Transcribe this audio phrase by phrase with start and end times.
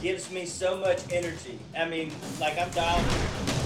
[0.00, 1.58] gives me so much energy.
[1.76, 3.65] I mean, like I'm dialed.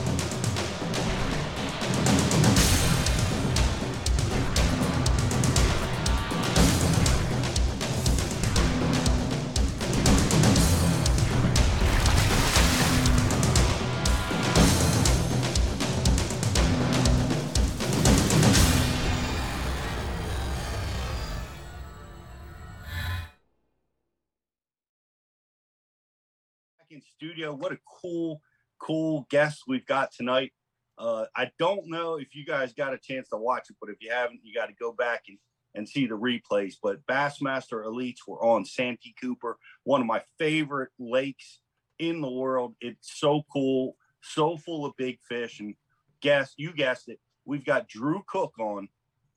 [27.20, 27.54] Studio.
[27.54, 28.40] What a cool,
[28.80, 30.52] cool guest we've got tonight.
[30.96, 33.96] Uh, I don't know if you guys got a chance to watch it, but if
[34.00, 35.36] you haven't, you got to go back and,
[35.74, 36.76] and see the replays.
[36.82, 41.60] But Bassmaster Elites were on Santee Cooper, one of my favorite lakes
[41.98, 42.74] in the world.
[42.80, 45.60] It's so cool, so full of big fish.
[45.60, 45.74] And
[46.22, 48.88] guess you guessed it, we've got Drew Cook on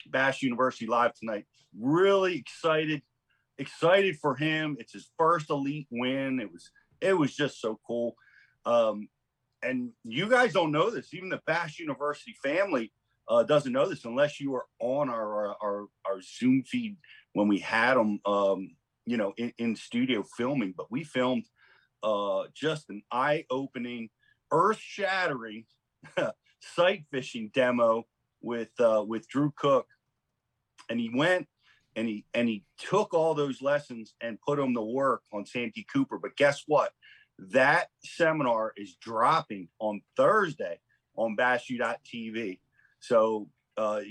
[0.07, 1.45] Bass University Live tonight.
[1.77, 3.01] Really excited,
[3.57, 4.77] excited for him.
[4.79, 6.39] It's his first elite win.
[6.39, 6.71] It was
[7.03, 8.15] it was just so cool.
[8.65, 9.09] Um,
[9.61, 11.13] and you guys don't know this.
[11.13, 12.91] Even the Bass University family
[13.27, 16.97] uh, doesn't know this unless you were on our our, our, Zoom feed
[17.33, 20.73] when we had them, um, you know, in, in studio filming.
[20.75, 21.45] But we filmed
[22.03, 24.09] uh, just an eye-opening,
[24.51, 25.65] earth-shattering
[26.59, 28.03] sight fishing demo
[28.41, 29.87] with uh, with Drew Cook,
[30.89, 31.47] and he went
[31.95, 35.85] and he and he took all those lessons and put them to work on Santee
[35.91, 36.17] Cooper.
[36.17, 36.91] But guess what?
[37.39, 40.79] That seminar is dropping on Thursday
[41.15, 42.59] on BassU.tv.
[42.99, 44.01] So uh,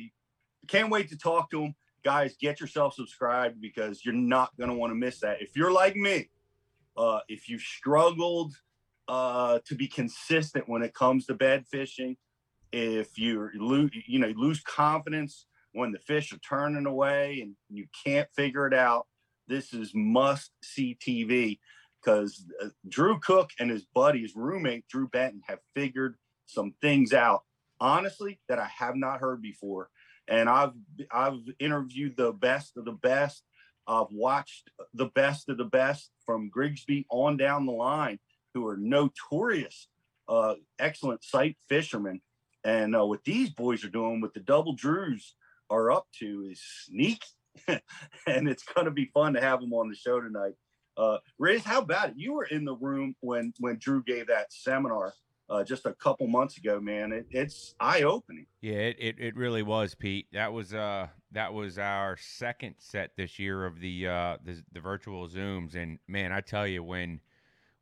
[0.68, 2.36] can't wait to talk to him, guys.
[2.40, 5.40] Get yourself subscribed because you're not going to want to miss that.
[5.40, 6.30] If you're like me,
[6.96, 8.54] uh, if you struggled
[9.08, 12.16] uh, to be consistent when it comes to bed fishing,
[12.72, 17.86] if you lose, you know, lose confidence when the fish are turning away and you
[18.04, 19.06] can't figure it out,
[19.48, 21.58] this is must see TV
[22.02, 26.16] because uh, Drew Cook and his buddy, his roommate Drew Benton, have figured
[26.46, 27.42] some things out.
[27.80, 29.90] Honestly, that I have not heard before,
[30.28, 30.72] and I've
[31.10, 33.42] I've interviewed the best of the best.
[33.88, 38.20] I've watched the best of the best from Grigsby on down the line,
[38.54, 39.88] who are notorious,
[40.28, 42.20] uh, excellent sight fishermen.
[42.64, 45.34] And uh, what these boys are doing with the double Drews
[45.72, 47.20] are up to is sneaky,
[48.26, 50.52] and it's going to be fun to have them on the show tonight.
[50.96, 52.14] Uh, Riz, how about it?
[52.16, 55.14] You were in the room when when Drew gave that seminar
[55.48, 57.12] uh, just a couple months ago, man.
[57.12, 58.46] It, it's eye opening.
[58.60, 60.26] Yeah, it, it, it really was, Pete.
[60.32, 64.80] That was uh that was our second set this year of the uh the, the
[64.80, 67.20] virtual zooms, and man, I tell you when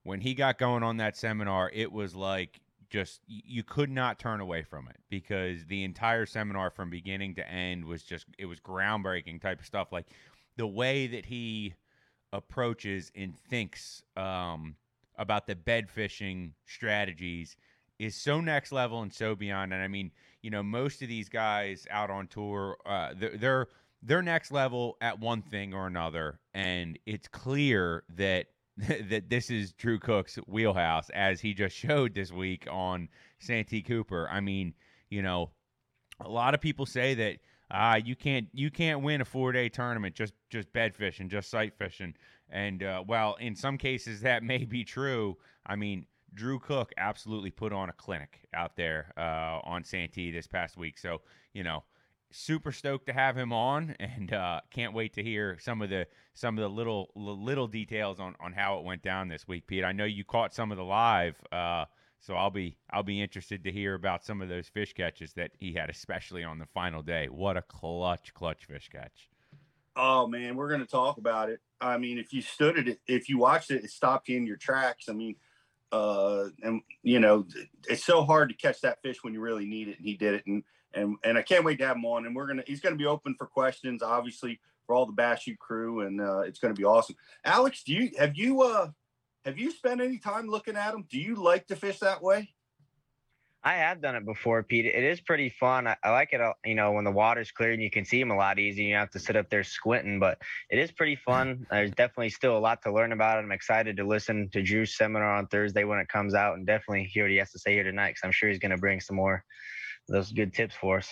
[0.05, 4.41] when he got going on that seminar, it was like just you could not turn
[4.41, 8.61] away from it because the entire seminar from beginning to end was just it was
[8.61, 9.93] groundbreaking type of stuff.
[9.93, 10.07] Like
[10.57, 11.75] the way that he
[12.33, 14.77] approaches and thinks um,
[15.17, 17.57] about the bed fishing strategies
[17.99, 19.73] is so next level and so beyond.
[19.73, 20.11] And i mean
[20.43, 23.69] you know most of these guys out on tour uh, they're, they're
[24.03, 26.41] they're next level at one thing or another.
[26.55, 28.47] And it's clear that
[29.11, 33.09] that this is Drew Cook's wheelhouse, as he just showed this week on
[33.39, 34.29] Santee Cooper.
[34.31, 34.75] I mean,
[35.09, 35.51] you know,
[36.21, 37.39] a lot of people say that
[37.71, 41.51] ah, you can't you can't win a four day tournament just just bed fishing, just
[41.51, 42.15] sight fishing.
[42.49, 45.37] And uh, well, in some cases that may be true.
[45.67, 50.47] I mean, Drew Cook absolutely put on a clinic out there uh, on Santee this
[50.47, 50.99] past week.
[50.99, 51.21] So
[51.53, 51.85] you know,
[52.31, 56.07] super stoked to have him on, and uh, can't wait to hear some of the
[56.35, 59.85] some of the little little details on on how it went down this week, Pete.
[59.85, 61.85] I know you caught some of the live, uh,
[62.21, 65.53] so I'll be I'll be interested to hear about some of those fish catches that
[65.59, 67.27] he had, especially on the final day.
[67.27, 69.29] What a clutch, clutch fish catch!
[69.97, 71.61] Oh man, we're going to talk about it.
[71.81, 74.57] I mean, if you stood it, if you watched it, it stopped you in your
[74.57, 75.09] tracks.
[75.09, 75.37] I mean,
[75.93, 77.47] uh, and you know,
[77.89, 80.35] it's so hard to catch that fish when you really need it, and he did
[80.35, 80.47] it.
[80.47, 80.63] And
[80.95, 82.27] and and I can't wait to have him on.
[82.27, 85.57] And we're gonna, he's gonna be open for questions, obviously, for all the Bass U
[85.57, 87.17] crew, and uh, it's gonna be awesome.
[87.45, 88.91] Alex, do you have you uh
[89.45, 91.07] have you spent any time looking at them?
[91.09, 92.51] Do you like to fish that way?
[93.63, 94.87] I have done it before, Pete.
[94.87, 95.87] It is pretty fun.
[95.87, 98.19] I, I like it, uh, you know, when the water's clear and you can see
[98.19, 98.89] them a lot easier.
[98.89, 100.39] You have to sit up there squinting, but
[100.71, 101.67] it is pretty fun.
[101.71, 103.43] There's definitely still a lot to learn about it.
[103.43, 107.05] I'm excited to listen to Drew's seminar on Thursday when it comes out and definitely
[107.05, 108.99] hear what he has to say here tonight because I'm sure he's going to bring
[108.99, 109.45] some more
[110.09, 111.09] those good tips for us.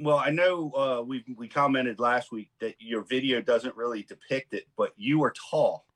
[0.00, 4.54] Well, I know uh, we we commented last week that your video doesn't really depict
[4.54, 5.86] it, but you are tall,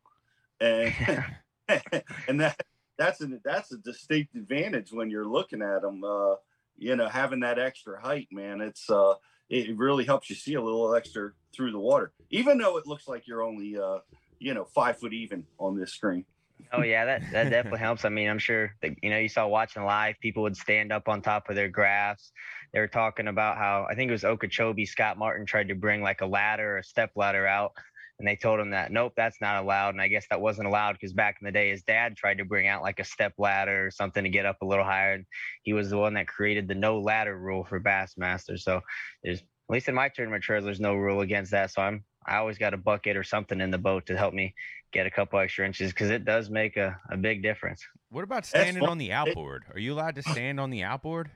[0.60, 0.94] and
[2.28, 2.60] and that
[2.96, 6.02] that's a that's a distinct advantage when you're looking at them.
[6.04, 6.36] Uh,
[6.76, 9.14] you know, having that extra height, man, it's uh,
[9.48, 13.08] it really helps you see a little extra through the water, even though it looks
[13.08, 13.98] like you're only uh,
[14.38, 16.24] you know, five foot even on this screen.
[16.72, 18.04] Oh yeah, that that definitely helps.
[18.04, 21.08] I mean, I'm sure that you know you saw watching live, people would stand up
[21.08, 22.32] on top of their graphs.
[22.72, 24.86] They were talking about how I think it was Okeechobee.
[24.86, 27.72] Scott Martin tried to bring like a ladder, or a step ladder out,
[28.18, 29.90] and they told him that nope, that's not allowed.
[29.90, 32.44] And I guess that wasn't allowed because back in the day, his dad tried to
[32.44, 35.14] bring out like a step ladder or something to get up a little higher.
[35.14, 35.24] And
[35.62, 38.58] he was the one that created the no ladder rule for Bassmaster.
[38.58, 38.80] So
[39.22, 41.70] there's at least in my tournament trails, there's no rule against that.
[41.70, 44.54] So I'm I always got a bucket or something in the boat to help me
[44.92, 47.82] get a couple extra inches because it does make a, a big difference.
[48.10, 49.64] What about standing on the outboard?
[49.72, 51.30] Are you allowed to stand on the outboard?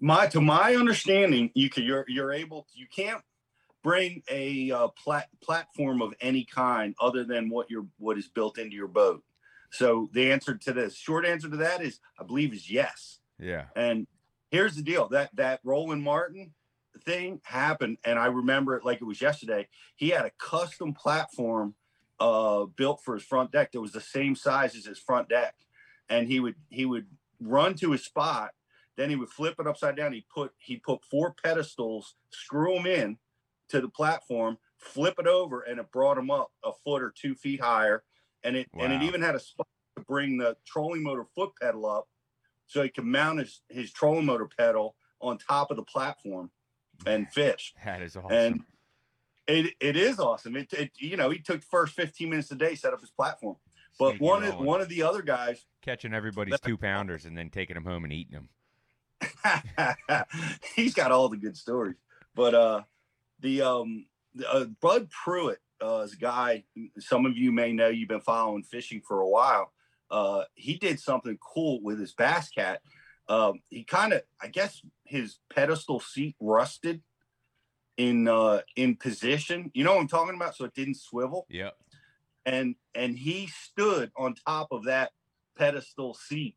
[0.00, 3.22] My to my understanding, you can you're you're able you can't
[3.82, 8.58] bring a uh, plat- platform of any kind other than what your what is built
[8.58, 9.22] into your boat.
[9.70, 13.18] So the answer to this short answer to that is I believe is yes.
[13.38, 13.66] Yeah.
[13.74, 14.06] And
[14.50, 16.52] here's the deal that that Roland Martin
[17.04, 19.68] thing happened, and I remember it like it was yesterday.
[19.96, 21.74] He had a custom platform
[22.20, 25.54] uh, built for his front deck that was the same size as his front deck,
[26.08, 27.06] and he would he would
[27.40, 28.52] run to his spot,
[28.96, 30.12] then he would flip it upside down.
[30.12, 33.18] He put he put four pedestals, screw them in
[33.68, 37.34] to the platform, flip it over, and it brought him up a foot or two
[37.34, 38.04] feet higher,
[38.42, 41.86] and it and it even had a spot to bring the trolling motor foot pedal
[41.86, 42.08] up,
[42.66, 46.50] so he could mount his his trolling motor pedal on top of the platform
[47.06, 47.74] and fish.
[47.84, 48.32] That is awesome.
[48.32, 48.64] And
[49.46, 50.56] it it is awesome.
[50.56, 53.10] It, it you know he took the first 15 minutes a day set up his
[53.10, 53.56] platform.
[53.98, 57.50] But Sneaky one of one of the other guys, catching everybody's two pounders and then
[57.50, 58.48] taking them home and eating them.
[60.74, 61.96] he's got all the good stories.
[62.34, 62.82] But uh
[63.40, 64.06] the um
[64.48, 66.64] uh, Bud Pruitt uh, is a guy
[66.98, 69.72] some of you may know you've been following fishing for a while.
[70.10, 72.80] Uh, he did something cool with his bass cat.
[73.28, 77.02] Um, he kind of, I guess, his pedestal seat rusted
[77.96, 79.70] in uh, in position.
[79.74, 80.56] You know what I'm talking about?
[80.56, 81.46] So it didn't swivel.
[81.48, 81.74] Yep.
[82.46, 85.12] and and he stood on top of that
[85.56, 86.56] pedestal seat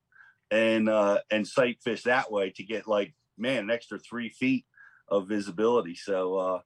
[0.51, 4.65] and uh and sight fish that way to get like man an extra three feet
[5.07, 6.59] of visibility so uh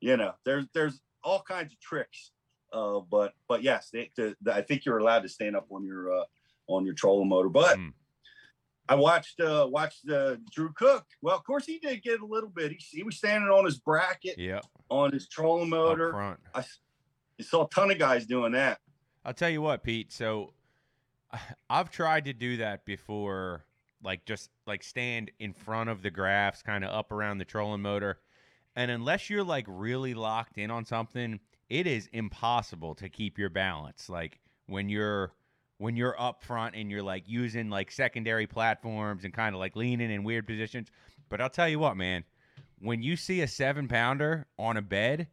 [0.00, 2.30] you know there's there's all kinds of tricks
[2.72, 5.84] uh but but yes they, the, the- i think you're allowed to stand up on
[5.84, 6.24] your uh
[6.68, 7.92] on your trolling motor but Mm.
[8.88, 11.06] I watched uh watched uh Drew Cook.
[11.22, 12.72] Well, of course he did get a little bit.
[12.72, 14.64] He, he was standing on his bracket Yep.
[14.90, 16.10] on his trolling motor.
[16.10, 16.40] front.
[16.54, 16.60] I
[17.40, 18.78] I saw a ton of guys doing that.
[19.24, 20.12] I'll tell you what, Pete.
[20.12, 20.52] So
[21.70, 23.64] I've tried to do that before,
[24.02, 27.82] like just like stand in front of the graphs, kind of up around the trolling
[27.82, 28.20] motor.
[28.76, 31.40] And unless you're like really locked in on something,
[31.70, 34.08] it is impossible to keep your balance.
[34.08, 35.32] Like when you're
[35.78, 39.76] when you're up front and you're like using like secondary platforms and kind of like
[39.76, 40.88] leaning in weird positions.
[41.28, 42.24] But I'll tell you what, man,
[42.78, 45.28] when you see a seven pounder on a bed,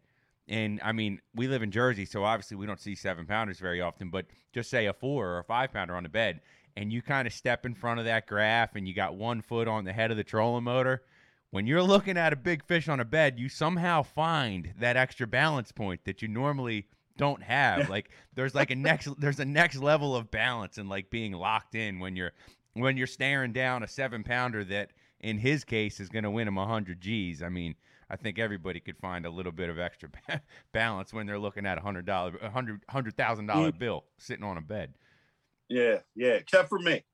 [0.47, 3.81] and I mean, we live in Jersey, so obviously we don't see seven pounders very
[3.81, 6.41] often, but just say a four or a five pounder on the bed,
[6.75, 9.67] and you kind of step in front of that graph and you got one foot
[9.67, 11.03] on the head of the trolling motor.
[11.51, 15.27] When you're looking at a big fish on a bed, you somehow find that extra
[15.27, 16.87] balance point that you normally
[17.17, 17.89] don't have.
[17.89, 21.75] like there's like a next there's a next level of balance and like being locked
[21.75, 22.31] in when you're
[22.73, 26.47] when you're staring down a seven pounder that in his case is going to win
[26.47, 27.43] him 100 G's.
[27.43, 27.75] I mean,
[28.09, 30.09] I think everybody could find a little bit of extra
[30.73, 33.79] balance when they're looking at a hundred dollar, a hundred hundred thousand dollar mm.
[33.79, 34.93] bill sitting on a bed.
[35.69, 37.05] Yeah, yeah, except for me.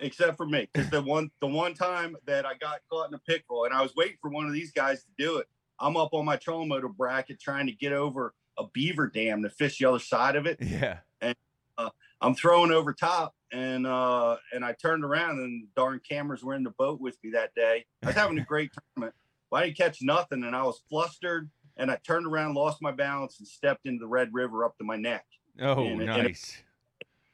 [0.00, 0.68] Except for me.
[0.72, 3.82] Because the one the one time that I got caught in a pickle and I
[3.82, 5.46] was waiting for one of these guys to do it.
[5.78, 9.50] I'm up on my trolling motor bracket trying to get over a beaver dam to
[9.50, 10.58] fish the other side of it.
[10.60, 11.34] Yeah, And
[11.78, 16.54] uh, I'm throwing over top and uh and I turned around and darn cameras were
[16.54, 17.84] in the boat with me that day.
[18.02, 19.14] I was having a great tournament.
[19.50, 22.90] But I didn't catch nothing and I was flustered and I turned around, lost my
[22.90, 25.26] balance, and stepped into the Red River up to my neck.
[25.60, 26.62] Oh, And- and- nice.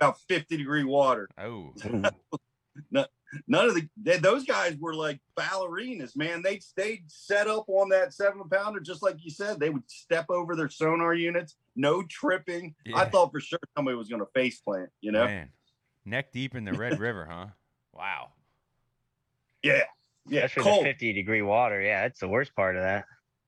[0.00, 1.28] About 50 degree water.
[1.38, 1.72] Oh,
[3.46, 6.42] none of the they, those guys were like ballerinas, man.
[6.42, 9.58] They they set up on that seven pounder just like you said.
[9.60, 12.74] They would step over their sonar units, no tripping.
[12.94, 14.90] I thought for sure somebody was going to face plant.
[15.00, 15.48] You know, man,
[16.04, 17.46] neck deep in the Red River, huh?
[17.92, 18.28] Wow.
[19.62, 19.82] Yeah,
[20.26, 20.84] yeah, Especially cold.
[20.86, 21.80] the 50 degree water.
[21.80, 23.04] Yeah, that's the worst part of that.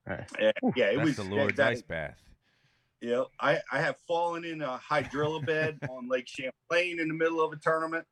[0.07, 2.17] Yeah, yeah, it That's was the yeah, Lord's that- ice bath.
[3.01, 7.43] Yeah, I, I have fallen in a hydrilla bed on Lake Champlain in the middle
[7.43, 8.05] of a tournament,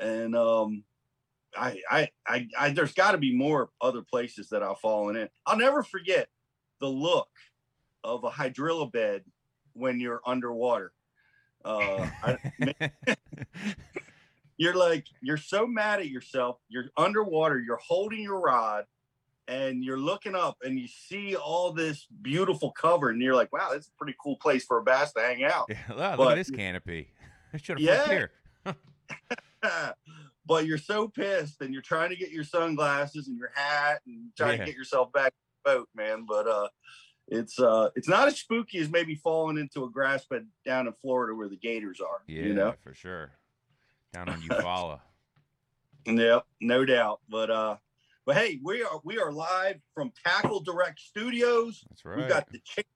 [0.00, 0.82] and um,
[1.56, 5.28] I I I, I there's got to be more other places that I've fallen in.
[5.46, 6.28] I'll never forget
[6.80, 7.28] the look
[8.02, 9.24] of a hydrilla bed
[9.72, 10.92] when you're underwater.
[11.64, 12.38] Uh, I,
[14.56, 16.58] you're like you're so mad at yourself.
[16.68, 17.58] You're underwater.
[17.60, 18.84] You're holding your rod,
[19.48, 23.70] and you're looking up, and you see all this beautiful cover, and you're like, "Wow,
[23.72, 26.34] that's a pretty cool place for a bass to hang out." Yeah, look, But- at
[26.36, 27.12] this canopy.
[27.52, 28.08] I should have Yeah.
[28.08, 28.32] here.
[30.46, 34.30] but you're so pissed, and you're trying to get your sunglasses and your hat, and
[34.36, 34.64] trying Yeah.
[34.64, 36.24] to get yourself back to the boat, man.
[36.28, 36.68] But uh,
[37.28, 40.92] it's uh, it's not as spooky as maybe falling into a grass bed down in
[41.00, 42.22] Florida where the gators are.
[42.26, 42.74] Yeah, you know.
[42.82, 43.32] for sure.
[44.12, 45.00] Down on Eufaula.
[46.06, 47.20] Yep, no doubt.
[47.28, 47.76] But uh,
[48.26, 51.82] but hey, we are we are live from Tackle Direct Studios.
[51.88, 52.18] That's right.
[52.18, 52.86] We've got the chick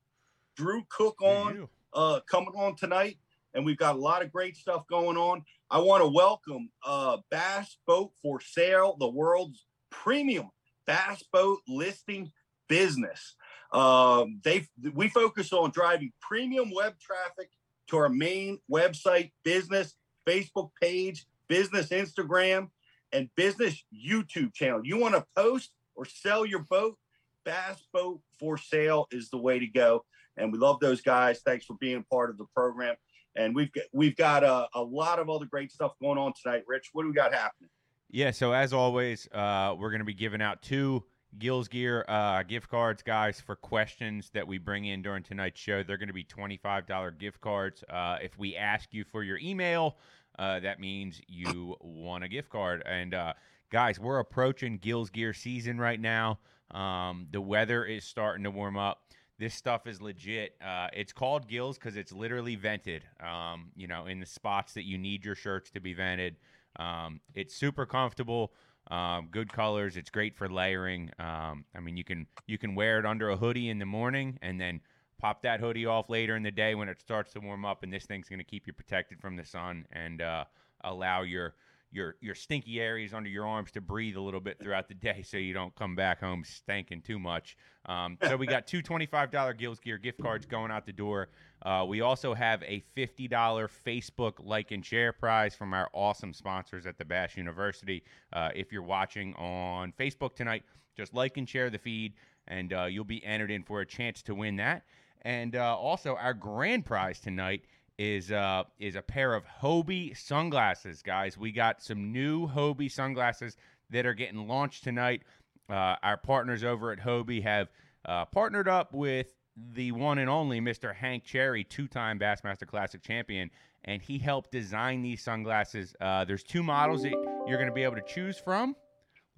[0.55, 3.17] Drew Cook on uh coming on tonight,
[3.55, 5.43] and we've got a lot of great stuff going on.
[5.71, 10.49] I want to welcome uh Bass Boat for Sale, the world's premium
[10.87, 12.31] bass boat listing
[12.67, 13.35] business.
[13.71, 17.51] Um, they we focus on driving premium web traffic
[17.89, 19.93] to our main website, business
[20.27, 22.69] Facebook page, business Instagram,
[23.11, 24.81] and business YouTube channel.
[24.83, 26.97] You want to post or sell your boat?
[27.45, 30.03] Bass Boat for Sale is the way to go.
[30.37, 31.41] And we love those guys.
[31.45, 32.95] Thanks for being part of the program.
[33.35, 36.63] And we've got we've got a, a lot of other great stuff going on tonight.
[36.67, 37.69] Rich, what do we got happening?
[38.11, 41.03] Yeah, so as always, uh, we're going to be giving out two
[41.37, 45.83] Gills Gear uh, gift cards, guys, for questions that we bring in during tonight's show.
[45.83, 47.83] They're going to be $25 gift cards.
[47.87, 49.97] Uh, if we ask you for your email,
[50.39, 52.81] uh, that means you won a gift card.
[52.85, 53.33] And uh,
[53.71, 56.39] guys, we're approaching Gills Gear season right now.
[56.71, 59.03] Um, the weather is starting to warm up.
[59.39, 60.55] This stuff is legit.
[60.61, 63.05] Uh, it's called Gills because it's literally vented.
[63.23, 66.35] Um, you know, in the spots that you need your shirts to be vented.
[66.77, 68.51] Um, it's super comfortable.
[68.91, 69.95] Um, good colors.
[69.95, 71.09] It's great for layering.
[71.19, 74.37] Um, I mean, you can you can wear it under a hoodie in the morning
[74.41, 74.81] and then
[75.19, 77.81] pop that hoodie off later in the day when it starts to warm up.
[77.83, 80.43] And this thing's going to keep you protected from the sun and uh,
[80.83, 81.55] allow your
[81.91, 85.23] your your stinky areas under your arms to breathe a little bit throughout the day,
[85.23, 87.57] so you don't come back home stinking too much.
[87.85, 91.29] Um, so we got two twenty-five dollar Gills Gear gift cards going out the door.
[91.63, 96.33] Uh, we also have a fifty dollar Facebook like and share prize from our awesome
[96.33, 98.03] sponsors at the Bass University.
[98.31, 100.63] Uh, if you're watching on Facebook tonight,
[100.95, 102.13] just like and share the feed,
[102.47, 104.83] and uh, you'll be entered in for a chance to win that.
[105.23, 107.63] And uh, also, our grand prize tonight
[107.99, 111.37] is uh, is a pair of Hobie sunglasses, guys.
[111.37, 113.57] We got some new Hobie sunglasses
[113.89, 115.23] that are getting launched tonight.
[115.69, 117.67] Uh, our partners over at Hobie have
[118.05, 119.35] uh, partnered up with
[119.73, 120.95] the one and only Mr.
[120.95, 123.51] Hank Cherry, two-time Bassmaster Classic champion,
[123.83, 125.93] and he helped design these sunglasses.
[125.99, 127.11] Uh, there's two models that
[127.45, 128.77] you're going to be able to choose from.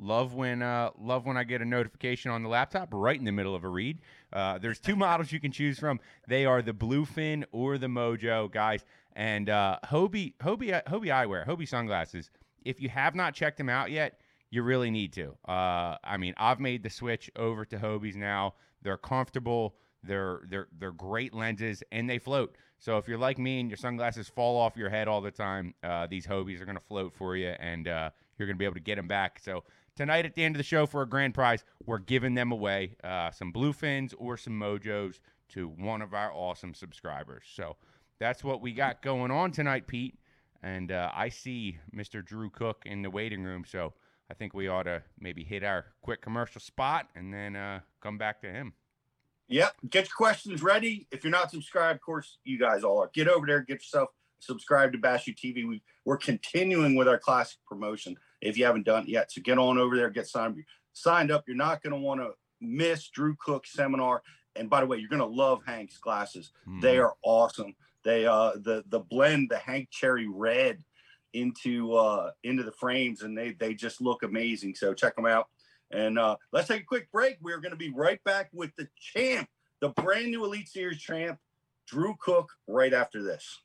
[0.03, 3.31] Love when uh, love when I get a notification on the laptop right in the
[3.31, 3.99] middle of a read.
[4.33, 5.99] Uh, there's two models you can choose from.
[6.27, 8.83] They are the Bluefin or the Mojo, guys.
[9.15, 12.31] And uh, Hobie Hobie Hobie eyewear, Hobie sunglasses.
[12.65, 15.35] If you have not checked them out yet, you really need to.
[15.47, 18.55] Uh, I mean, I've made the switch over to Hobies now.
[18.81, 19.75] They're comfortable.
[20.03, 22.55] They're they're they're great lenses and they float.
[22.79, 25.75] So if you're like me and your sunglasses fall off your head all the time,
[25.83, 28.65] uh, these Hobies are going to float for you, and uh, you're going to be
[28.65, 29.37] able to get them back.
[29.39, 29.63] So
[29.95, 32.95] tonight at the end of the show for a grand prize, we're giving them away
[33.03, 35.19] uh, some Bluefins or some Mojos
[35.49, 37.43] to one of our awesome subscribers.
[37.53, 37.75] So
[38.19, 40.17] that's what we got going on tonight, Pete.
[40.63, 42.23] And uh, I see Mr.
[42.23, 43.93] Drew Cook in the waiting room, so
[44.29, 48.17] I think we ought to maybe hit our quick commercial spot and then uh, come
[48.17, 48.73] back to him.
[49.49, 49.73] Yep.
[49.89, 51.07] Get your questions ready.
[51.11, 53.09] If you're not subscribed, of course, you guys all are.
[53.13, 55.67] Get over there, get yourself subscribed to Bass U TV.
[55.67, 59.31] We, we're continuing with our classic promotion if you haven't done it yet.
[59.31, 61.43] So get on over there, get signed, signed up.
[61.47, 64.21] You're not going to want to miss Drew Cook's seminar.
[64.55, 66.51] And by the way, you're going to love Hank's glasses.
[66.81, 67.03] They Mm.
[67.05, 67.75] are awesome.
[68.03, 70.83] They uh the the blend the Hank Cherry red
[71.33, 74.75] into uh into the frames and they they just look amazing.
[74.75, 75.47] So check them out.
[75.91, 77.37] And uh let's take a quick break.
[77.41, 79.47] We're going to be right back with the champ,
[79.81, 81.39] the brand new Elite Series champ,
[81.87, 83.59] Drew Cook, right after this.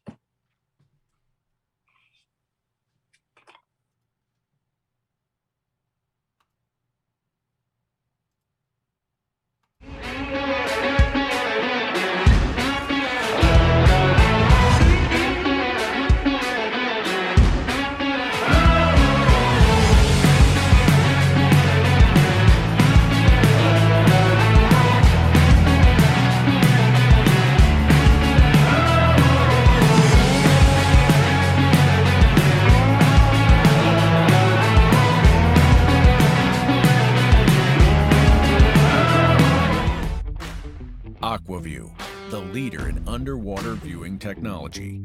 [41.37, 41.93] Aqua-Vu,
[42.31, 45.05] the leader in underwater viewing technology.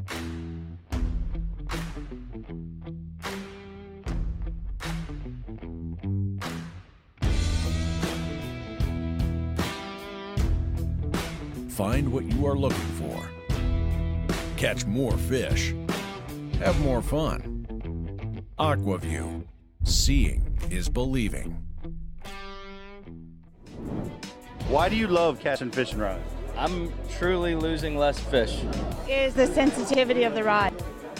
[11.68, 13.28] Find what you are looking for.
[14.56, 15.74] Catch more fish.
[16.60, 18.42] Have more fun.
[18.58, 19.44] Aqua-Vu.
[19.84, 21.62] Seeing is believing.
[24.72, 26.24] Why do you love catching fishing rods?
[26.56, 28.62] I'm truly losing less fish.
[29.06, 30.72] Is the sensitivity of the rod.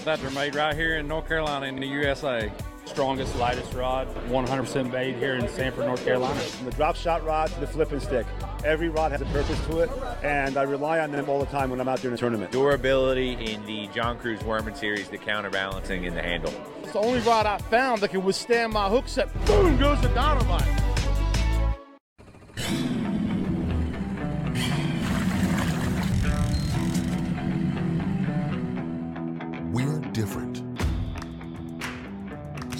[0.06, 2.50] That they're made right here in North Carolina in the USA.
[2.86, 6.40] Strongest, lightest rod, 100% made here in Sanford, North Carolina.
[6.40, 8.26] From the drop shot rod to the flipping stick.
[8.64, 9.90] Every rod has a purpose to it,
[10.22, 12.52] and I rely on them all the time when I'm out there in a tournament.
[12.52, 16.54] Durability in the John Crews Wormman series, the counterbalancing in the handle.
[16.84, 19.28] It's the only rod I found that can withstand my hook set.
[19.44, 20.91] Boom goes the dynamite.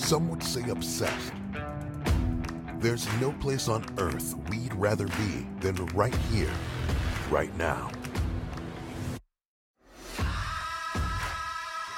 [0.02, 1.32] Some would say obsessed.
[2.80, 6.50] There's no place on earth we'd rather be than right here,
[7.30, 7.90] right now.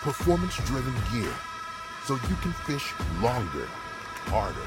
[0.02, 1.32] Performance driven gear,
[2.04, 3.66] so you can fish longer,
[4.26, 4.60] harder.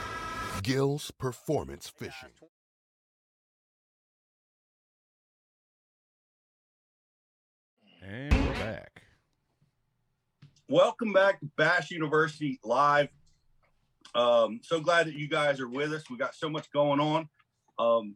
[0.63, 2.29] Gills Performance Fishing.
[8.01, 9.03] And we're back.
[10.67, 13.09] Welcome back to Bass University Live.
[14.17, 16.09] Um, so glad that you guys are with us.
[16.09, 17.29] We got so much going on.
[17.77, 18.15] Um,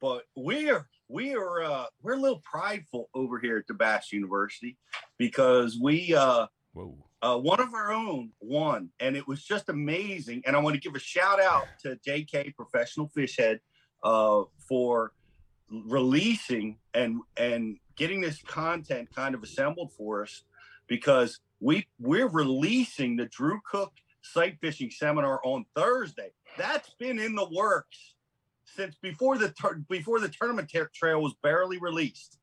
[0.00, 4.12] but we are we are uh, we're a little prideful over here at the Bass
[4.12, 4.76] University
[5.16, 6.46] because we uh,
[7.22, 10.42] uh, one of our own won, and it was just amazing.
[10.44, 13.60] And I want to give a shout out to JK Professional Fishhead
[14.02, 15.12] uh, for
[15.70, 20.42] releasing and and getting this content kind of assembled for us
[20.88, 23.92] because we we're releasing the Drew Cook
[24.22, 26.30] sight fishing seminar on Thursday.
[26.56, 28.14] That's been in the works
[28.64, 32.38] since before the tur- before the tournament tra- trail was barely released,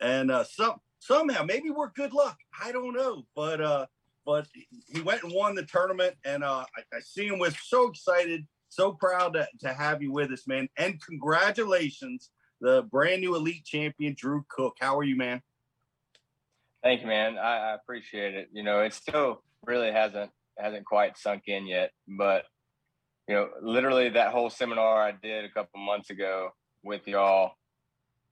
[0.00, 2.38] and uh, some somehow maybe we're good luck.
[2.62, 3.86] I don't know, but uh,
[4.24, 4.46] but
[4.86, 8.46] he went and won the tournament, and uh, I, I see him with so excited,
[8.68, 13.64] so proud to, to have you with us, man, and congratulations, the brand new elite
[13.64, 14.76] champion Drew Cook.
[14.80, 15.42] How are you, man?
[16.82, 17.38] Thank you, man.
[17.38, 18.48] I, I appreciate it.
[18.52, 22.44] You know, it still really hasn't hasn't quite sunk in yet, but
[23.28, 26.50] you know, literally that whole seminar I did a couple months ago
[26.82, 27.52] with y'all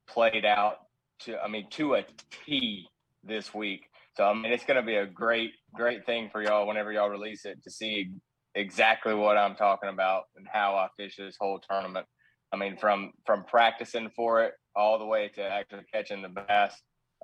[0.09, 0.79] played out
[1.21, 2.05] to I mean to a
[2.47, 2.89] T
[3.23, 3.87] this week.
[4.17, 7.45] So I mean it's gonna be a great, great thing for y'all whenever y'all release
[7.45, 8.11] it to see
[8.55, 12.07] exactly what I'm talking about and how I fish this whole tournament.
[12.53, 16.75] I mean from from practicing for it all the way to actually catching the bass.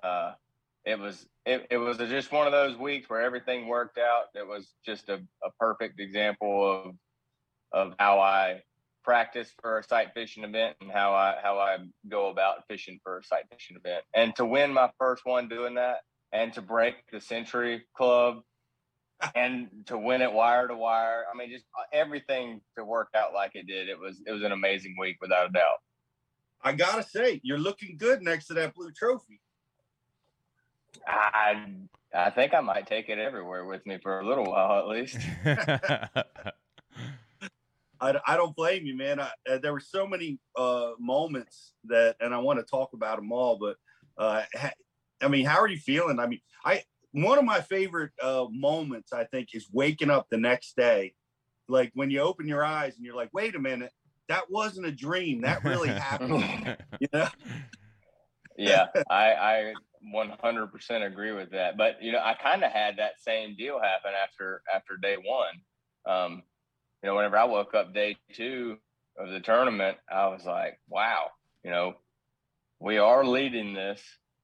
[0.02, 0.32] Uh
[0.86, 4.26] it was it, it was just one of those weeks where everything worked out.
[4.34, 6.94] It was just a, a perfect example of
[7.72, 8.62] of how I
[9.02, 13.18] practice for a sight fishing event and how I how I go about fishing for
[13.18, 14.04] a sight fishing event.
[14.14, 15.98] And to win my first one doing that
[16.32, 18.40] and to break the Century Club
[19.34, 21.24] and to win it wire to wire.
[21.32, 23.88] I mean just uh, everything to work out like it did.
[23.88, 25.78] It was it was an amazing week without a doubt.
[26.62, 29.40] I gotta say, you're looking good next to that blue trophy.
[31.06, 31.72] I
[32.14, 35.18] I think I might take it everywhere with me for a little while at least.
[38.00, 39.20] I, I don't blame you, man.
[39.20, 43.16] I, uh, there were so many uh, moments that, and I want to talk about
[43.16, 43.58] them all.
[43.58, 43.76] But
[44.18, 44.70] uh, ha,
[45.22, 46.18] I mean, how are you feeling?
[46.18, 46.82] I mean, I
[47.12, 51.14] one of my favorite uh, moments I think is waking up the next day,
[51.68, 53.92] like when you open your eyes and you're like, wait a minute,
[54.28, 55.42] that wasn't a dream.
[55.42, 56.76] That really happened.
[57.00, 57.28] you know?
[58.58, 59.74] yeah, I, I
[60.14, 61.76] 100% agree with that.
[61.76, 65.54] But you know, I kind of had that same deal happen after after day one.
[66.06, 66.42] Um,
[67.02, 68.78] you know, whenever I woke up day two
[69.18, 71.30] of the tournament, I was like, wow,
[71.64, 71.94] you know,
[72.80, 74.00] we are leading this.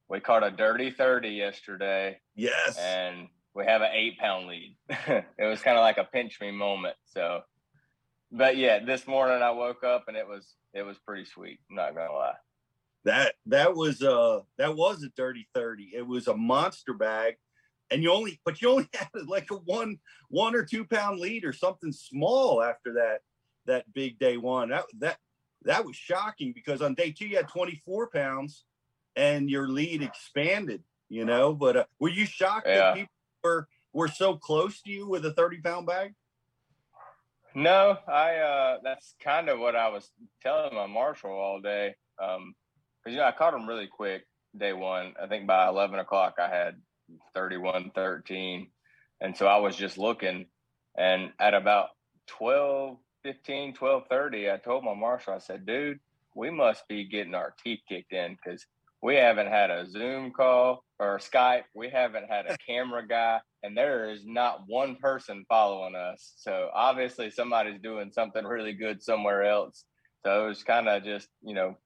[0.09, 2.19] We caught a dirty 30 yesterday.
[2.35, 2.77] Yes.
[2.79, 4.77] And we have an eight pound lead.
[4.89, 6.97] it was kind of like a pinch me moment.
[7.07, 7.43] So,
[8.31, 11.61] but yeah, this morning I woke up and it was, it was pretty sweet.
[11.71, 12.35] I'm not going to lie
[13.05, 17.35] that that was uh that was a dirty 30 it was a monster bag
[17.93, 21.45] and you only but you only had like a one one or two pound lead
[21.45, 23.21] or something small after that
[23.67, 24.71] that big day one.
[24.71, 25.19] That that
[25.65, 28.65] that was shocking because on day two you had 24 pounds
[29.15, 32.79] and your lead expanded you know but uh, were you shocked yeah.
[32.79, 33.13] that people
[33.45, 36.15] were were so close to you with a 30 pound bag?
[37.55, 40.11] No i uh that's kind of what i was
[40.43, 41.95] telling my marshal all day.
[42.21, 42.55] Um
[43.03, 45.15] because you know I caught them really quick day one.
[45.23, 46.77] I think by eleven o'clock I had
[47.35, 48.69] 31, 13.
[49.21, 50.47] and so I was just looking,
[50.97, 51.89] and at about
[52.29, 56.01] 12, 15, 12, 30, I told my marshal, I said, dude,
[56.35, 58.65] we must be getting our teeth kicked in because
[59.03, 61.65] we haven't had a Zoom call or Skype.
[61.75, 66.33] We haven't had a camera guy, and there is not one person following us.
[66.37, 69.85] So obviously, somebody's doing something really good somewhere else.
[70.25, 71.77] So it was kind of just, you know,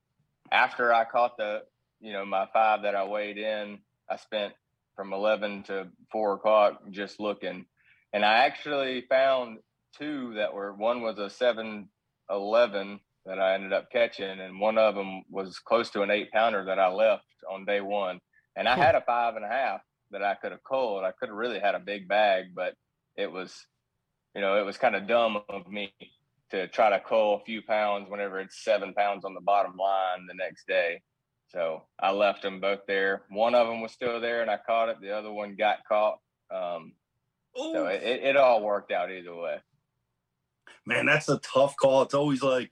[0.53, 1.63] after I caught the,
[2.01, 3.79] you know, my five that I weighed in,
[4.11, 4.53] I spent
[4.95, 7.67] from 11 to four o'clock just looking.
[8.13, 9.59] And I actually found
[9.97, 14.95] two that were one was a 711 that I ended up catching, and one of
[14.95, 18.21] them was close to an eight pounder that I left on day one.
[18.57, 18.81] And I hmm.
[18.81, 19.81] had a five and a half
[20.13, 21.05] that I could have culled.
[21.05, 22.75] I could have really had a big bag, but
[23.17, 23.67] it was,
[24.35, 25.93] you know, it was kind of dumb of me
[26.51, 30.27] to try to cull a few pounds whenever it's seven pounds on the bottom line
[30.27, 31.01] the next day.
[31.49, 33.23] So I left them both there.
[33.31, 35.01] One of them was still there, and I caught it.
[35.01, 36.19] The other one got caught.
[36.51, 36.93] Um,
[37.57, 39.59] so it, it all worked out either way.
[40.85, 42.03] Man, that's a tough call.
[42.03, 42.71] It's always like,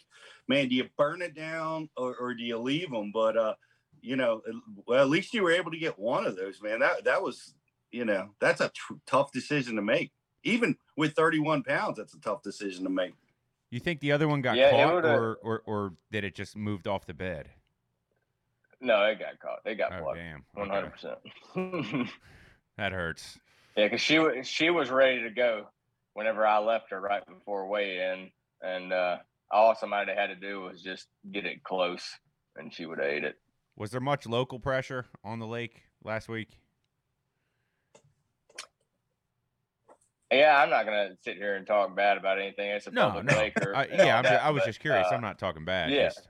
[0.48, 3.10] man, do you burn it down or, or do you leave them?
[3.12, 3.54] But uh,
[4.02, 4.42] you know,
[4.86, 6.80] well, at least you were able to get one of those, man.
[6.80, 7.54] That that was,
[7.90, 8.70] you know, that's a
[9.06, 10.12] tough decision to make.
[10.42, 13.14] Even with 31 pounds, that's a tough decision to make.
[13.74, 16.86] You think the other one got Yeah, caught, or, or or did it just moved
[16.86, 17.48] off the bed?
[18.80, 19.62] No, it got caught.
[19.64, 20.44] It got Oh, damn.
[20.54, 21.18] One hundred percent.
[22.76, 23.36] That hurts.
[23.76, 25.66] Yeah, because she was she was ready to go
[26.12, 28.30] whenever I left her right before weigh in,
[28.62, 29.16] and uh,
[29.50, 32.08] all somebody had to do was just get it close,
[32.54, 33.34] and she would have ate it.
[33.74, 36.60] Was there much local pressure on the lake last week?
[40.32, 42.70] Yeah, I'm not gonna sit here and talk bad about anything.
[42.70, 43.36] It's a No, public no.
[43.36, 43.52] lake.
[43.64, 45.06] or- I, yeah, I'm just, I was but, just curious.
[45.10, 45.90] uh, I'm not talking bad.
[45.90, 46.04] yeah.
[46.08, 46.28] Just,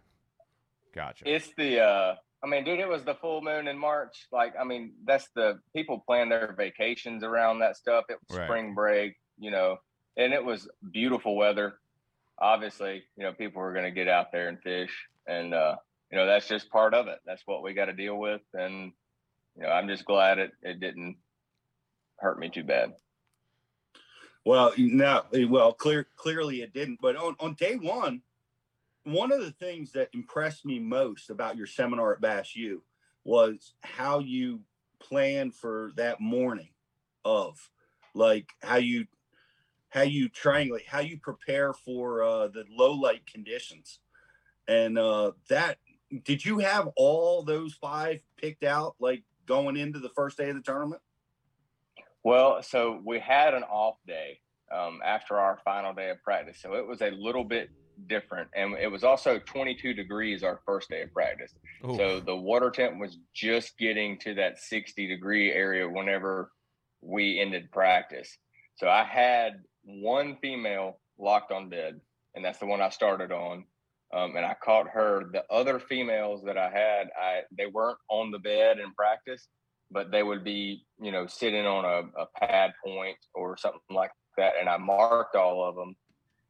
[0.94, 1.24] gotcha.
[1.32, 4.26] It's the uh I mean, dude, it was the full moon in March.
[4.30, 8.04] Like, I mean, that's the people plan their vacations around that stuff.
[8.10, 8.46] It was Right.
[8.46, 9.78] spring break, you know,
[10.18, 11.78] and it was beautiful weather.
[12.38, 14.94] Obviously, you know, people were gonna get out there and fish.
[15.26, 15.76] And uh,
[16.10, 17.20] you know, that's just part of it.
[17.24, 18.42] That's what we gotta deal with.
[18.52, 18.92] And
[19.56, 21.16] you know, I'm just glad it, it didn't
[22.18, 22.92] hurt me too bad.
[24.44, 27.00] Well, no, well, clear, clearly it didn't.
[27.00, 28.22] But on, on day one,
[29.04, 32.82] one of the things that impressed me most about your seminar at Bass U
[33.24, 34.60] was how you
[35.00, 36.68] planned for that morning
[37.24, 37.70] of
[38.14, 39.06] like how you
[39.90, 44.00] how you triangulate how you prepare for uh the low light conditions
[44.68, 45.78] and uh that
[46.24, 50.56] did you have all those five picked out like going into the first day of
[50.56, 51.02] the tournament
[52.24, 54.38] Well, so we had an off day
[54.74, 56.58] um, after our final day of practice.
[56.60, 57.70] So it was a little bit
[58.08, 58.48] different.
[58.56, 61.52] And it was also 22 degrees our first day of practice.
[61.84, 61.96] Ooh.
[61.96, 66.50] So the water temp was just getting to that 60 degree area whenever
[67.02, 68.36] we ended practice.
[68.76, 72.00] So I had one female locked on bed,
[72.34, 73.64] and that's the one I started on.
[74.12, 75.24] Um, and I caught her.
[75.32, 79.48] The other females that I had, I they weren't on the bed in practice,
[79.94, 84.10] but they would be, you know, sitting on a, a pad point or something like
[84.36, 84.54] that.
[84.60, 85.94] And I marked all of them.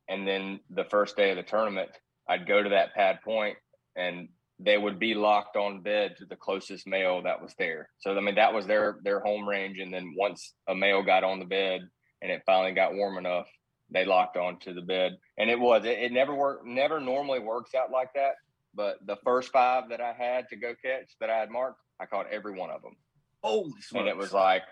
[0.09, 1.90] And then the first day of the tournament,
[2.26, 3.59] I'd go to that pad point
[3.96, 4.28] and
[4.59, 7.90] they would be locked on bed to the closest male that was there.
[7.98, 9.78] So I mean that was their their home range.
[9.78, 11.83] And then once a male got on the bed
[12.22, 13.46] and it finally got warm enough,
[13.90, 15.18] they locked onto the bed.
[15.37, 18.37] And it was it, it never worked never normally works out like that.
[18.74, 22.07] But the first five that I had to go catch that I had marked, I
[22.07, 22.96] caught every one of them.
[23.44, 24.62] Holy And it was like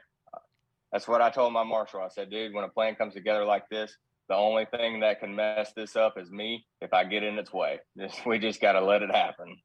[0.90, 2.00] that's what I told my marshal.
[2.00, 3.96] I said, dude, when a plan comes together like this,
[4.28, 7.52] the only thing that can mess this up is me if I get in its
[7.52, 7.80] way.
[7.98, 9.58] Just, we just got to let it happen.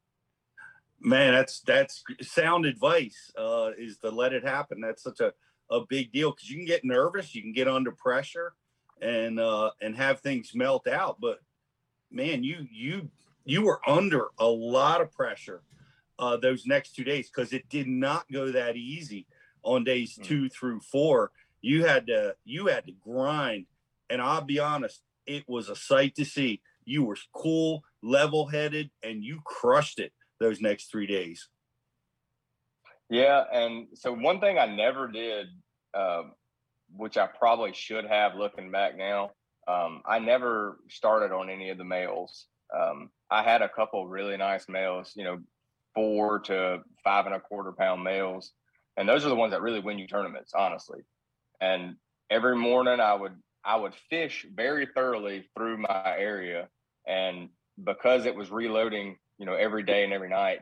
[1.00, 3.30] Man, that's that's sound advice.
[3.38, 4.80] Uh, is to let it happen.
[4.80, 5.32] That's such a,
[5.70, 8.54] a big deal because you can get nervous, you can get under pressure,
[9.00, 11.18] and uh, and have things melt out.
[11.20, 11.38] But
[12.10, 13.10] man, you you
[13.44, 15.62] you were under a lot of pressure
[16.18, 19.26] uh, those next two days because it did not go that easy
[19.62, 21.30] on days two through four.
[21.60, 23.66] You had to you had to grind,
[24.10, 26.60] and I'll be honest, it was a sight to see.
[26.84, 31.48] You were cool, level headed, and you crushed it those next three days.
[33.10, 35.46] Yeah, and so one thing I never did,
[35.94, 36.32] um,
[36.94, 39.32] which I probably should have looking back now,
[39.66, 42.46] um, I never started on any of the males.
[42.74, 45.38] Um, I had a couple really nice males, you know,
[45.94, 48.52] four to five and a quarter pound males,
[48.96, 51.00] and those are the ones that really win you tournaments, honestly.
[51.60, 51.96] And
[52.30, 56.68] every morning I would I would fish very thoroughly through my area,
[57.06, 57.48] and
[57.82, 60.60] because it was reloading, you know, every day and every night,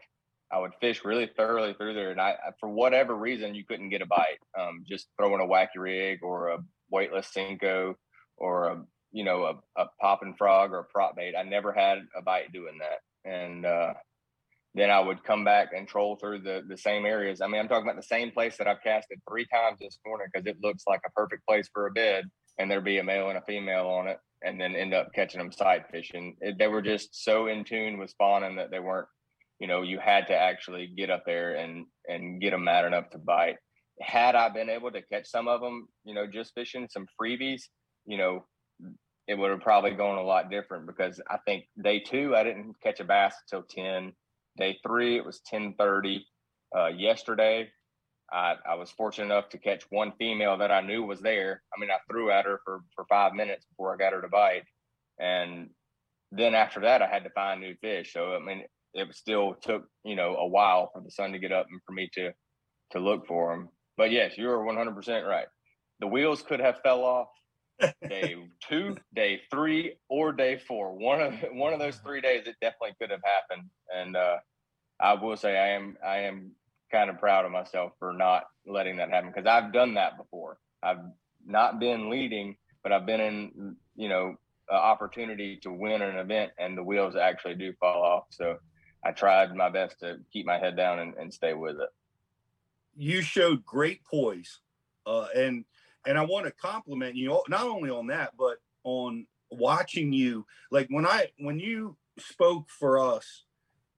[0.51, 4.03] I would fish really thoroughly through there, and I, for whatever reason, you couldn't get
[4.03, 4.39] a bite.
[4.59, 6.59] Um, just throwing a wacky rig or a
[6.91, 7.95] weightless Senko
[8.37, 11.35] or a you know a, a popping frog or a prop bait.
[11.37, 13.95] I never had a bite doing that, and uh,
[14.77, 17.41] then I would come back and troll through the the same areas.
[17.41, 20.29] I mean, I'm talking about the same place that I've casted three times this morning
[20.33, 22.25] because it looks like a perfect place for a bed,
[22.59, 25.39] and there'd be a male and a female on it, and then end up catching
[25.39, 26.37] them sight fishing.
[26.41, 29.09] It, they were just so in tune with spawning that they weren't
[29.59, 33.11] you know, you had to actually get up there and and get them mad enough
[33.11, 33.57] to bite.
[34.01, 37.63] Had I been able to catch some of them, you know, just fishing some freebies,
[38.05, 38.45] you know,
[39.27, 42.75] it would have probably gone a lot different because I think day two I didn't
[42.83, 44.13] catch a bass until ten.
[44.57, 46.27] Day three it was ten thirty.
[46.77, 47.71] Uh, yesterday,
[48.33, 51.63] I, I was fortunate enough to catch one female that I knew was there.
[51.75, 54.29] I mean, I threw at her for for five minutes before I got her to
[54.29, 54.65] bite,
[55.19, 55.71] and
[56.33, 58.13] then after that I had to find new fish.
[58.13, 58.65] So I mean,
[58.95, 61.93] it still took you know a while for the sun to get up and for
[61.93, 62.33] me to
[62.93, 63.69] to look for them.
[63.97, 65.47] But yes, you are 100% right.
[66.01, 67.29] The wheels could have fell off
[68.09, 68.37] day
[68.69, 70.97] two, day three, or day four.
[70.97, 73.69] One of one of those three days, it definitely could have happened.
[73.95, 74.37] And uh,
[75.01, 76.53] I will say, I am I am
[76.91, 80.59] kind of proud of myself for not letting that happen because I've done that before.
[80.83, 81.01] I've
[81.45, 84.37] not been leading, but I've been in you know
[84.71, 88.25] opportunity to win an event, and the wheels actually do fall off.
[88.31, 88.59] So
[89.05, 91.89] I tried my best to keep my head down and, and stay with it.
[92.97, 94.61] You showed great poise,
[95.07, 95.65] uh, and
[96.07, 100.47] and I want to compliment you not only on that, but on watching you.
[100.71, 103.45] Like when I when you spoke for us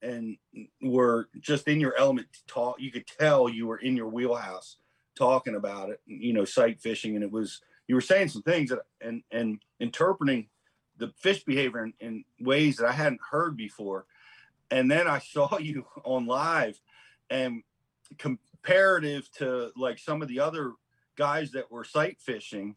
[0.03, 0.37] and
[0.81, 4.77] were just in your element to talk, you could tell you were in your wheelhouse
[5.17, 6.01] talking about it.
[6.07, 9.61] You know, sight fishing, and it was you were saying some things that and and
[9.81, 10.49] interpreting
[10.97, 14.05] the fish behavior in, in ways that I hadn't heard before
[14.71, 16.81] and then I saw you on live
[17.31, 17.63] and
[18.19, 20.73] comparative to like some of the other
[21.19, 22.77] guys that were sight fishing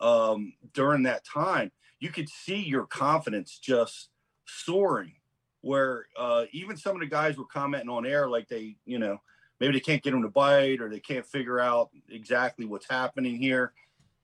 [0.00, 4.08] um, during that time, you could see your confidence just
[4.46, 5.14] soaring.
[5.62, 9.18] Where uh, even some of the guys were commenting on air, like they, you know,
[9.60, 13.36] maybe they can't get them to bite or they can't figure out exactly what's happening
[13.36, 13.74] here.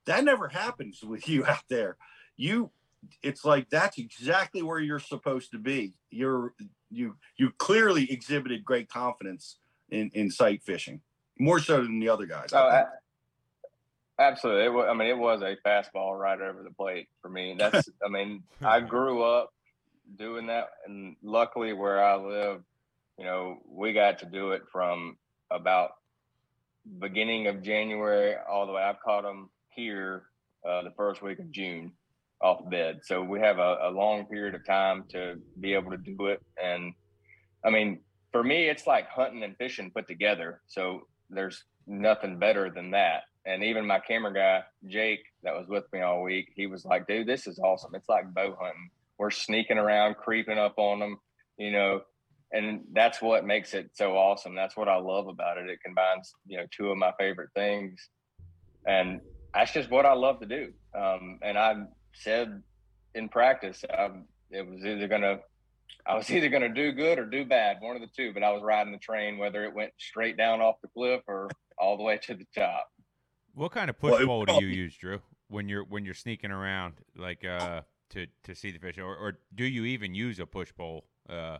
[0.05, 1.97] That never happens with you out there.
[2.37, 2.71] You,
[3.21, 5.93] it's like that's exactly where you're supposed to be.
[6.09, 6.55] You're
[6.89, 11.01] you you clearly exhibited great confidence in in sight fishing,
[11.37, 12.49] more so than the other guys.
[12.51, 12.85] Oh,
[14.19, 14.65] absolutely.
[14.65, 17.55] It was, I mean, it was a fastball right over the plate for me.
[17.57, 17.87] That's.
[18.05, 19.51] I mean, I grew up
[20.17, 22.61] doing that, and luckily where I live,
[23.17, 25.17] you know, we got to do it from
[25.51, 25.91] about
[26.99, 28.81] beginning of January all the way.
[28.81, 30.23] I've caught them here
[30.67, 31.91] uh, the first week of June
[32.41, 32.99] off bed.
[33.03, 36.41] So we have a, a long period of time to be able to do it.
[36.61, 36.93] And
[37.65, 37.99] I mean,
[38.31, 40.61] for me, it's like hunting and fishing put together.
[40.67, 43.23] So there's nothing better than that.
[43.47, 47.07] And even my camera guy, Jake, that was with me all week, he was like,
[47.07, 47.95] dude, this is awesome.
[47.95, 48.89] It's like bow hunting.
[49.17, 51.17] We're sneaking around, creeping up on them,
[51.57, 52.01] you know,
[52.51, 54.53] and that's what makes it so awesome.
[54.53, 55.69] That's what I love about it.
[55.69, 58.09] It combines, you know, two of my favorite things.
[58.85, 59.21] And
[59.53, 60.73] that's just what I love to do.
[60.93, 62.61] Um, and I'm said
[63.15, 65.39] in practice, um, it was either gonna,
[66.05, 68.33] I was either gonna do good or do bad, one of the two.
[68.33, 71.49] But I was riding the train, whether it went straight down off the cliff or
[71.77, 72.89] all the way to the top.
[73.57, 76.51] What kind of push well, pole do you use, Drew, when you're when you're sneaking
[76.51, 80.45] around, like uh, to to see the fish, or, or do you even use a
[80.45, 81.05] push pole?
[81.27, 81.57] Uh,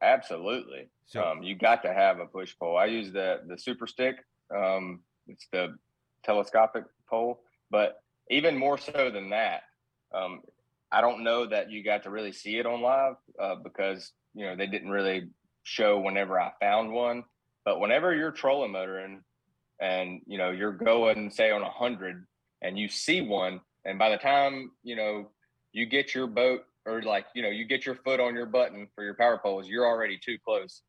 [0.00, 0.88] Absolutely.
[1.04, 2.78] So um, you got to have a push pole.
[2.78, 4.16] I use the the super stick.
[4.56, 5.76] Um, it's the
[6.24, 7.96] telescopic pole, but
[8.30, 9.64] even more so than that,
[10.14, 10.40] um,
[10.90, 14.46] I don't know that you got to really see it on live uh, because you
[14.46, 15.28] know they didn't really
[15.62, 17.24] show whenever I found one.
[17.66, 19.20] But whenever you're trolling motoring
[19.80, 22.26] and you know you're going say on a hundred
[22.62, 25.30] and you see one, and by the time you know
[25.72, 28.88] you get your boat or like you know you get your foot on your button
[28.94, 30.82] for your power poles, you're already too close.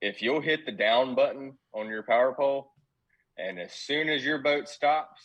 [0.00, 2.72] If you'll hit the down button on your power pole,
[3.36, 5.22] and as soon as your boat stops,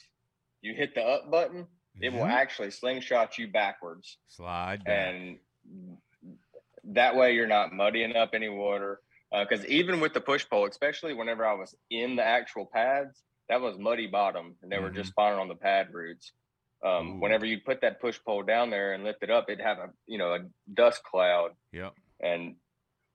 [0.62, 1.68] you hit the up button,
[2.02, 2.32] it will mm-hmm.
[2.32, 4.18] actually slingshot you backwards.
[4.28, 4.84] Slide.
[4.84, 5.14] Back.
[5.14, 5.38] And
[6.86, 9.00] that way you're not muddying up any water.
[9.34, 13.24] Because uh, even with the push pole, especially whenever I was in the actual pads,
[13.50, 14.86] that was muddy bottom and they mm-hmm.
[14.86, 15.12] were just mm-hmm.
[15.12, 16.32] spawning on the pad roots.
[16.86, 19.78] Um, whenever you put that push pole down there and lift it up, it'd have
[19.78, 20.40] a you know a
[20.74, 21.52] dust cloud.
[21.72, 21.94] Yep.
[22.22, 22.56] And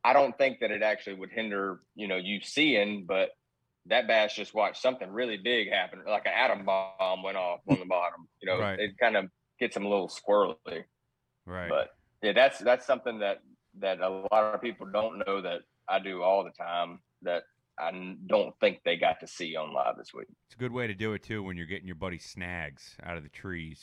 [0.02, 3.31] I don't think that it actually would hinder you know you seeing, but
[3.87, 7.78] that bass just watched something really big happen, like an atom bomb went off on
[7.78, 8.26] the bottom.
[8.40, 8.78] You know, right.
[8.78, 9.26] it kind of
[9.61, 10.85] gets them a little squirrely.
[11.46, 11.68] Right.
[11.68, 11.90] But
[12.22, 13.40] yeah, that's that's something that
[13.81, 17.44] that a lot of people don't know that I do all the time that
[17.79, 17.90] I
[18.27, 20.27] don't think they got to see on live this week.
[20.46, 23.16] It's a good way to do it too when you're getting your buddy snags out
[23.16, 23.83] of the trees.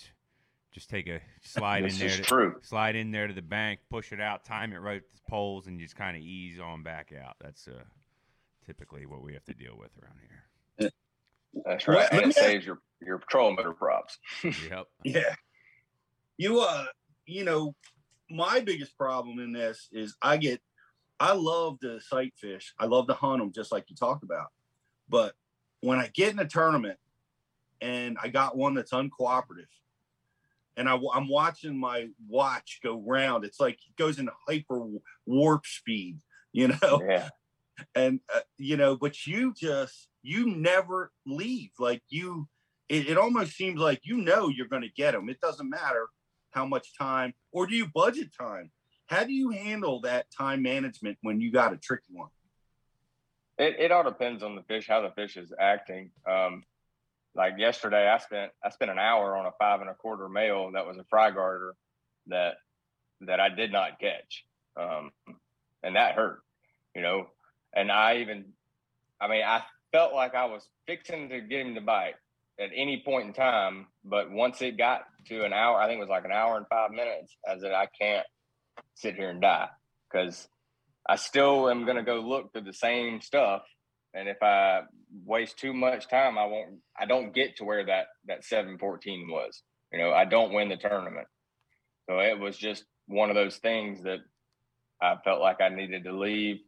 [0.71, 2.07] Just take a slide This in there.
[2.09, 2.55] is to- true.
[2.61, 5.67] Slide in there to the bank, push it out, time it right with the poles,
[5.67, 7.35] and just kind of ease on back out.
[7.41, 7.83] That's uh,
[8.65, 10.91] typically what we have to deal with around here.
[11.65, 14.19] That's right, and it saves your your patrol motor props.
[14.43, 14.87] yep.
[15.05, 15.33] Yeah.
[16.37, 16.85] You uh
[17.25, 17.73] you know,
[18.29, 20.61] my biggest problem in this is I get
[21.19, 22.73] I love to sight fish.
[22.79, 24.47] I love to hunt them just like you talked about.
[25.07, 25.33] But
[25.81, 26.97] when I get in a tournament
[27.81, 29.71] and I got one that's uncooperative
[30.75, 34.85] and I, am watching my watch go round, it's like it goes into hyper
[35.25, 36.19] warp speed,
[36.51, 37.01] you know?
[37.09, 37.29] Yeah.
[37.93, 41.71] And, uh, you know, but you just, you never leave.
[41.77, 42.47] Like you,
[42.87, 45.27] it, it almost seems like you know you're going to get them.
[45.27, 46.07] It doesn't matter
[46.51, 48.71] how much time, or do you budget time?
[49.07, 52.29] How do you handle that time management when you got a tricky one?
[53.57, 56.11] It, it all depends on the fish, how the fish is acting.
[56.29, 56.63] Um,
[57.35, 60.71] like yesterday, I spent I spent an hour on a five and a quarter male
[60.73, 61.75] that was a fry guarder
[62.27, 62.55] that
[63.21, 64.45] that I did not catch,
[64.77, 65.11] um,
[65.83, 66.39] and that hurt,
[66.95, 67.27] you know.
[67.73, 68.53] And I even,
[69.19, 72.15] I mean, I felt like I was fixing to get him to bite
[72.59, 76.01] at any point in time, but once it got to an hour, I think it
[76.01, 77.35] was like an hour and five minutes.
[77.47, 78.25] I said, I can't
[78.95, 79.69] sit here and die
[80.11, 80.47] because
[81.07, 83.63] I still am going to go look through the same stuff.
[84.13, 84.81] And if I
[85.25, 89.61] waste too much time, I won't, I don't get to where that, that 714 was,
[89.91, 91.27] you know, I don't win the tournament.
[92.09, 94.19] So it was just one of those things that
[95.01, 96.59] I felt like I needed to leave.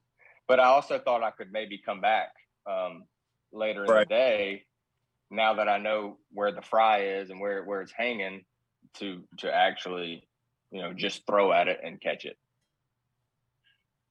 [0.48, 2.30] But I also thought I could maybe come back
[2.70, 3.06] um,
[3.52, 4.64] later in the day
[5.30, 8.44] now that I know where the fry is and where, where it's hanging
[8.96, 10.28] to, to actually,
[10.72, 12.38] you know, just throw at it and catch it.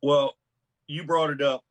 [0.03, 0.37] Well,
[0.87, 1.65] you brought it up.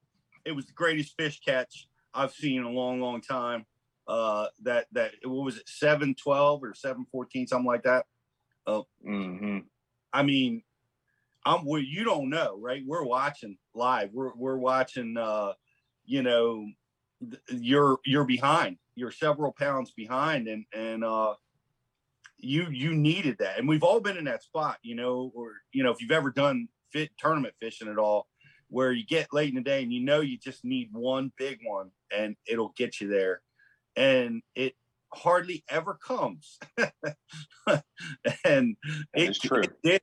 [0.45, 3.65] It was the greatest fish catch I've seen in a long, long time.
[4.08, 8.06] Uh, that that what was it, seven twelve or seven fourteen, something like that.
[8.67, 9.60] Uh, mm-hmm.
[10.13, 10.62] I mean,
[11.45, 12.84] I'm well, you don't know, right?
[12.86, 14.12] We're watching live.
[14.13, 15.17] We're we're watching.
[15.17, 15.54] Uh,
[16.06, 16.67] you know,
[17.21, 18.78] th- you're you're behind.
[18.95, 21.34] You're several pounds behind, and and uh,
[22.38, 25.84] you you needed that, and we've all been in that spot, you know, or you
[25.84, 28.28] know, if you've ever done fit tournament fishing at all,
[28.69, 31.60] where you get late in the day and you know you just need one big
[31.65, 33.41] one, and it'll get you there,
[33.95, 34.76] and it
[35.13, 36.60] hardly ever comes,
[38.45, 38.76] and
[39.13, 39.62] it, is true.
[39.62, 40.02] it did.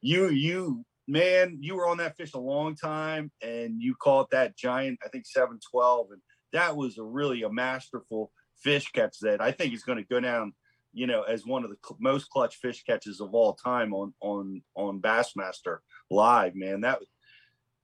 [0.00, 4.56] You you man, you were on that fish a long time, and you caught that
[4.56, 6.20] giant, I think seven twelve, and
[6.52, 10.20] that was a really a masterful fish catch that I think is going to go
[10.20, 10.52] down,
[10.98, 14.12] you know, as one of the cl- most clutch fish catches of all time on
[14.20, 15.78] on on Bassmaster
[16.10, 16.56] Live.
[16.56, 16.98] Man, that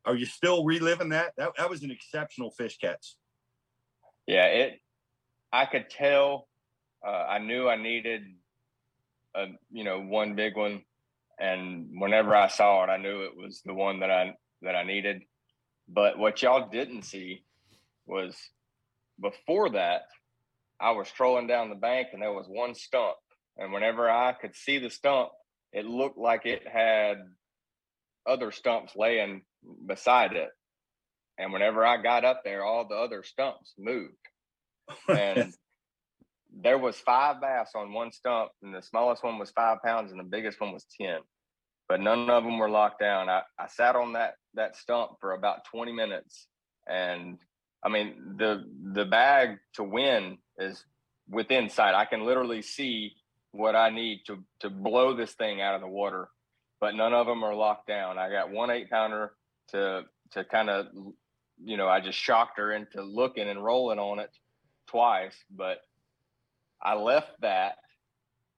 [0.04, 1.32] are you still reliving that?
[1.36, 3.14] That that was an exceptional fish catch.
[4.26, 4.80] Yeah, it.
[5.52, 6.48] I could tell.
[7.06, 8.22] Uh, I knew I needed,
[9.36, 10.82] a you know, one big one,
[11.38, 14.82] and whenever I saw it, I knew it was the one that I that I
[14.82, 15.22] needed.
[15.86, 17.44] But what y'all didn't see
[18.06, 18.36] was
[19.20, 20.06] before that,
[20.80, 23.16] I was trolling down the bank, and there was one stump,
[23.56, 25.30] and whenever I could see the stump,
[25.72, 27.18] it looked like it had
[28.26, 29.42] other stumps laying
[29.86, 30.50] beside it.
[31.38, 34.14] And whenever I got up there, all the other stumps moved.
[35.08, 35.52] And
[36.62, 40.20] there was five bass on one stump, and the smallest one was five pounds, and
[40.20, 41.18] the biggest one was ten.
[41.88, 43.28] But none of them were locked down.
[43.28, 46.46] I, I sat on that that stump for about 20 minutes.
[46.86, 47.38] And
[47.84, 50.84] I mean the the bag to win is
[51.28, 51.94] within sight.
[51.94, 53.12] I can literally see
[53.52, 56.28] what I need to to blow this thing out of the water,
[56.80, 58.18] but none of them are locked down.
[58.18, 59.32] I got one eight pounder
[59.68, 60.02] to
[60.32, 60.86] to kind of
[61.62, 64.30] you know, I just shocked her into looking and rolling on it
[64.88, 65.78] twice, but
[66.82, 67.76] I left that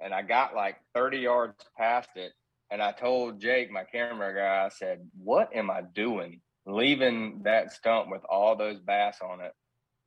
[0.00, 2.32] and I got like 30 yards past it.
[2.70, 6.40] And I told Jake, my camera guy, I said, What am I doing?
[6.66, 9.52] Leaving that stump with all those bass on it.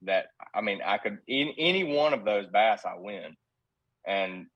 [0.04, 3.36] That I mean, I could in any one of those bass, I win.
[4.08, 4.48] And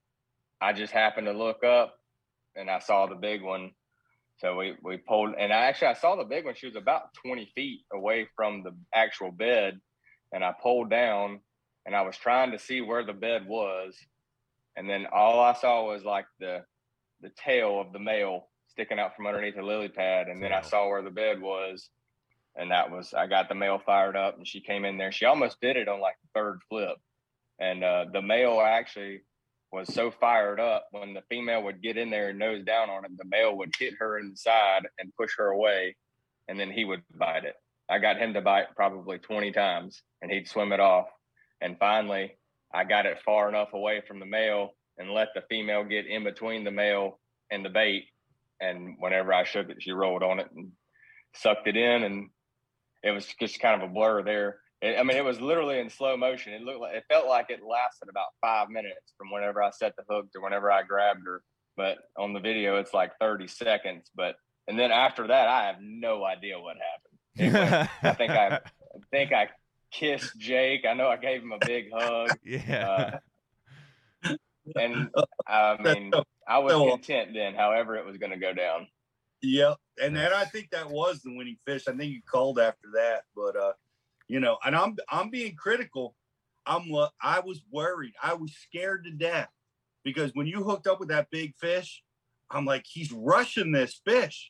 [0.61, 1.95] I just happened to look up
[2.55, 3.71] and I saw the big one.
[4.37, 6.55] So we we pulled, and I actually I saw the big one.
[6.55, 9.79] She was about 20 feet away from the actual bed,
[10.31, 11.39] and I pulled down,
[11.85, 13.95] and I was trying to see where the bed was,
[14.75, 16.63] and then all I saw was like the
[17.21, 20.61] the tail of the male sticking out from underneath the lily pad, and then I
[20.61, 21.89] saw where the bed was,
[22.55, 25.11] and that was I got the male fired up, and she came in there.
[25.11, 26.97] She almost did it on like the third flip,
[27.59, 29.21] and uh, the male actually
[29.71, 33.05] was so fired up when the female would get in there and nose down on
[33.05, 35.95] it, the male would hit her in the side and push her away,
[36.47, 37.55] and then he would bite it.
[37.89, 41.07] I got him to bite probably 20 times and he'd swim it off.
[41.61, 42.37] And finally,
[42.73, 46.23] I got it far enough away from the male and let the female get in
[46.23, 47.19] between the male
[47.51, 48.05] and the bait.
[48.61, 50.71] And whenever I shook it, she rolled on it and
[51.35, 52.03] sucked it in.
[52.03, 52.29] And
[53.03, 54.59] it was just kind of a blur there.
[54.81, 56.53] It, I mean, it was literally in slow motion.
[56.53, 59.93] It looked like it felt like it lasted about five minutes from whenever I set
[59.95, 61.41] the hook to whenever I grabbed her.
[61.75, 64.09] But on the video, it's like 30 seconds.
[64.15, 64.35] But
[64.67, 67.55] and then after that, I have no idea what happened.
[67.55, 68.47] Anyway, I think I,
[68.95, 69.49] I think I
[69.91, 70.85] kissed Jake.
[70.87, 72.29] I know I gave him a big hug.
[72.43, 72.87] Yeah.
[72.87, 73.17] Uh,
[74.75, 75.09] and
[75.47, 76.11] I mean,
[76.47, 78.87] I was content then, however it was going to go down.
[79.43, 79.77] Yep.
[80.01, 81.87] And then I think that was the winning fish.
[81.87, 83.73] I think you called after that, but uh,
[84.27, 86.15] you know, and I'm I'm being critical.
[86.65, 86.89] I'm
[87.21, 88.13] I was worried.
[88.23, 89.49] I was scared to death
[90.03, 92.01] because when you hooked up with that big fish,
[92.49, 94.49] I'm like, he's rushing this fish.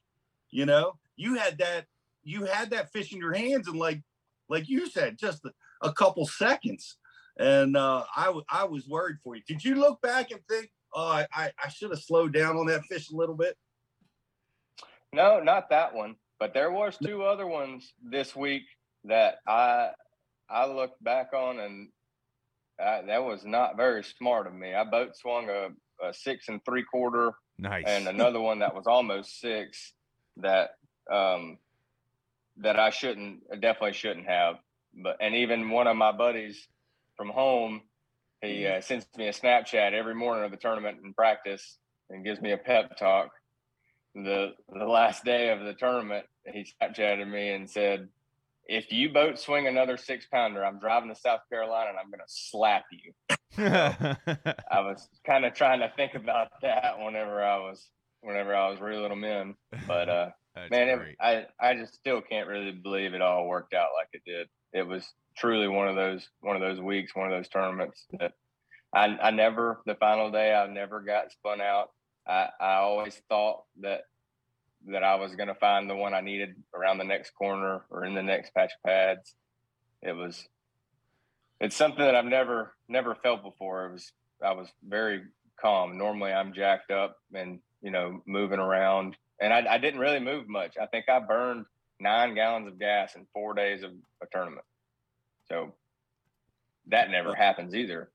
[0.52, 1.86] You know, you had that
[2.24, 4.02] you had that fish in your hands and like
[4.48, 5.42] like you said, just
[5.82, 6.98] a, couple seconds.
[7.40, 9.42] And uh, I, w- I was worried for you.
[9.48, 12.86] Did you look back and think, oh, I, I should have slowed down on that
[12.86, 13.58] fish a little bit?
[15.14, 16.16] No, not that one.
[16.40, 18.64] But there was two other ones this week
[19.06, 19.92] that I
[20.50, 21.90] I looked back on, and
[22.80, 24.74] I, that was not very smart of me.
[24.74, 25.70] I boat swung a,
[26.06, 29.94] a six and three quarter, nice, and another one that was almost six
[30.38, 30.72] that
[31.10, 31.60] um,
[32.58, 34.56] that I shouldn't definitely shouldn't have.
[34.96, 36.68] But and even one of my buddies
[37.16, 37.82] from home,
[38.42, 41.78] he uh, sends me a Snapchat every morning of the tournament and practice
[42.10, 43.30] and gives me a pep talk.
[44.16, 48.10] The the last day of the tournament, he Snapchatted me and said,
[48.66, 52.20] "If you boat swing another six pounder, I'm driving to South Carolina and I'm going
[52.20, 53.14] to slap you."
[53.58, 57.90] I was kind of trying to think about that whenever I was
[58.22, 59.56] whenever I was real little men,
[59.88, 60.30] but uh,
[60.70, 64.24] man, it, I I just still can't really believe it all worked out like it
[64.26, 64.48] did.
[64.74, 68.34] It was truly one of those one of those weeks, one of those tournaments that
[68.94, 71.90] I I never the final day I never got spun out.
[72.28, 74.04] I I always thought that
[74.88, 78.04] that I was going to find the one I needed around the next corner or
[78.04, 79.34] in the next patch of pads.
[80.02, 80.48] It was
[81.60, 83.86] it's something that I've never never felt before.
[83.86, 84.12] It was
[84.44, 85.24] I was very
[85.60, 85.98] calm.
[85.98, 90.48] Normally I'm jacked up and you know moving around and I, I, didn't really move
[90.48, 90.76] much.
[90.82, 91.66] I think I burned
[92.00, 94.66] nine gallons of gas in four days of a tournament.
[95.50, 95.74] So
[96.88, 98.10] that never happens either.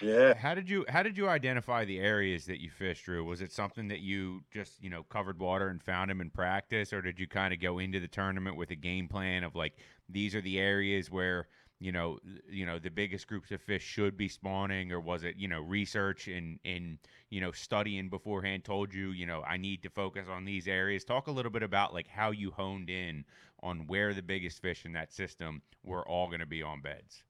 [0.00, 0.34] Yeah.
[0.34, 3.24] How did you how did you identify the areas that you fished through?
[3.24, 6.92] Was it something that you just, you know, covered water and found them in practice
[6.92, 9.74] or did you kind of go into the tournament with a game plan of like
[10.08, 11.48] these are the areas where
[11.80, 12.18] you know,
[12.48, 15.60] you know, the biggest groups of fish should be spawning, or was it, you know,
[15.60, 16.98] research and and
[17.30, 21.04] you know, studying beforehand told you, you know, I need to focus on these areas.
[21.04, 23.24] Talk a little bit about like how you honed in
[23.62, 27.22] on where the biggest fish in that system were all going to be on beds.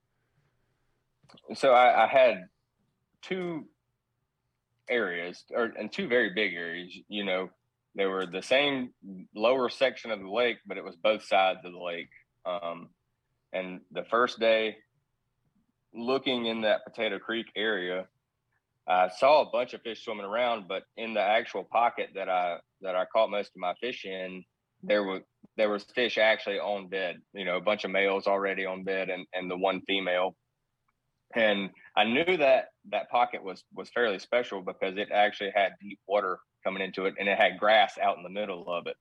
[1.55, 2.45] So I, I had
[3.21, 3.65] two
[4.89, 6.95] areas, or and two very big areas.
[7.07, 7.49] You know,
[7.95, 8.91] they were the same
[9.35, 12.09] lower section of the lake, but it was both sides of the lake.
[12.45, 12.89] Um,
[13.53, 14.77] and the first day,
[15.93, 18.05] looking in that Potato Creek area,
[18.87, 22.57] I saw a bunch of fish swimming around, but in the actual pocket that I
[22.81, 24.43] that I caught most of my fish in,
[24.83, 25.21] there was
[25.57, 27.17] there was fish actually on bed.
[27.33, 30.35] You know, a bunch of males already on bed, and and the one female.
[31.33, 35.99] And I knew that that pocket was was fairly special because it actually had deep
[36.07, 38.95] water coming into it, and it had grass out in the middle of it.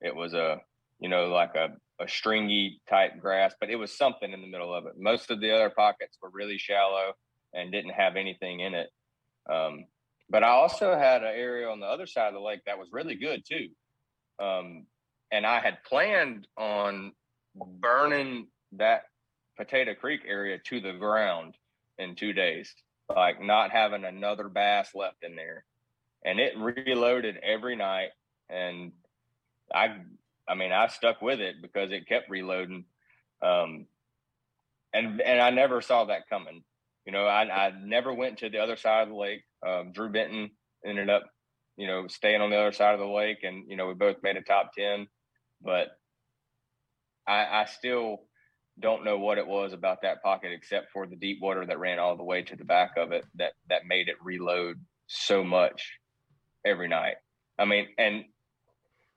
[0.00, 0.60] It was a
[0.98, 1.70] you know like a
[2.00, 4.94] a stringy type grass, but it was something in the middle of it.
[4.98, 7.12] Most of the other pockets were really shallow
[7.52, 8.88] and didn't have anything in it.
[9.50, 9.84] Um,
[10.30, 12.88] but I also had an area on the other side of the lake that was
[12.92, 13.68] really good too.
[14.42, 14.86] Um,
[15.30, 17.12] and I had planned on
[17.54, 19.02] burning that
[19.56, 21.54] Potato Creek area to the ground
[22.00, 22.74] in two days,
[23.08, 25.64] like not having another bass left in there.
[26.24, 28.10] And it reloaded every night.
[28.48, 28.92] And
[29.72, 29.96] I
[30.48, 32.84] I mean, I stuck with it because it kept reloading.
[33.40, 33.86] Um,
[34.92, 36.64] and and I never saw that coming.
[37.06, 39.42] You know, I, I never went to the other side of the lake.
[39.66, 40.50] Um, Drew Benton
[40.84, 41.24] ended up,
[41.76, 44.16] you know, staying on the other side of the lake, and you know, we both
[44.22, 45.06] made a top ten.
[45.62, 45.88] But
[47.26, 48.22] I, I still
[48.80, 51.98] don't know what it was about that pocket, except for the deep water that ran
[51.98, 54.76] all the way to the back of it that that made it reload
[55.06, 55.98] so much
[56.64, 57.16] every night.
[57.58, 58.24] I mean, and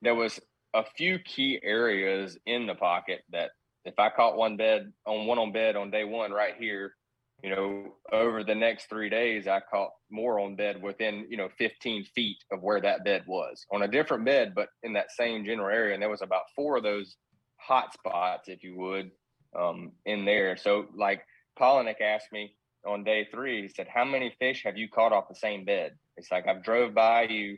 [0.02, 0.40] there was
[0.74, 3.52] a few key areas in the pocket that
[3.86, 6.96] if I caught one bed on one on bed on day one right here,
[7.44, 11.50] you know, over the next three days, I caught more on bed within, you know,
[11.58, 15.44] 15 feet of where that bed was on a different bed, but in that same
[15.44, 15.94] general area.
[15.94, 17.18] And there was about four of those
[17.58, 19.12] hot spots, if you would,
[19.56, 20.58] um, in there.
[20.58, 21.22] So like
[21.60, 25.30] Palaniuk asked me on day three, he said, How many fish have you caught off
[25.30, 25.94] the same bed?
[26.18, 27.58] It's like I've drove by you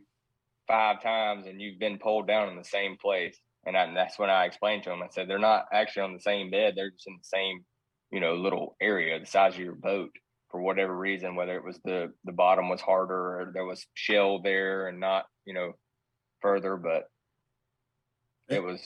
[0.68, 3.38] five times and you've been pulled down in the same place.
[3.66, 5.02] And, I, and that's when I explained to him.
[5.02, 7.66] I said, They're not actually on the same bed, they're just in the same,
[8.12, 10.12] you know, little area, the size of your boat
[10.50, 14.42] for whatever reason, whether it was the the bottom was harder or there was shell
[14.42, 15.74] there and not, you know,
[16.42, 17.10] further, but
[18.48, 18.80] it was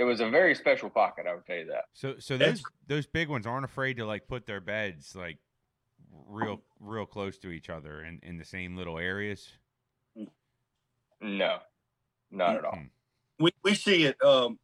[0.00, 1.84] it was a very special pocket, I would tell you that.
[1.92, 5.36] So so those those big ones aren't afraid to like put their beds like
[6.26, 9.52] real real close to each other in, in the same little areas.
[11.20, 11.58] No,
[12.30, 12.78] not at all.
[13.38, 14.58] We we see it um,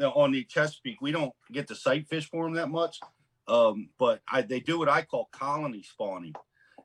[0.00, 1.00] on the Chesapeake.
[1.00, 2.98] We don't get to sight fish for them that much,
[3.46, 6.34] um, but I, they do what I call colony spawning,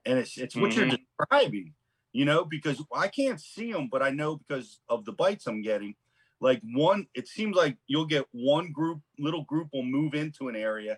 [0.05, 0.89] and it's it's what Mm-hmm.
[0.89, 0.97] you're
[1.29, 1.73] describing.
[2.11, 5.61] You know, because I can't see them, but I know because of the bites I'm
[5.61, 5.95] getting.
[6.41, 10.55] Like one, it seems like you'll get one group, little group will move into an
[10.55, 10.97] area,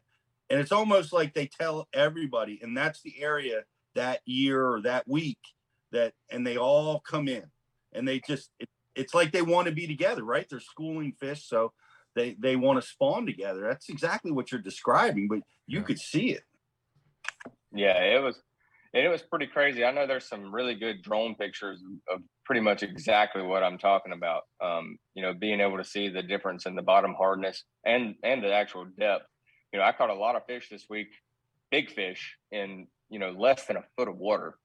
[0.49, 3.63] and it's almost like they tell everybody, and that's the area
[3.95, 5.39] that year or that week
[5.91, 7.45] that, and they all come in,
[7.93, 10.45] and they just, it, it's like they want to be together, right?
[10.49, 11.73] They're schooling fish, so
[12.15, 13.61] they they want to spawn together.
[13.61, 16.43] That's exactly what you're describing, but you could see it.
[17.73, 18.35] Yeah, it was
[18.93, 19.85] and it was pretty crazy.
[19.85, 24.11] I know there's some really good drone pictures of pretty much exactly what I'm talking
[24.11, 24.43] about.
[24.61, 28.43] Um, you know, being able to see the difference in the bottom hardness and and
[28.43, 29.25] the actual depth.
[29.71, 31.07] You know, I caught a lot of fish this week,
[31.71, 34.57] big fish in, you know, less than a foot of water.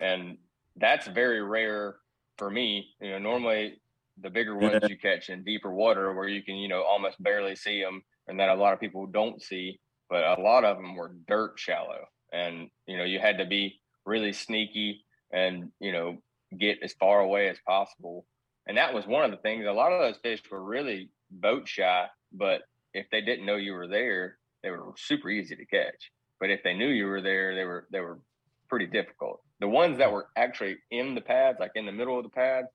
[0.00, 0.38] And
[0.76, 1.96] that's very rare
[2.38, 2.88] for me.
[3.00, 3.80] You know, normally
[4.20, 7.54] the bigger ones you catch in deeper water where you can, you know, almost barely
[7.54, 9.78] see them and that a lot of people don't see,
[10.10, 13.80] but a lot of them were dirt shallow and you know you had to be
[14.04, 16.18] really sneaky and you know
[16.58, 18.26] get as far away as possible.
[18.66, 19.66] And that was one of the things.
[19.66, 22.62] A lot of those fish were really boat shy but
[22.92, 26.10] if they didn't know you were there they were super easy to catch.
[26.40, 28.20] But if they knew you were there they were they were
[28.68, 29.40] pretty difficult.
[29.60, 32.68] The ones that were actually in the pads like in the middle of the pads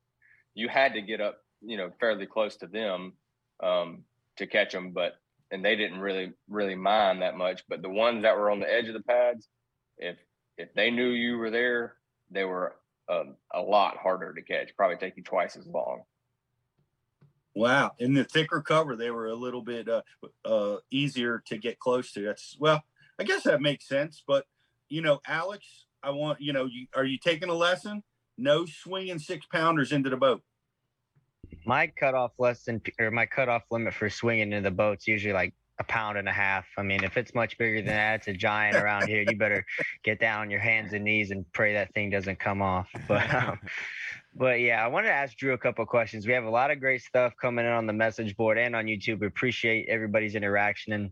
[0.54, 3.12] you had to get up you know fairly close to them
[3.62, 4.04] um,
[4.36, 5.14] to catch them but
[5.50, 7.62] and they didn't really really mind that much.
[7.68, 9.48] But the ones that were on the edge of the pads,
[9.98, 10.16] if
[10.56, 11.94] if they knew you were there,
[12.30, 12.76] they were
[13.08, 14.76] um, a lot harder to catch.
[14.76, 16.02] Probably take you twice as long.
[17.54, 17.92] Wow.
[17.98, 20.02] In the thicker cover, they were a little bit uh,
[20.44, 22.22] uh, easier to get close to.
[22.22, 22.82] That's well,
[23.18, 24.22] I guess that makes sense.
[24.26, 24.46] But
[24.88, 25.64] you know, Alex,
[26.02, 28.02] I want you know, you are you taking a lesson?
[28.38, 30.42] No swinging six pounders into the boat.
[31.64, 35.54] My cutoff less than or my cutoff limit for swinging into the boat's usually like
[35.80, 36.66] a pound and a half.
[36.76, 39.24] I mean, if it's much bigger than that, it's a giant around here.
[39.26, 39.64] You better
[40.04, 42.88] get down on your hands and knees and pray that thing doesn't come off.
[43.08, 43.58] But um,
[44.34, 46.26] but yeah, I wanted to ask Drew a couple of questions.
[46.26, 48.84] We have a lot of great stuff coming in on the message board and on
[48.84, 49.20] YouTube.
[49.20, 50.92] We appreciate everybody's interaction.
[50.92, 51.10] And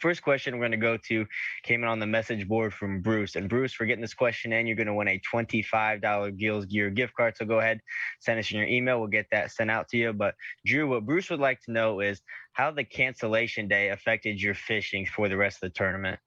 [0.00, 1.26] first question we're going to go to
[1.62, 3.36] came in on the message board from Bruce.
[3.36, 6.90] And Bruce, for getting this question in, you're going to win a $25 Gills Gear
[6.90, 7.36] gift card.
[7.36, 7.80] So go ahead,
[8.20, 8.98] send us in your email.
[8.98, 10.12] We'll get that sent out to you.
[10.12, 10.34] But
[10.66, 12.20] Drew, what Bruce would like to know is
[12.52, 16.18] how the cancellation day affected your fishing for the rest of the tournament.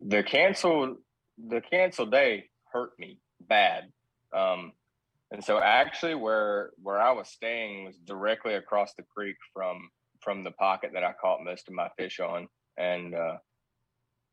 [0.00, 0.96] The cancel
[1.36, 3.90] the cancel day hurt me bad.
[4.34, 4.72] Um,
[5.30, 9.90] and so actually where where I was staying was directly across the creek from
[10.20, 12.48] from the pocket that I caught most of my fish on.
[12.76, 13.38] And uh,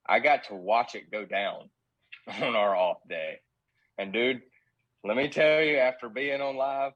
[0.07, 1.69] I got to watch it go down
[2.41, 3.39] on our off day.
[3.97, 4.41] And dude,
[5.03, 6.91] let me tell you, after being on live,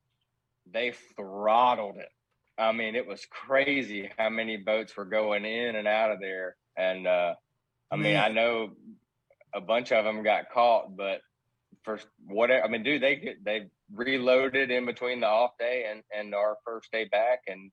[0.72, 2.10] they throttled it.
[2.58, 6.58] I mean, it was crazy how many boats were going in and out of there.
[6.78, 7.36] And uh,
[7.92, 8.72] I mean, I know
[9.54, 11.22] a bunch of them got caught, but
[11.84, 16.36] for whatever, I mean, dude, they they reloaded in between the off day and and
[16.36, 17.72] our first day back, and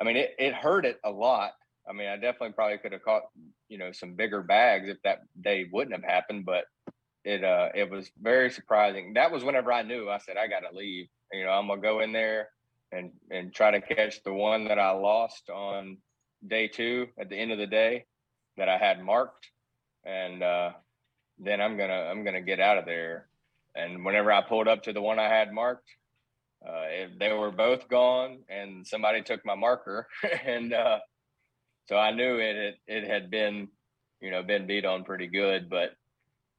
[0.00, 1.52] I mean, it it hurt it a lot.
[1.88, 3.24] I mean, I definitely probably could have caught
[3.68, 6.64] you know some bigger bags if that day wouldn't have happened, but
[7.24, 9.14] it uh it was very surprising.
[9.14, 11.08] That was whenever I knew I said I got to leave.
[11.32, 12.48] You know, I'm gonna go in there
[12.92, 15.98] and and try to catch the one that I lost on
[16.46, 18.04] day two at the end of the day
[18.56, 19.50] that I had marked,
[20.04, 20.72] and uh,
[21.38, 23.28] then I'm gonna I'm gonna get out of there.
[23.74, 25.88] And whenever I pulled up to the one I had marked,
[26.66, 30.06] uh, they were both gone, and somebody took my marker,
[30.46, 30.98] and uh,
[31.86, 33.68] so I knew it had, it had been
[34.20, 35.90] you know been beat on pretty good, but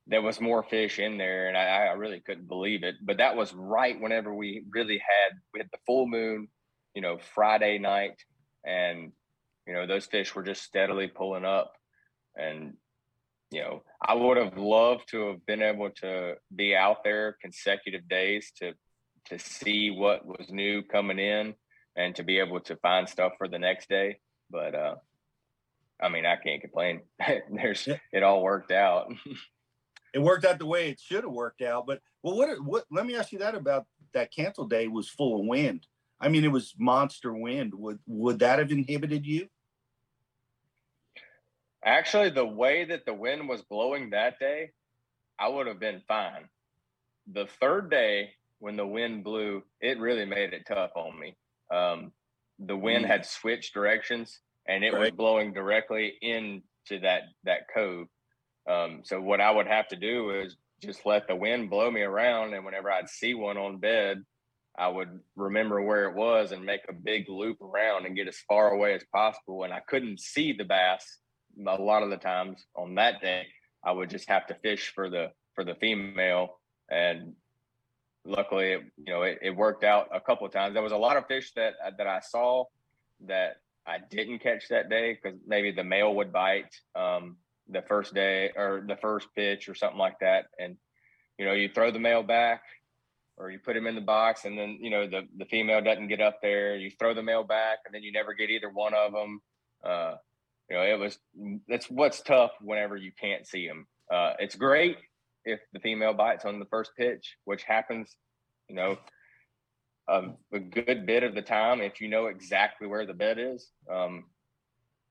[0.07, 2.95] there was more fish in there, and I, I really couldn't believe it.
[3.01, 6.47] But that was right whenever we really had we had the full moon,
[6.93, 8.21] you know, Friday night,
[8.63, 9.11] and
[9.67, 11.73] you know those fish were just steadily pulling up,
[12.35, 12.73] and
[13.49, 18.07] you know I would have loved to have been able to be out there consecutive
[18.07, 18.73] days to
[19.25, 21.55] to see what was new coming in,
[21.95, 24.19] and to be able to find stuff for the next day.
[24.49, 24.95] But uh,
[26.01, 27.01] I mean, I can't complain.
[27.51, 29.13] There's it all worked out.
[30.13, 31.85] it worked out the way it should have worked out.
[31.87, 32.85] But well, what what?
[32.91, 35.87] Let me ask you that about that cancel day was full of wind.
[36.19, 37.73] I mean, it was monster wind.
[37.75, 39.47] Would would that have inhibited you?
[41.83, 44.71] Actually, the way that the wind was blowing that day,
[45.37, 46.49] I would have been fine.
[47.31, 51.35] The third day, when the wind blew, it really made it tough on me.
[51.73, 52.11] Um,
[52.59, 53.07] the wind mm.
[53.07, 54.99] had switched directions, and it right.
[54.99, 58.07] was blowing directly into that that cove.
[58.69, 62.01] Um, so what I would have to do is just let the wind blow me
[62.01, 64.23] around, and whenever I'd see one on bed,
[64.77, 68.37] I would remember where it was and make a big loop around and get as
[68.47, 69.63] far away as possible.
[69.63, 71.19] And I couldn't see the bass
[71.65, 73.43] a lot of the times on that day.
[73.83, 77.33] I would just have to fish for the for the female, and
[78.25, 80.73] luckily, it, you know, it, it worked out a couple of times.
[80.73, 82.65] There was a lot of fish that that I saw
[83.27, 87.37] that I didn't catch that day because maybe the male would bite um,
[87.69, 90.77] the first day or the first pitch or something like that, and
[91.37, 92.61] you know, you throw the male back
[93.37, 96.07] or you put him in the box and then you know the the female doesn't
[96.07, 96.75] get up there.
[96.75, 99.41] You throw the male back and then you never get either one of them
[99.83, 100.15] uh,
[100.69, 101.17] you know it was
[101.67, 104.97] that's what's tough whenever you can't see them uh, it's great
[105.45, 108.15] if the female bites on the first pitch which happens
[108.69, 108.97] you know
[110.07, 113.71] um, a good bit of the time if you know exactly where the bed is
[113.91, 114.25] um,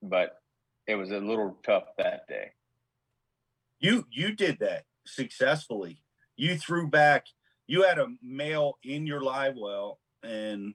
[0.03, 0.37] but
[0.87, 2.53] it was a little tough that day.
[3.81, 6.03] You you did that successfully.
[6.37, 7.27] You threw back
[7.67, 10.75] you had a male in your live well and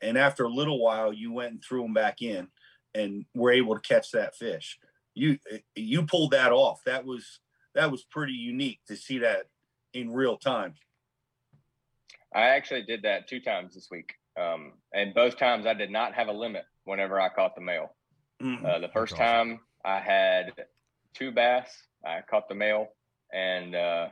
[0.00, 2.48] and after a little while you went and threw him back in
[2.94, 4.78] and were able to catch that fish.
[5.14, 5.38] You
[5.74, 6.80] you pulled that off.
[6.86, 7.40] That was
[7.74, 9.46] that was pretty unique to see that
[9.92, 10.74] in real time
[12.34, 16.14] i actually did that two times this week um, and both times i did not
[16.14, 17.94] have a limit whenever i caught the male
[18.42, 18.64] mm-hmm.
[18.64, 19.24] uh, the first awesome.
[19.24, 20.52] time i had
[21.14, 21.68] two bass
[22.04, 22.88] i caught the male
[23.32, 24.08] and uh,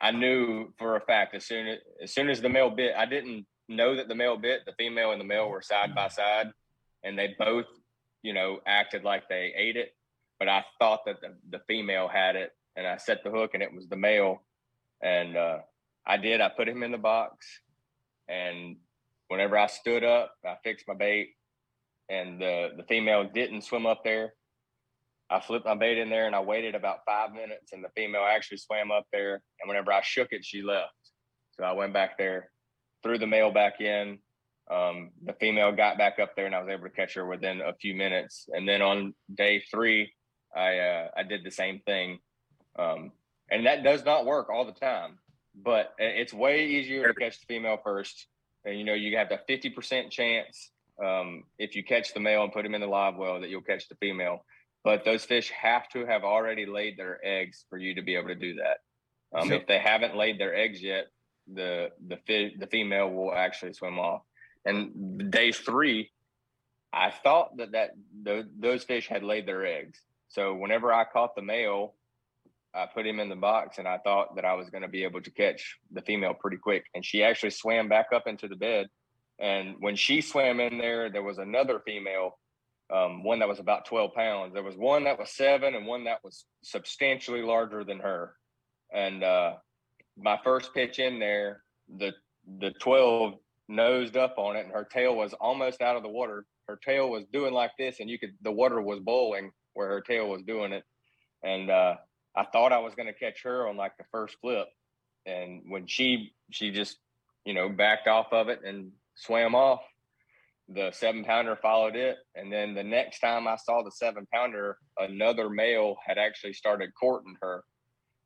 [0.00, 3.04] I knew for a fact as soon as as soon as the male bit, I
[3.04, 4.62] didn't know that the male bit.
[4.64, 6.50] The female and the male were side by side,
[7.02, 7.66] and they both,
[8.22, 9.90] you know, acted like they ate it.
[10.38, 13.62] But I thought that the, the female had it, and I set the hook, and
[13.62, 14.42] it was the male.
[15.02, 15.58] And uh,
[16.06, 16.40] I did.
[16.40, 17.46] I put him in the box,
[18.28, 18.76] and
[19.28, 21.30] whenever I stood up, I fixed my bait,
[22.08, 24.34] and the the female didn't swim up there.
[25.30, 28.26] I flipped my bait in there and I waited about five minutes and the female
[28.28, 29.34] actually swam up there.
[29.60, 30.92] And whenever I shook it, she left.
[31.52, 32.50] So I went back there,
[33.04, 34.18] threw the male back in.
[34.70, 37.60] Um, the female got back up there and I was able to catch her within
[37.60, 38.48] a few minutes.
[38.52, 40.12] And then on day three,
[40.54, 42.18] I uh, I did the same thing.
[42.78, 43.12] Um,
[43.50, 45.18] and that does not work all the time,
[45.54, 48.26] but it's way easier to catch the female first.
[48.64, 50.70] And you know, you have the 50% chance
[51.02, 53.62] um, if you catch the male and put him in the live well that you'll
[53.62, 54.44] catch the female
[54.82, 58.28] but those fish have to have already laid their eggs for you to be able
[58.28, 58.78] to do that.
[59.38, 61.06] Um, so, if they haven't laid their eggs yet,
[61.52, 64.22] the the fi- the female will actually swim off.
[64.64, 66.10] And day three,
[66.92, 67.90] I thought that that
[68.22, 70.00] the, those fish had laid their eggs.
[70.28, 71.94] So whenever I caught the male,
[72.74, 75.04] I put him in the box, and I thought that I was going to be
[75.04, 76.84] able to catch the female pretty quick.
[76.94, 78.86] And she actually swam back up into the bed.
[79.40, 82.38] And when she swam in there, there was another female
[82.92, 84.54] um, one that was about 12 pounds.
[84.54, 88.34] There was one that was seven and one that was substantially larger than her.
[88.92, 89.54] And uh,
[90.18, 91.62] my first pitch in there,
[91.98, 92.12] the
[92.58, 93.34] the 12
[93.68, 96.44] nosed up on it and her tail was almost out of the water.
[96.66, 100.00] Her tail was doing like this, and you could the water was boiling where her
[100.00, 100.84] tail was doing it.
[101.42, 101.94] And uh,
[102.36, 104.68] I thought I was going to catch her on like the first flip,
[105.26, 106.98] and when she she just
[107.44, 109.80] you know backed off of it and swam off,
[110.68, 112.18] the seven pounder followed it.
[112.34, 116.90] And then the next time I saw the seven pounder, another male had actually started
[116.98, 117.64] courting her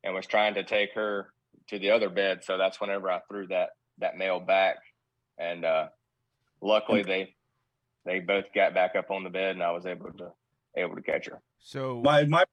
[0.02, 1.32] and was trying to take her
[1.68, 2.44] to the other bed.
[2.44, 4.76] So that's whenever I threw that that male back.
[5.38, 5.88] And uh
[6.60, 7.34] luckily they
[8.04, 10.32] they both got back up on the bed and I was able to
[10.76, 11.40] able to catch her.
[11.60, 12.44] So my my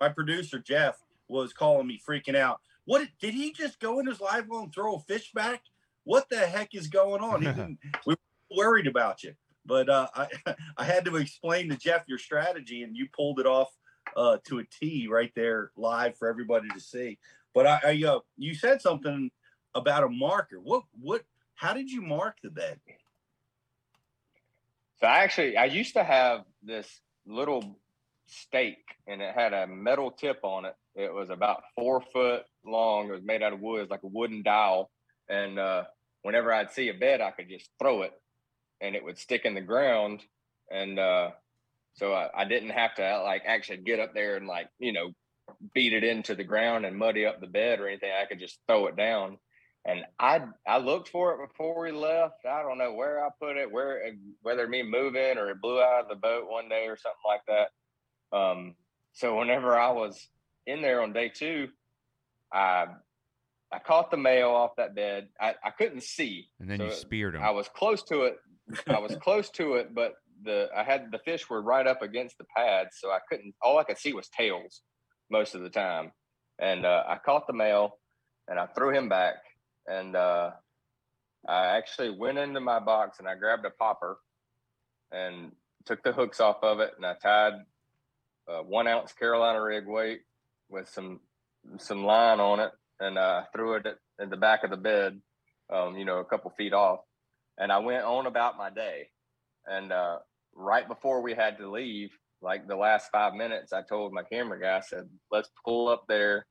[0.00, 2.60] my producer Jeff was calling me freaking out.
[2.84, 5.62] What did he just go in his live well and throw a fish back?
[6.04, 7.42] What the heck is going on?
[7.42, 8.14] He didn't, we
[8.50, 9.34] worried about you.
[9.64, 10.28] But uh, I
[10.76, 13.68] I had to explain to Jeff your strategy, and you pulled it off
[14.16, 17.18] uh, to a T right there live for everybody to see.
[17.52, 19.30] But I, I uh, you said something
[19.74, 20.60] about a marker.
[20.60, 21.22] What what?
[21.54, 22.78] How did you mark the bed?
[25.00, 27.78] So I actually I used to have this little
[28.26, 30.74] stake, and it had a metal tip on it.
[30.94, 33.08] It was about four foot long.
[33.08, 34.90] It was made out of wood, like a wooden dowel.
[35.28, 35.84] And uh,
[36.22, 38.12] whenever I'd see a bed, I could just throw it
[38.80, 40.22] and it would stick in the ground,
[40.70, 41.30] and uh,
[41.94, 45.12] so I, I didn't have to like actually get up there and like you know
[45.74, 48.10] beat it into the ground and muddy up the bed or anything.
[48.10, 49.38] I could just throw it down.
[49.84, 52.44] And I I looked for it before we left.
[52.44, 54.02] I don't know where I put it, where
[54.42, 57.42] whether me moving or it blew out of the boat one day or something like
[57.48, 57.68] that.
[58.32, 58.74] Um,
[59.12, 60.28] so whenever I was
[60.66, 61.68] in there on day two,
[62.52, 62.86] I
[63.72, 65.28] I caught the male off that bed.
[65.40, 66.48] I, I couldn't see.
[66.60, 67.42] And then so you speared him.
[67.42, 68.36] I was close to it.
[68.86, 70.14] I was close to it, but
[70.44, 73.54] the I had the fish were right up against the pad, so I couldn't.
[73.62, 74.82] All I could see was tails
[75.30, 76.12] most of the time.
[76.58, 77.98] And uh, I caught the male,
[78.48, 79.36] and I threw him back,
[79.86, 80.52] and uh,
[81.46, 84.18] I actually went into my box and I grabbed a popper,
[85.12, 85.52] and
[85.84, 87.54] took the hooks off of it, and I tied
[88.48, 90.20] uh, one ounce Carolina rig weight
[90.68, 91.20] with some
[91.78, 92.70] some line on it,
[93.00, 95.20] and uh, threw it at, in the back of the bed,
[95.72, 97.00] um, you know, a couple feet off,
[97.58, 99.08] and I went on about my day.
[99.66, 100.18] And uh,
[100.54, 104.60] right before we had to leave, like the last five minutes, I told my camera
[104.60, 106.46] guy, I said, "Let's pull up there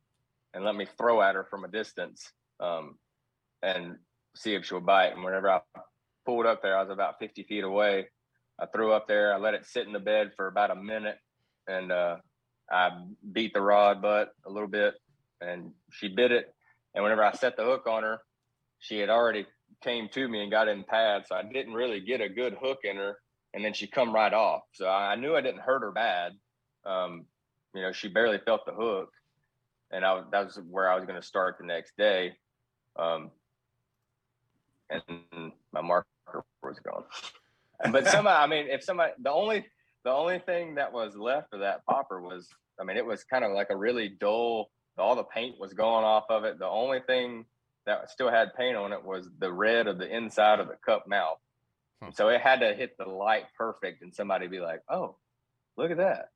[0.53, 2.97] and let me throw at her from a distance, um,
[3.63, 3.97] and
[4.35, 5.61] see if she'll bite." And whenever I
[6.25, 8.07] pulled up there, I was about 50 feet away.
[8.59, 9.33] I threw up there.
[9.33, 11.17] I let it sit in the bed for about a minute,
[11.67, 12.17] and uh,
[12.71, 12.91] I
[13.31, 14.95] beat the rod butt a little bit,
[15.41, 16.53] and she bit it.
[16.93, 18.19] And whenever I set the hook on her,
[18.79, 19.45] she had already
[19.83, 22.79] came to me and got in pad, so I didn't really get a good hook
[22.83, 23.17] in her.
[23.53, 26.33] And then she come right off, so I knew I didn't hurt her bad.
[26.85, 27.25] Um,
[27.73, 29.11] you know, she barely felt the hook,
[29.91, 32.33] and I that was where I was going to start the next day.
[32.97, 33.31] Um,
[34.89, 36.05] and my marker
[36.61, 37.03] was gone.
[37.91, 39.65] but somebody, I mean, if somebody, the only
[40.05, 42.47] the only thing that was left of that popper was,
[42.79, 44.69] I mean, it was kind of like a really dull.
[44.97, 46.59] All the paint was going off of it.
[46.59, 47.45] The only thing
[47.85, 51.07] that still had paint on it was the red of the inside of the cup
[51.07, 51.39] mouth.
[52.13, 55.15] So it had to hit the light perfect, and somebody be like, "Oh,
[55.75, 56.29] look at that,"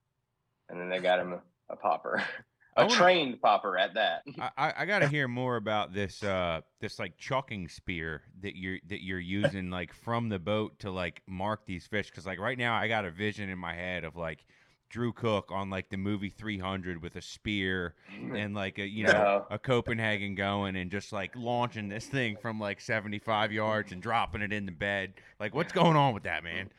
[0.68, 2.24] and then they got him a, a popper,
[2.80, 4.24] a wanna- trained popper at that.
[4.58, 8.80] I, I, got to hear more about this uh this like chalking spear that you're
[8.88, 12.58] that you're using like from the boat to like mark these fish because like right
[12.58, 14.46] now I got a vision in my head of like
[14.90, 17.94] Drew Cook on like the movie 300 with a spear
[18.36, 19.46] and like a you know No.
[19.52, 24.42] a Copenhagen going and just like launching this thing from like 75 yards and dropping
[24.42, 26.70] it in the bed like what's going on with that man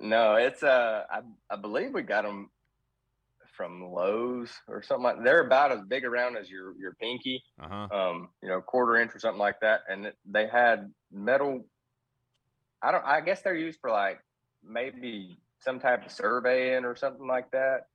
[0.00, 1.20] No, it's uh, I,
[1.50, 2.48] I believe we got them
[3.60, 5.22] from Lowe's or something like.
[5.22, 9.14] They're about as big around as your your pinky, uh-huh um, you know, quarter inch
[9.14, 9.82] or something like that.
[9.86, 11.66] And they had metal.
[12.80, 13.04] I don't.
[13.04, 14.18] I guess they're used for like
[14.64, 17.88] maybe some type of surveying or something like that.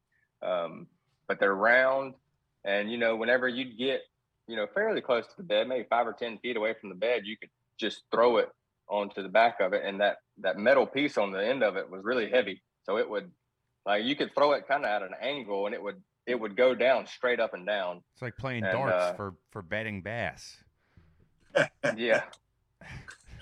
[0.43, 0.85] Um,
[1.27, 2.13] but they're round,
[2.63, 4.01] and you know, whenever you'd get,
[4.47, 6.95] you know, fairly close to the bed, maybe five or ten feet away from the
[6.95, 7.49] bed, you could
[7.79, 8.49] just throw it
[8.87, 11.89] onto the back of it, and that that metal piece on the end of it
[11.89, 13.31] was really heavy, so it would,
[13.85, 16.55] like, you could throw it kind of at an angle, and it would it would
[16.57, 18.01] go down straight up and down.
[18.13, 20.57] it's like playing And, darts uh, for for betting bass
[21.95, 22.23] yeah.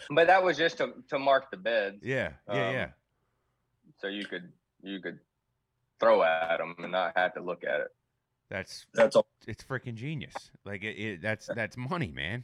[0.10, 1.98] But that was just to, to mark the beds.
[2.04, 2.88] yeah yeah Um, yeah
[4.00, 5.20] So you could you could
[6.00, 7.88] throw at them and not have to look at it.
[8.50, 9.26] That's that's all.
[9.48, 10.34] It's freaking genius.
[10.66, 12.44] Like it, it, that's that's money, man.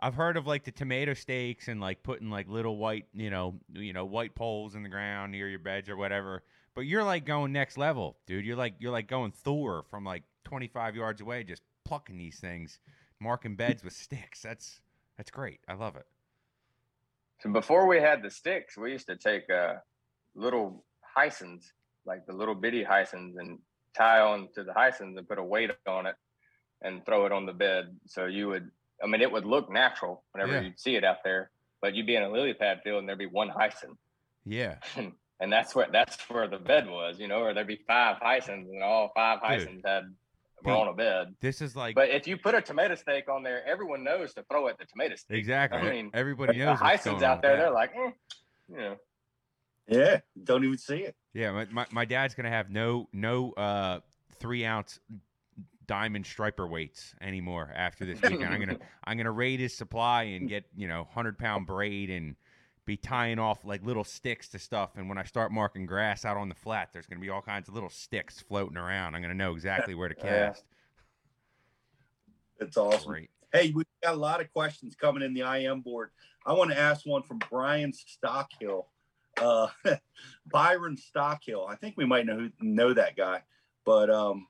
[0.00, 3.60] I've heard of like the tomato stakes and like putting like little white, you know,
[3.72, 6.42] you know, white poles in the ground near your beds or whatever.
[6.74, 8.44] But you're like going next level, dude.
[8.44, 12.78] You're like you're like going Thor from like 25 yards away, just plucking these things,
[13.20, 14.42] marking beds with sticks.
[14.42, 14.80] That's
[15.16, 15.60] that's great.
[15.68, 16.06] I love it.
[17.40, 19.74] So before we had the sticks, we used to take uh,
[20.34, 20.84] little
[21.16, 21.66] hysons,
[22.06, 23.58] like the little bitty hysons, and
[23.96, 26.16] tie on to the hysons and put a weight on it
[26.82, 27.96] and throw it on the bed.
[28.06, 28.70] So you would,
[29.02, 30.60] I mean, it would look natural whenever Yeah.
[30.62, 31.50] you'd see it out there,
[31.80, 33.96] but you'd be in a lily pad field and there'd be one hyson.
[34.44, 34.76] Yeah.
[35.44, 38.68] and that's where that's where the bed was, you know, or there'd be five hysons
[38.72, 39.68] and all five Dude.
[39.68, 40.04] hysons had
[40.64, 41.34] were Pete, on a bed.
[41.40, 44.42] This is like But if you put a tomato stake on there, everyone knows to
[44.50, 45.38] throw at the tomato stake.
[45.38, 45.78] exactly.
[45.80, 47.56] I mean, Everybody but knows the what's hysons going out with there.
[47.56, 47.62] that.
[47.62, 48.10] They're like, eh,
[48.70, 48.96] you know.
[49.86, 51.14] Yeah, don't even see it.
[51.34, 54.00] Yeah, my, my, my dad's gonna have no no uh
[54.40, 54.98] three ounce
[55.86, 58.46] diamond striper weights anymore after this weekend.
[58.46, 62.34] I'm gonna I'm gonna raid his supply and get you know hundred pound braid and
[62.86, 64.90] be tying off like little sticks to stuff.
[64.96, 67.68] And when I start marking grass out on the flat, there's gonna be all kinds
[67.68, 69.14] of little sticks floating around.
[69.14, 70.64] I'm gonna know exactly where to cast.
[72.60, 73.10] It's awesome.
[73.10, 73.30] Great.
[73.52, 76.10] Hey, we've got a lot of questions coming in the IM board.
[76.46, 78.86] I want to ask one from Brian Stockhill,
[79.40, 79.68] uh,
[80.46, 81.68] Byron Stockhill.
[81.68, 83.42] I think we might know who, know that guy,
[83.84, 84.46] but um,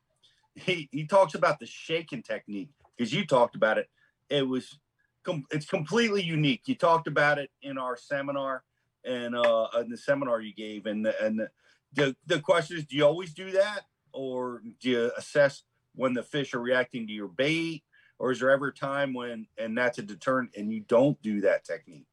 [0.55, 3.89] he he talks about the shaking technique because you talked about it.
[4.29, 4.79] It was
[5.25, 6.63] com- it's completely unique.
[6.67, 8.63] You talked about it in our seminar.
[9.05, 11.47] and uh in the seminar you gave and and
[11.93, 13.81] the the question is do you always do that
[14.13, 15.63] or do you assess
[15.95, 17.83] when the fish are reacting to your bait
[18.19, 21.43] or is there ever a time when and that's a deterrent and you don't do
[21.43, 22.07] that technique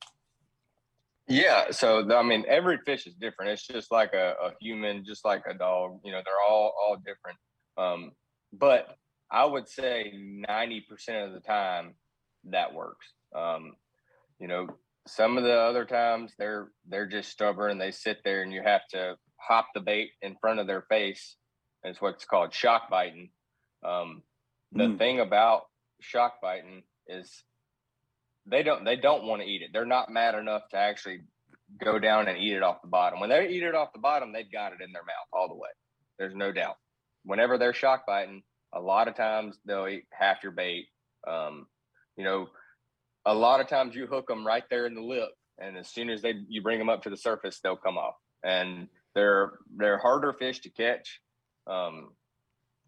[1.27, 3.51] Yeah, so I mean, every fish is different.
[3.51, 5.99] It's just like a, a human, just like a dog.
[6.03, 7.37] You know, they're all all different.
[7.77, 8.11] Um,
[8.51, 8.97] but
[9.31, 11.95] I would say ninety percent of the time
[12.49, 13.07] that works.
[13.35, 13.73] Um,
[14.39, 14.67] you know,
[15.07, 17.77] some of the other times they're they're just stubborn.
[17.77, 21.35] They sit there, and you have to hop the bait in front of their face.
[21.83, 23.31] It's what's called shock biting.
[23.83, 24.23] Um,
[24.71, 24.97] the Mm.
[24.97, 25.63] thing about
[25.99, 27.43] shock biting is
[28.45, 29.71] they don't they don't want to eat it.
[29.73, 31.21] They're not mad enough to actually
[31.83, 33.19] go down and eat it off the bottom.
[33.19, 35.55] When they eat it off the bottom, they've got it in their mouth all the
[35.55, 35.69] way.
[36.19, 36.77] There's no doubt.
[37.23, 40.87] Whenever they're shock biting, a lot of times they'll eat half your bait.
[41.27, 41.67] Um,
[42.17, 42.47] you know,
[43.25, 46.09] a lot of times you hook them right there in the lip, and as soon
[46.09, 48.15] as they you bring them up to the surface, they'll come off.
[48.43, 51.21] And they're they're harder fish to catch.
[51.67, 52.09] Um,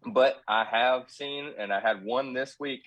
[0.06, 2.82] but I have seen, and I had one this week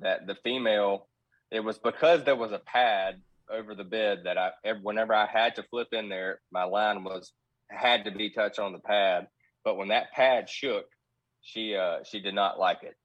[0.00, 1.08] that the female,
[1.50, 3.20] it was because there was a pad
[3.50, 7.04] over the bed that I, ev- whenever I had to flip in there, my line
[7.04, 7.32] was
[7.68, 9.28] had to be touched on the pad.
[9.64, 10.86] But when that pad shook,
[11.42, 12.96] she uh, she did not like it.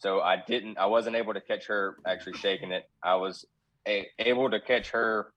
[0.00, 2.84] So I didn't, I wasn't able to catch her actually shaking it.
[3.02, 3.44] I was
[3.86, 5.32] a, able to catch her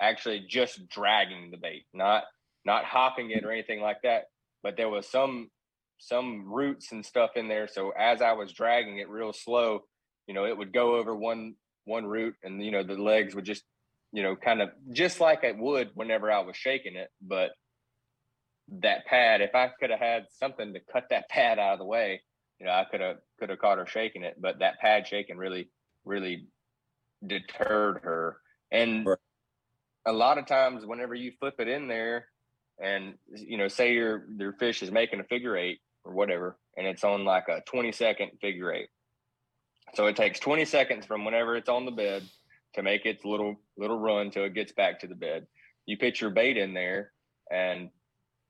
[0.00, 2.24] actually just dragging the bait, not
[2.64, 4.24] not hopping it or anything like that.
[4.62, 5.50] But there was some
[5.98, 7.66] some roots and stuff in there.
[7.66, 9.80] So as I was dragging it real slow,
[10.26, 11.54] you know, it would go over one
[11.84, 13.64] one root, and you know the legs would just,
[14.12, 17.10] you know, kind of just like it would whenever I was shaking it.
[17.20, 17.50] But
[18.80, 21.84] that pad, if I could have had something to cut that pad out of the
[21.84, 22.22] way,
[22.58, 24.40] you know, I could have could have caught her shaking it.
[24.40, 25.68] But that pad shaking really,
[26.04, 26.46] really
[27.26, 28.38] deterred her.
[28.70, 29.06] And
[30.06, 32.26] a lot of times, whenever you flip it in there,
[32.82, 36.86] and you know, say your your fish is making a figure eight or whatever, and
[36.86, 38.88] it's on like a 20 second figure eight.
[39.94, 42.22] So it takes 20 seconds from whenever it's on the bed
[42.74, 45.46] to make its little little run till it gets back to the bed.
[45.86, 47.12] You put your bait in there
[47.50, 47.90] and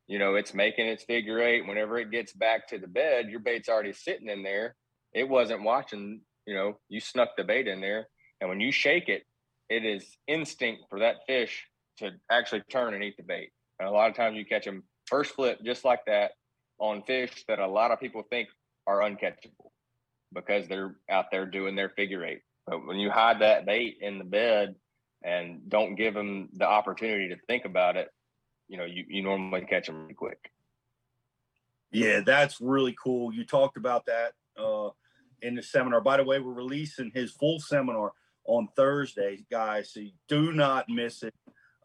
[0.07, 1.67] you know it's making its figure eight.
[1.67, 4.75] Whenever it gets back to the bed, your bait's already sitting in there.
[5.13, 8.09] It wasn't watching, you know, you snuck the bait in there.
[8.41, 9.23] And when you shake it,
[9.69, 11.67] it is instinct for that fish
[11.99, 13.51] to actually turn and eat the bait.
[13.79, 16.33] And a lot of times you catch them first flip just like that
[16.79, 18.49] on fish that a lot of people think
[18.87, 19.71] are uncatchable
[20.33, 22.41] because they're out there doing their figure eight.
[22.67, 24.75] But when you hide that bait in the bed
[25.23, 28.09] and don't give them the opportunity to think about it,
[28.69, 30.51] you know, you, you normally catch them really quick.
[31.93, 33.33] Yeah, that's really cool.
[33.33, 34.91] You talked about that uh,
[35.43, 36.01] in the seminar.
[36.01, 38.13] By the way, we're releasing his full seminar
[38.47, 39.93] on Thursday, guys.
[39.93, 41.35] So do not miss it.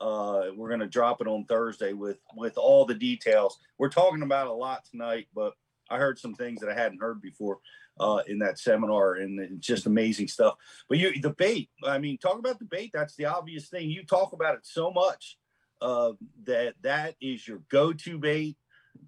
[0.01, 3.59] Uh, we're going to drop it on Thursday with with all the details.
[3.77, 5.53] We're talking about a lot tonight, but
[5.89, 7.59] I heard some things that I hadn't heard before
[7.99, 10.55] uh, in that seminar, and it's just amazing stuff.
[10.87, 11.69] But you, bait.
[11.83, 12.91] I mean, talk about the bait.
[12.93, 13.89] That's the obvious thing.
[13.89, 15.37] You talk about it so much
[15.81, 16.11] uh,
[16.45, 18.57] that that is your go-to bait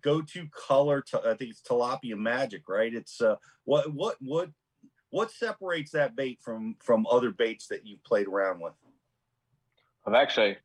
[0.02, 4.50] go-to color to, i think it's tilapia magic right it's uh what what what
[5.10, 8.74] what separates that bait from from other baits that you've played around with
[10.06, 10.58] I've actually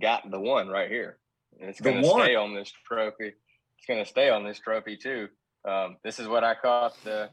[0.00, 1.18] got the one right here.
[1.60, 3.32] And it's going to stay on this trophy.
[3.78, 5.28] It's going to stay on this trophy too.
[5.68, 7.30] Um, this is what I caught the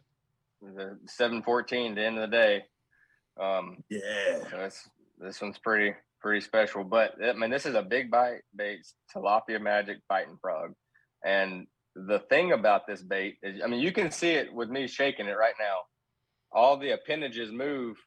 [0.61, 2.65] the 714 at the end of the day.
[3.39, 4.39] Um, yeah.
[4.49, 4.69] So
[5.19, 6.83] this one's pretty pretty special.
[6.83, 10.73] But I mean, this is a big bite bait, tilapia magic fighting frog.
[11.25, 14.87] And the thing about this bait is, I mean, you can see it with me
[14.87, 15.77] shaking it right now.
[16.51, 17.97] All the appendages move,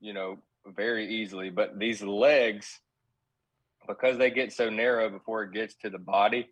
[0.00, 2.80] you know, very easily, but these legs,
[3.86, 6.48] because they get so narrow before it gets to the body,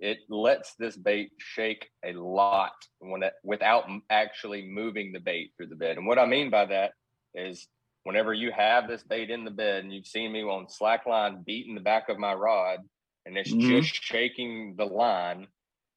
[0.00, 5.68] it lets this bait shake a lot when it, without actually moving the bait through
[5.68, 5.98] the bed.
[5.98, 6.92] And what I mean by that
[7.34, 7.68] is
[8.04, 11.42] whenever you have this bait in the bed and you've seen me on slack line
[11.44, 12.80] beating the back of my rod
[13.26, 13.60] and it's Mhm.
[13.60, 15.48] just shaking the line,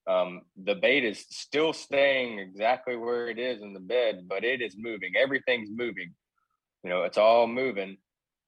[0.08, 4.62] um, the bait is still staying exactly where it is in the bed, but it
[4.62, 5.16] is moving.
[5.16, 6.14] Everything's moving.
[6.84, 7.98] You know, it's all moving.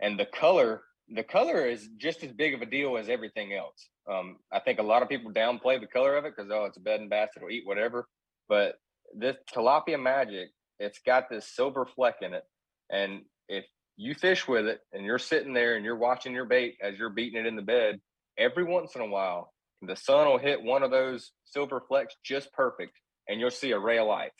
[0.02, 3.90] And the color, the color is just as big of a deal as everything else.
[4.08, 6.78] Um, I think a lot of people downplay the color of it because oh, it's
[6.78, 8.10] a bed and bass, it'll eat whatever.
[8.50, 8.76] But
[9.14, 10.50] this tilapia magic,
[10.80, 12.44] it's got this silver fleck in it.
[12.92, 13.66] And if
[13.98, 17.10] you fish with it and you're sitting there and you're watching your bait as you're
[17.10, 18.00] beating it in the bed,
[18.38, 22.52] every once in a while, the sun will hit one of those silver flecks just
[22.54, 24.32] perfect, and you'll see a ray of light.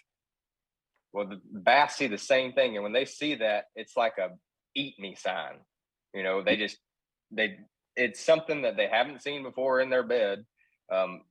[1.14, 4.30] Well, the bass see the same thing, and when they see that, it's like a
[4.76, 5.60] eat me sign.
[6.14, 6.78] You know, they just
[7.32, 7.58] they
[7.96, 10.46] it's something that they haven't seen before in their bed.
[10.92, 11.22] Um,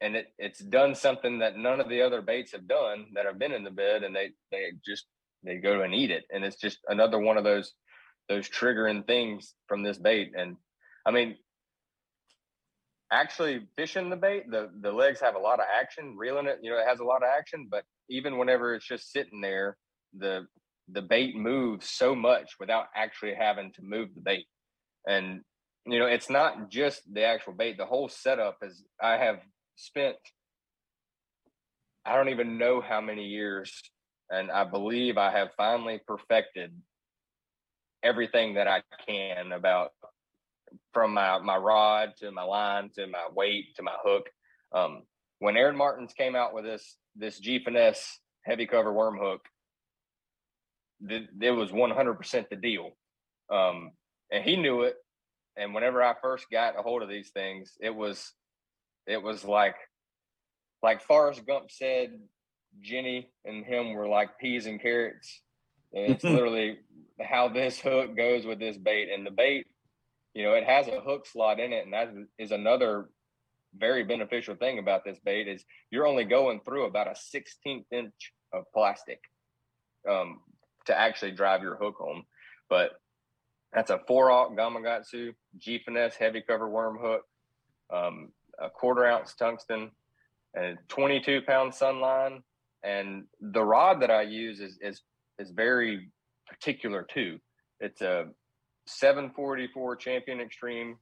[0.00, 3.38] and it, it's done something that none of the other baits have done that have
[3.38, 5.06] been in the bed and they, they just,
[5.44, 6.24] they go and eat it.
[6.30, 7.72] And it's just another one of those,
[8.28, 10.32] those triggering things from this bait.
[10.36, 10.56] And
[11.06, 11.36] I mean,
[13.10, 16.70] actually fishing the bait, the, the legs have a lot of action, reeling it, you
[16.70, 19.76] know, it has a lot of action, but even whenever it's just sitting there,
[20.16, 20.46] the,
[20.90, 24.46] the bait moves so much without actually having to move the bait.
[25.06, 25.40] And,
[25.86, 29.40] you know, it's not just the actual bait, the whole setup is, I have
[29.76, 30.16] spent
[32.04, 33.72] I don't even know how many years,
[34.32, 36.72] and I believe I have finally perfected
[38.02, 39.92] everything that I can about
[40.92, 44.30] from my my rod to my line to my weight to my hook.
[44.72, 45.02] Um,
[45.38, 49.42] when Aaron Martens came out with this this G finesse heavy cover worm hook,
[51.06, 52.90] th- it was 100% the deal,
[53.50, 53.92] um,
[54.30, 54.96] and he knew it.
[55.56, 58.32] And whenever I first got a hold of these things, it was
[59.06, 59.76] it was like
[60.82, 62.18] like Forrest Gump said,
[62.80, 65.42] Jenny and him were like peas and carrots.
[65.92, 66.78] And it's literally
[67.20, 69.10] how this hook goes with this bait.
[69.12, 69.66] And the bait,
[70.34, 73.08] you know, it has a hook slot in it, and that is another
[73.76, 78.32] very beneficial thing about this bait is you're only going through about a 16th inch
[78.52, 79.20] of plastic
[80.08, 80.40] um,
[80.86, 82.24] to actually drive your hook home.
[82.68, 82.92] But
[83.72, 87.22] that's a four aught Gamakatsu G finesse heavy cover worm hook.
[87.92, 89.90] Um, a quarter ounce tungsten,
[90.54, 92.42] and 22 pound sunline.
[92.84, 95.02] And the rod that I use is is
[95.38, 96.08] is very
[96.48, 97.38] particular too.
[97.80, 98.26] It's a
[98.86, 100.96] 744 Champion Extreme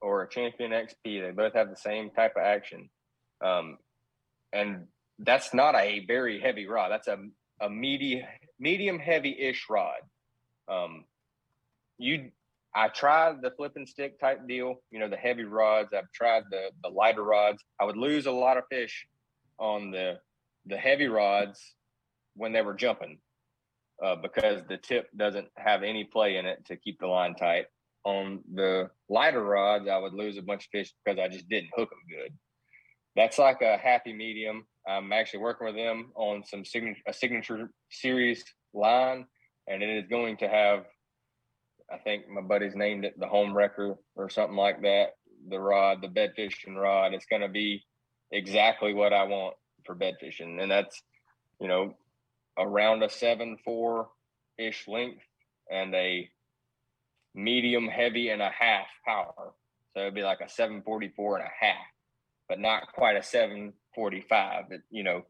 [0.00, 0.94] or a Champion XP.
[1.04, 2.88] They both have the same type of action,
[3.44, 3.78] um,
[4.52, 4.86] and
[5.18, 6.90] that's not a very heavy rod.
[6.90, 7.18] That's a
[7.60, 8.26] a medium
[8.58, 10.00] medium heavy ish rod.
[10.68, 11.04] Um,
[11.98, 12.30] you
[12.76, 15.90] I tried the flipping stick type deal, you know, the heavy rods.
[15.92, 17.62] I've tried the the lighter rods.
[17.80, 19.06] I would lose a lot of fish
[19.58, 20.18] on the
[20.66, 21.60] the heavy rods
[22.34, 23.18] when they were jumping
[24.02, 27.66] uh, because the tip doesn't have any play in it to keep the line tight.
[28.04, 31.70] On the lighter rods, I would lose a bunch of fish because I just didn't
[31.74, 32.32] hook them good.
[33.16, 34.66] That's like a happy medium.
[34.86, 36.64] I'm actually working with them on some
[37.06, 38.44] a signature series
[38.74, 39.26] line,
[39.66, 40.84] and it is going to have
[41.92, 45.10] I think my buddy's named it the home wrecker or something like that.
[45.48, 47.12] The rod, the bed fishing rod.
[47.12, 47.84] It's going to be
[48.32, 49.54] exactly what I want
[49.84, 51.02] for bed fishing, and that's
[51.60, 51.94] you know
[52.58, 54.08] around a seven four
[54.58, 55.22] ish length
[55.70, 56.28] and a
[57.34, 59.52] medium heavy and a half power.
[59.92, 61.86] So it'd be like a 744 and a half,
[62.48, 64.64] but not quite a 745.
[64.68, 65.22] But, you know,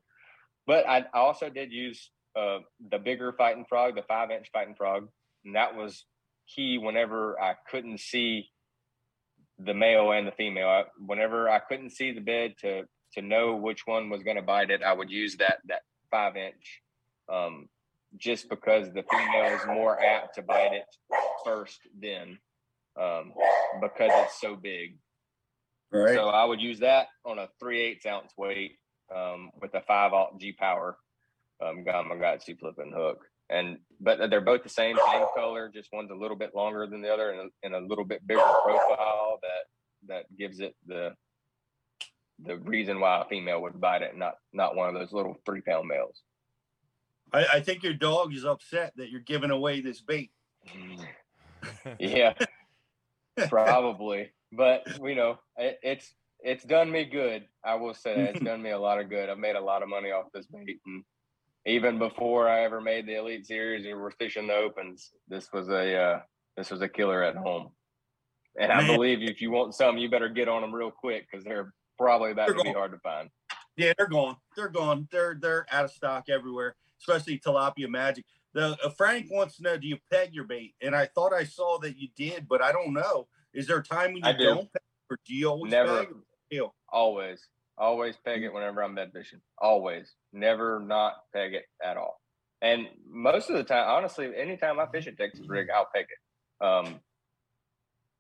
[0.67, 2.59] but I, also did use uh,
[2.91, 5.09] the bigger fighting frog, the five inch fighting frog,
[5.45, 6.05] and that was
[6.55, 8.51] key whenever I couldn't see
[9.59, 10.69] the male and the female.
[10.69, 12.85] I, whenever I couldn't see the bed to
[13.15, 16.37] to know which one was going to bite it, I would use that that five
[16.37, 16.83] inch,
[17.33, 17.69] um,
[18.17, 20.87] just because the female is more apt to bite it
[21.45, 22.39] first then,
[23.01, 23.33] um,
[23.81, 24.99] because it's so big.
[25.93, 26.15] Right.
[26.15, 28.79] So I would use that on a three eighths ounce weight
[29.15, 30.97] um, with a five aught G power
[31.65, 36.15] um, Gamakatsu flipping hook and but they're both the same same color just one's a
[36.15, 40.09] little bit longer than the other and a, and a little bit bigger profile that
[40.09, 41.13] that gives it the
[42.43, 45.61] the reason why a female would bite it not not one of those little three
[45.61, 46.23] pound males
[47.33, 50.31] I, I think your dog is upset that you're giving away this bait.
[51.99, 52.35] yeah
[53.49, 58.37] probably but you know it, it's it's done me good i will say that.
[58.37, 60.47] it's done me a lot of good i've made a lot of money off this
[60.47, 61.05] bait and
[61.67, 65.69] even before I ever made the Elite Series or were fishing the opens, this was
[65.69, 66.21] a uh,
[66.57, 67.71] this was a killer at home.
[68.59, 71.45] And I believe if you want some, you better get on them real quick because
[71.45, 73.31] they're probably about They're to be hard to find.
[73.77, 74.37] Yeah, they're gone.
[74.57, 75.09] They're gone.
[75.11, 78.25] They're they're out of stock everywhere, especially tilapia magic.
[78.53, 80.75] The uh, Frank wants to know: Do you peg your bait?
[80.81, 83.27] And I thought I saw that you did, but I don't know.
[83.53, 84.55] Is there a time when you do.
[84.55, 86.07] not peg, or do you always Never.
[86.89, 89.41] Always, always peg it whenever I'm bed fishing.
[89.59, 92.21] Always, never not peg it at all.
[92.63, 96.65] And most of the time, honestly, anytime I fish a Texas rig, I'll peg it.
[96.65, 97.01] Um,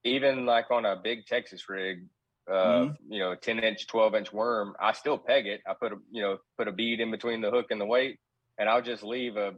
[0.02, 2.06] even like on a big Texas rig,
[2.48, 2.96] Mhm.
[3.08, 5.62] you know, 10 inch, 12 inch worm, I still peg it.
[5.66, 8.18] I put a, you know, put a bead in between the hook and the weight,
[8.58, 9.54] and I'll just leave a,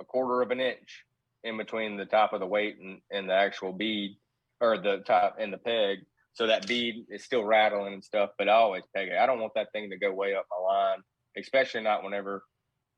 [0.00, 1.04] a quarter of an inch
[1.44, 4.16] in between the top of the weight and, and the actual bead
[4.60, 5.98] or the top and the peg.
[6.32, 9.18] So that bead is still rattling and stuff, but I always peg it.
[9.18, 10.98] I don't want that thing to go way up my line,
[11.36, 12.44] especially not whenever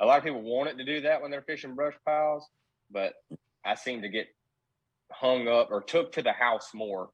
[0.00, 2.46] a lot of people want it to do that when they're fishing brush piles,
[2.90, 3.14] but
[3.64, 4.26] I seem to get
[5.12, 7.10] hung up or took to the house more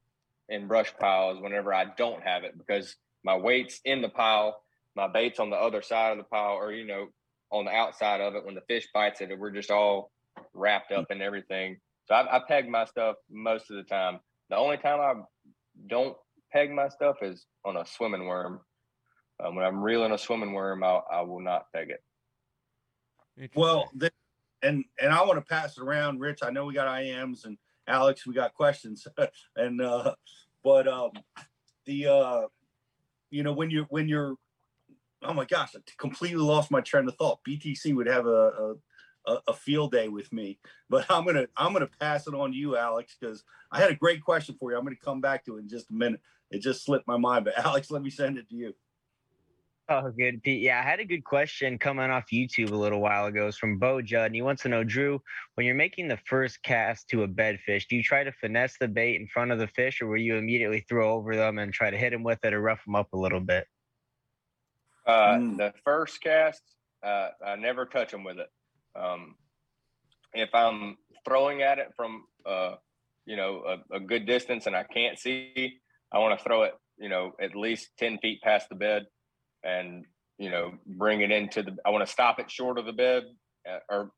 [0.49, 4.61] in brush piles whenever I don't have it because my weight's in the pile,
[4.95, 7.07] my bait's on the other side of the pile, or you know,
[7.51, 10.11] on the outside of it when the fish bites it, we're just all
[10.53, 11.77] wrapped up in everything.
[12.05, 14.19] So I, I peg my stuff most of the time.
[14.49, 15.13] The only time I
[15.87, 16.17] don't
[16.51, 18.61] peg my stuff is on a swimming worm.
[19.43, 22.03] Um, when I'm reeling a swimming worm, I, I will not peg it.
[23.55, 24.11] Well, th-
[24.61, 26.39] and and I want to pass it around, Rich.
[26.43, 27.57] I know we got IMs and
[27.89, 29.07] Alex, we got questions,
[29.55, 30.13] and uh,
[30.63, 31.11] but um,
[31.85, 32.41] the uh,
[33.31, 34.35] you know when you when you're
[35.23, 37.39] oh my gosh, I completely lost my train of thought.
[37.47, 38.75] BTC would have a, a
[39.47, 40.59] a field day with me,
[40.89, 43.95] but I'm gonna I'm gonna pass it on to you, Alex, because I had a
[43.95, 44.77] great question for you.
[44.77, 46.21] I'm gonna come back to it in just a minute.
[46.51, 48.73] It just slipped my mind, but Alex, let me send it to you.
[49.91, 50.61] Oh, good, Pete.
[50.61, 53.47] Yeah, I had a good question coming off YouTube a little while ago.
[53.47, 55.19] It's from Bo Judd, and he wants to know, Drew,
[55.55, 58.75] when you're making the first cast to a bed fish, do you try to finesse
[58.79, 61.73] the bait in front of the fish, or will you immediately throw over them and
[61.73, 63.65] try to hit them with it or rough them up a little bit?
[65.07, 65.57] Uh, Mm.
[65.57, 66.61] The first cast,
[67.01, 68.49] uh, I never touch them with it.
[68.95, 69.37] Um,
[70.33, 72.75] if I'm throwing at it from, uh,
[73.25, 75.79] you know, a, a good distance and I can't see,
[76.11, 79.07] I want to throw it, you know, at least 10 feet past the bed
[79.63, 80.05] and,
[80.37, 83.23] you know, bring it into the, I want to stop it short of the bed
[83.69, 84.11] uh, or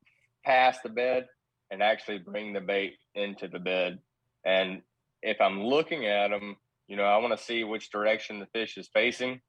[0.44, 1.26] past the bed
[1.70, 3.98] and actually bring the bait into the bed.
[4.44, 4.82] And
[5.22, 6.56] if I'm looking at them,
[6.88, 9.40] you know, I want to see which direction the fish is facing.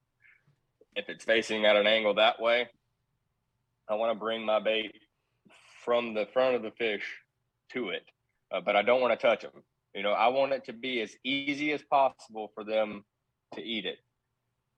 [0.96, 2.70] If it's facing at an angle that way,
[3.90, 4.94] I want to bring my bait
[5.84, 7.04] from the front of the fish
[7.74, 8.04] to it,
[8.54, 9.52] uh, but I don't want to touch them.
[9.94, 13.04] You know, I want it to be as easy as possible for them
[13.56, 13.98] to eat it.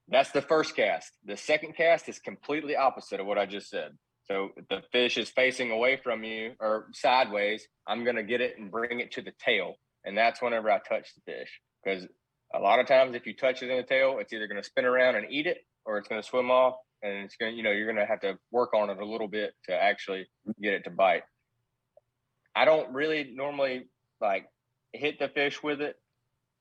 [0.08, 1.12] That's the first cast.
[1.26, 3.92] The second cast is completely opposite of what I just said.
[4.28, 8.58] So the fish is facing away from you or sideways, I'm going to get it
[8.58, 9.76] and bring it to the tail.
[10.04, 11.60] And that's whenever I touch the fish.
[11.84, 12.08] Because
[12.54, 14.68] a lot of times, if you touch it in the tail, it's either going to
[14.68, 16.76] spin around and eat it or it's going to swim off.
[17.04, 19.06] And it's going to, you know, you're going to have to work on it a
[19.06, 20.28] little bit to actually
[20.62, 21.24] get it to bite.
[22.56, 23.90] I don't really normally
[24.22, 24.46] like
[24.94, 25.98] hit the fish with it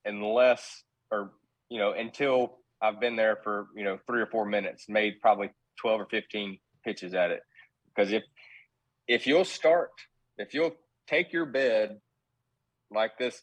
[0.04, 1.32] unless, or,
[1.70, 5.50] you know, until I've been there for, you know, three or four minutes, made probably
[5.80, 7.42] 12 or 15 pitches at it.
[7.94, 8.22] Because if,
[9.08, 9.90] if you'll start,
[10.38, 12.00] if you'll take your bed
[12.90, 13.42] like this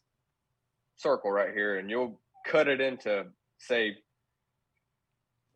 [0.98, 3.26] circle right here and you'll cut it into,
[3.60, 3.96] say,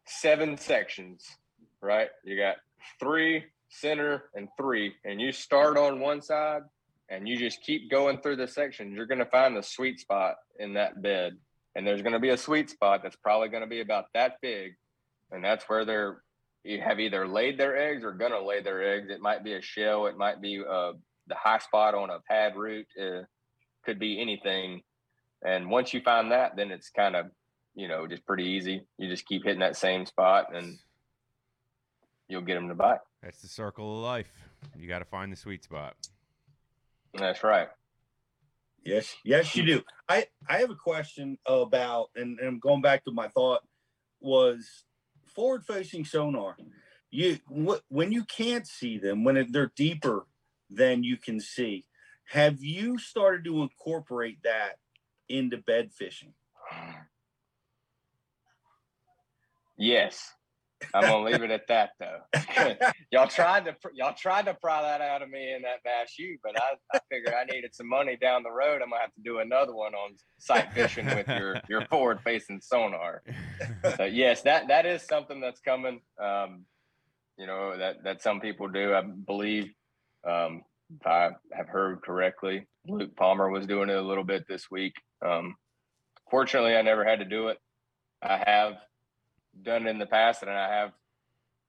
[0.08, 1.26] seven sections,
[1.82, 2.10] right?
[2.24, 2.58] You got
[3.00, 6.62] three, center, and three, and you start on one side
[7.10, 10.36] and you just keep going through the sections, you're going to find the sweet spot
[10.60, 11.38] in that bed.
[11.76, 14.38] And there's going to be a sweet spot that's probably going to be about that
[14.42, 14.76] big.
[15.32, 16.22] And that's where they're,
[16.64, 19.10] you have either laid their eggs or going to lay their eggs.
[19.10, 20.94] It might be a shell, it might be uh,
[21.28, 23.22] the high spot on a pad root, uh,
[23.86, 24.82] could be anything.
[25.46, 27.28] And once you find that, then it's kind of,
[27.76, 28.82] you know, just pretty easy.
[28.98, 30.78] You just keep hitting that same spot and
[32.30, 33.00] you'll get them to bite.
[33.22, 34.32] That's the circle of life.
[34.78, 35.96] You got to find the sweet spot.
[37.14, 37.68] That's right.
[38.86, 39.82] Yes, yes, you do.
[40.08, 43.62] I I have a question about, and, and I'm going back to my thought
[44.22, 44.84] was
[45.26, 46.56] forward facing sonar.
[47.10, 50.28] You wh- when you can't see them when it, they're deeper
[50.70, 51.86] than you can see.
[52.30, 54.78] Have you started to incorporate that
[55.28, 56.34] into bed fishing?
[59.78, 60.32] Yes.
[60.94, 62.20] I'm gonna leave it at that though.
[63.12, 66.38] y'all tried to y'all tried to pry that out of me in that bass U,
[66.44, 68.82] but I, I figured I needed some money down the road.
[68.82, 72.62] I'm gonna have to do another one on sight fishing with your your forward facing
[72.62, 73.24] sonar.
[73.98, 76.02] So yes, that that is something that's coming.
[76.22, 76.66] Um,
[77.38, 78.94] you know that that some people do.
[78.94, 79.72] I believe,
[80.28, 80.64] um,
[81.00, 84.94] if I have heard correctly, Luke Palmer was doing it a little bit this week.
[85.26, 85.56] Um,
[86.30, 87.58] fortunately, I never had to do it.
[88.22, 88.74] I have
[89.62, 90.92] done it in the past, and I have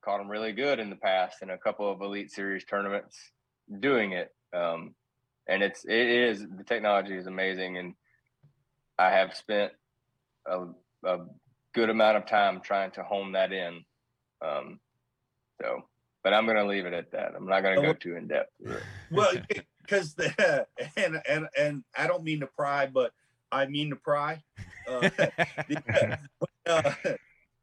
[0.07, 3.33] caught them really good in the past in a couple of Elite Series tournaments
[3.81, 4.33] doing it.
[4.55, 4.95] Um,
[5.49, 7.95] and it's it is the technology is amazing, and
[8.99, 9.73] I have spent
[10.47, 10.67] a,
[11.05, 11.19] a
[11.75, 13.85] good amount of time trying to hone that in.
[14.41, 14.81] Um,
[15.61, 15.85] so,
[16.23, 17.33] but I'm going to leave it at that.
[17.37, 18.53] I'm not going to go too in depth.
[19.11, 19.33] well,
[19.83, 20.67] because the
[20.97, 23.13] and and and I don't mean to pry, but
[23.51, 24.43] I mean to pry.
[24.89, 25.01] Uh,
[25.69, 26.19] the-
[26.67, 26.93] uh,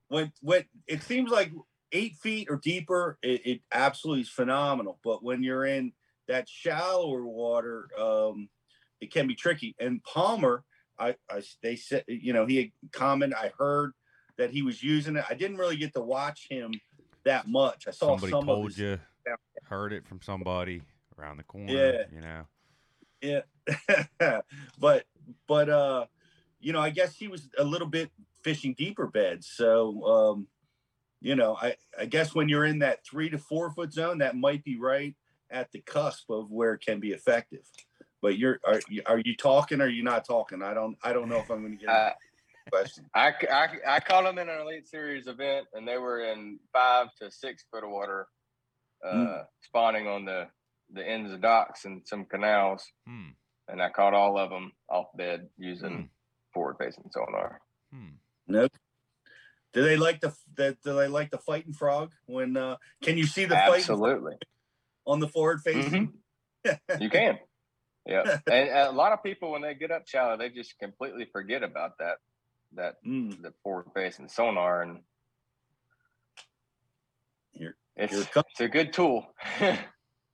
[0.07, 1.51] when when it seems like
[1.93, 4.99] eight feet or deeper, it, it absolutely is phenomenal.
[5.03, 5.93] But when you're in
[6.27, 8.49] that shallower water, um,
[8.99, 9.75] it can be tricky.
[9.79, 10.63] And Palmer,
[10.99, 13.37] I, I they said, you know, he had commented.
[13.37, 13.93] I heard
[14.37, 15.25] that he was using it.
[15.29, 16.73] I didn't really get to watch him
[17.23, 17.87] that much.
[17.87, 18.99] I saw Somebody some told his, you,
[19.63, 20.81] heard it from somebody
[21.17, 21.71] around the corner.
[21.71, 22.03] Yeah.
[22.13, 23.41] You know.
[24.19, 24.41] Yeah.
[24.79, 25.05] but
[25.47, 26.05] but uh
[26.59, 28.09] you know, I guess he was a little bit
[28.41, 29.51] fishing deeper beds.
[29.53, 30.47] So, um,
[31.23, 34.35] you know, I, I guess when you're in that three to four foot zone, that
[34.35, 35.15] might be right
[35.49, 37.61] at the cusp of where it can be effective.
[38.21, 40.61] But you're are you, are you talking or are you not talking?
[40.61, 42.11] I don't I don't know if I'm going to get Uh,
[42.67, 43.05] a question.
[43.13, 47.07] I, I, I caught them in an Elite Series event, and they were in five
[47.21, 48.27] to six foot of water,
[49.05, 49.45] uh, Mm.
[49.61, 50.47] spawning on the
[50.93, 52.85] the ends of docks and some canals.
[53.07, 53.29] Hmm.
[53.67, 56.09] And I caught all of them off bed using
[56.53, 57.59] forward facing sonar.
[58.47, 58.67] No.
[59.73, 60.81] Do they like the that?
[60.83, 62.13] Do they like the fighting frog?
[62.25, 64.35] When uh, can you see the Absolutely.
[65.05, 66.13] on the forward facing?
[66.97, 67.39] You can.
[68.05, 68.37] Yeah.
[68.49, 71.97] and a lot of people, when they get up shallow, they just completely forget about
[71.99, 72.19] that,
[72.75, 73.41] that, Mm.
[73.41, 74.81] the forward facing sonar.
[74.81, 75.01] And
[77.51, 79.25] Here, it's, here it it's a good tool.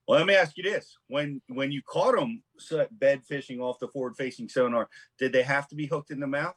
[0.07, 2.41] Well, let me ask you this: when when you caught them
[2.89, 4.89] bed fishing off the forward facing sonar,
[5.19, 6.55] did they have to be hooked in the mouth?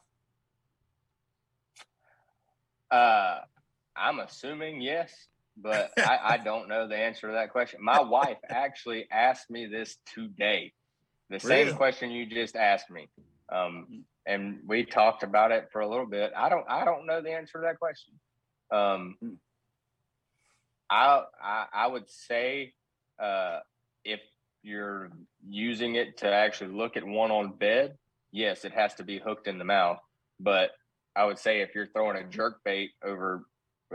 [2.93, 3.39] Uh,
[3.95, 5.11] I'm assuming yes,
[5.57, 7.79] but I, I don't know the answer to that question.
[7.81, 10.73] My wife actually asked me this today,
[11.29, 11.77] the same Really?
[11.77, 13.09] question you just asked me,
[13.51, 16.33] um, and we talked about it for a little bit.
[16.37, 18.13] I don't I don't know the answer to that question.
[18.71, 19.17] Um,
[20.89, 22.73] I, I I would say
[23.19, 23.59] uh,
[24.05, 24.19] if
[24.61, 25.09] you're
[25.49, 27.97] using it to actually look at one on bed,
[28.31, 29.99] yes, it has to be hooked in the mouth.
[30.39, 30.71] But
[31.15, 33.45] I would say if you're throwing a jerk bait over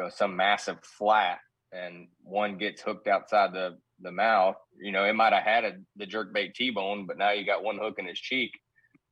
[0.00, 1.38] uh, some massive flat
[1.72, 5.72] and one gets hooked outside the the mouth, you know, it might have had a,
[5.96, 8.52] the jerk bait T-bone, but now you got one hook in his cheek.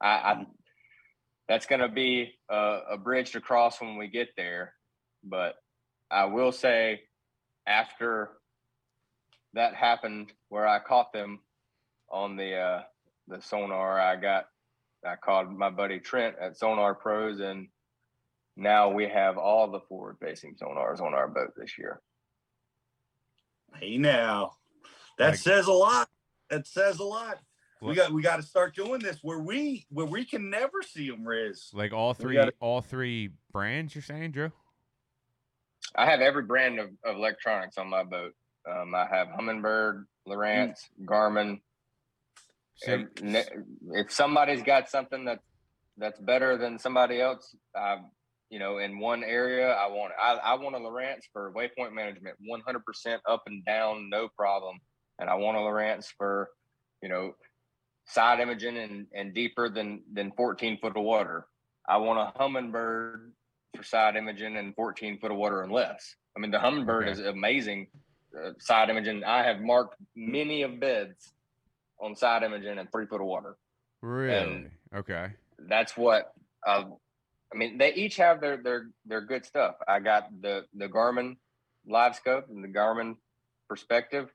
[0.01, 0.47] I, I
[1.49, 4.75] that's going to be a, a bridge to cross when we get there.
[5.25, 5.55] But
[6.11, 7.03] I will say,
[7.67, 8.31] after
[9.55, 11.41] that happened, where I caught them
[12.11, 12.83] on the uh,
[13.27, 14.47] the sonar, I got
[15.05, 17.69] I called my buddy Trent at Sonar Pros, and
[18.57, 22.01] now we have all the forward facing sonars on our boat this year.
[23.79, 24.53] Hey, now
[25.19, 26.09] that says a lot.
[26.51, 27.39] That says a lot.
[27.83, 31.11] We got we got to start doing this where we where we can never see
[31.11, 31.71] them, Riz.
[31.75, 33.95] Like all three, gotta- all three brands.
[33.95, 34.51] You're saying, Drew?
[35.95, 38.33] I have every brand of, of electronics on my boat.
[38.69, 41.61] Um, I have Humminbird, Lowrance, Garmin.
[42.77, 43.47] So- If,
[43.93, 45.41] if somebody's got something that
[45.99, 47.99] that's better than somebody else, I,
[48.51, 50.13] you know, in one area, I want.
[50.21, 54.79] I, I want a Lowrance for waypoint management, 100% up and down, no problem.
[55.19, 56.51] And I want a Lowrance for,
[57.03, 57.35] you know,
[58.07, 61.47] side imaging and, and deeper than than 14 foot of water.
[61.89, 63.31] I want a Humminbird
[63.77, 66.15] for side imaging and 14 foot of water and less.
[66.37, 67.11] I mean, the Humminbird Okay.
[67.13, 67.89] is amazing
[68.37, 69.25] uh, side imaging.
[69.25, 71.33] I have marked many of beds
[72.01, 73.57] on side imaging and three foot of water.
[74.03, 74.67] Really?
[74.95, 75.29] okay.
[75.59, 76.33] That's what.
[76.67, 76.85] Uh,
[77.57, 79.77] I mean, they each have their their their good stuff.
[79.89, 81.39] I got the the Garmin
[81.89, 83.17] Live Scope and the Garmin
[83.67, 84.31] Perspective.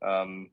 [0.00, 0.50] Um,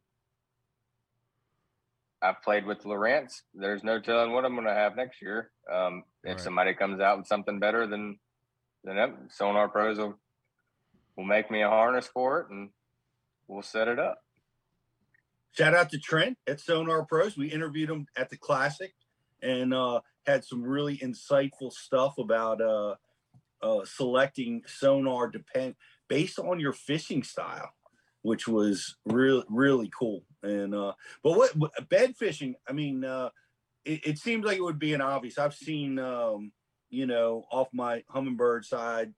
[2.19, 3.41] I've played with Lowrance.
[3.53, 5.51] There's no telling what I'm going to have next year.
[5.71, 6.39] Um, if Right.
[6.39, 8.19] somebody comes out with something better than
[8.83, 10.19] than Sonar Pros will
[11.15, 12.71] will make me a harness for it, and
[13.47, 14.17] we'll set it up.
[15.51, 17.37] Shout out to Trent at Sonar Pros.
[17.37, 18.95] We interviewed him at the Classic
[19.43, 22.95] and uh, had some really insightful stuff about uh,
[23.61, 25.75] uh, selecting sonar depend
[26.07, 27.69] based on your fishing style,
[28.21, 30.23] which was really really cool.
[30.43, 30.93] And uh,
[31.23, 32.55] but what, bed fishing?
[32.67, 33.29] I mean, uh,
[33.85, 35.37] it, it seems like it would be an obvious.
[35.37, 36.51] I've seen um,
[36.89, 39.13] you know off my Humminbird side,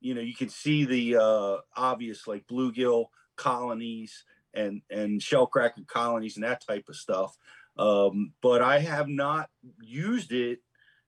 [0.00, 3.06] you know you can see the uh, obvious like bluegill
[3.36, 4.24] colonies
[4.54, 7.36] and and shellcracker colonies and that type of stuff.
[7.78, 9.50] Um, but I have not
[9.80, 10.60] used it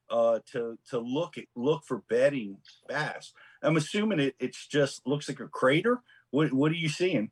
[0.09, 3.33] uh, to to look at look for bedding bass.
[3.61, 6.01] I'm assuming it it's just looks like a crater.
[6.31, 7.31] What what are you seeing?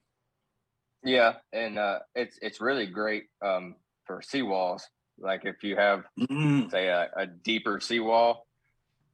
[1.04, 4.82] Yeah, and uh, it's it's really great um, for seawalls.
[5.20, 6.70] Like if you have Mm.
[6.72, 8.48] say a, a deeper seawall,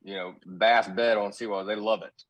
[0.04, 2.24] you know, bass bed on seawalls, they love it.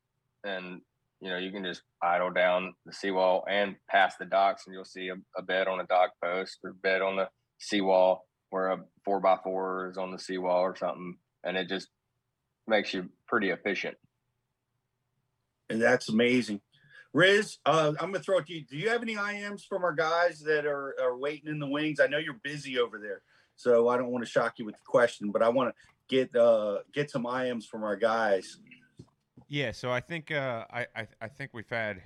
[0.44, 0.82] And
[1.22, 4.84] you know, you can just idle down the seawall and past the docks, and you'll
[4.84, 7.30] see a, a bed on a dock post or bed on the
[7.64, 11.88] seawall where a four by four is on the seawall or something, and it just
[12.68, 13.98] makes you pretty efficient.
[15.70, 16.62] And that's amazing.
[17.14, 18.66] Riz, uh, I'm gonna throw it to you.
[18.66, 22.00] Do you have any IMs from our guys that are, are waiting in the wings?
[22.00, 23.22] I know you're busy over there,
[23.56, 25.76] so I don't want to shock you with the question, but I want to
[26.08, 28.58] get uh, get some IMs from our guys.
[29.48, 32.02] Yeah, so I think uh, I, I I think we've had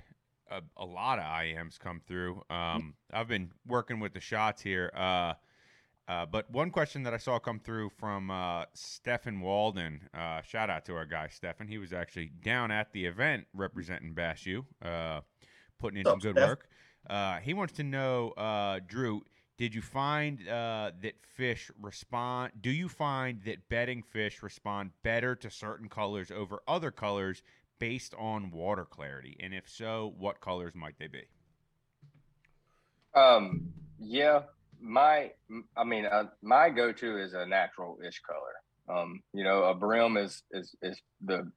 [0.50, 2.42] a, a lot of IMs come through.
[2.50, 4.90] Um, I've been working with the shots here.
[4.94, 5.34] Uh,
[6.08, 10.70] Uh, but one question that I saw come through from uh, Stefan Walden, uh, shout
[10.70, 11.68] out to our guy Stefan.
[11.68, 15.20] He was actually down at the event representing Bass U, uh,
[15.78, 16.48] putting in What's some up, good Steph?
[16.48, 16.68] work.
[17.10, 19.22] Uh, he wants to know, uh, Drew,
[19.58, 22.52] did you find uh, that fish respond?
[22.60, 27.42] Do you find that bedding fish respond better to certain colors over other colors
[27.78, 29.36] based on water clarity?
[29.40, 31.24] And if so, what colors might they be?
[33.14, 34.42] Um, yeah,
[34.80, 35.30] my,
[35.76, 38.98] I mean, uh, my go-to is a natural-ish color.
[38.98, 41.50] Um, you know, a brim is is is the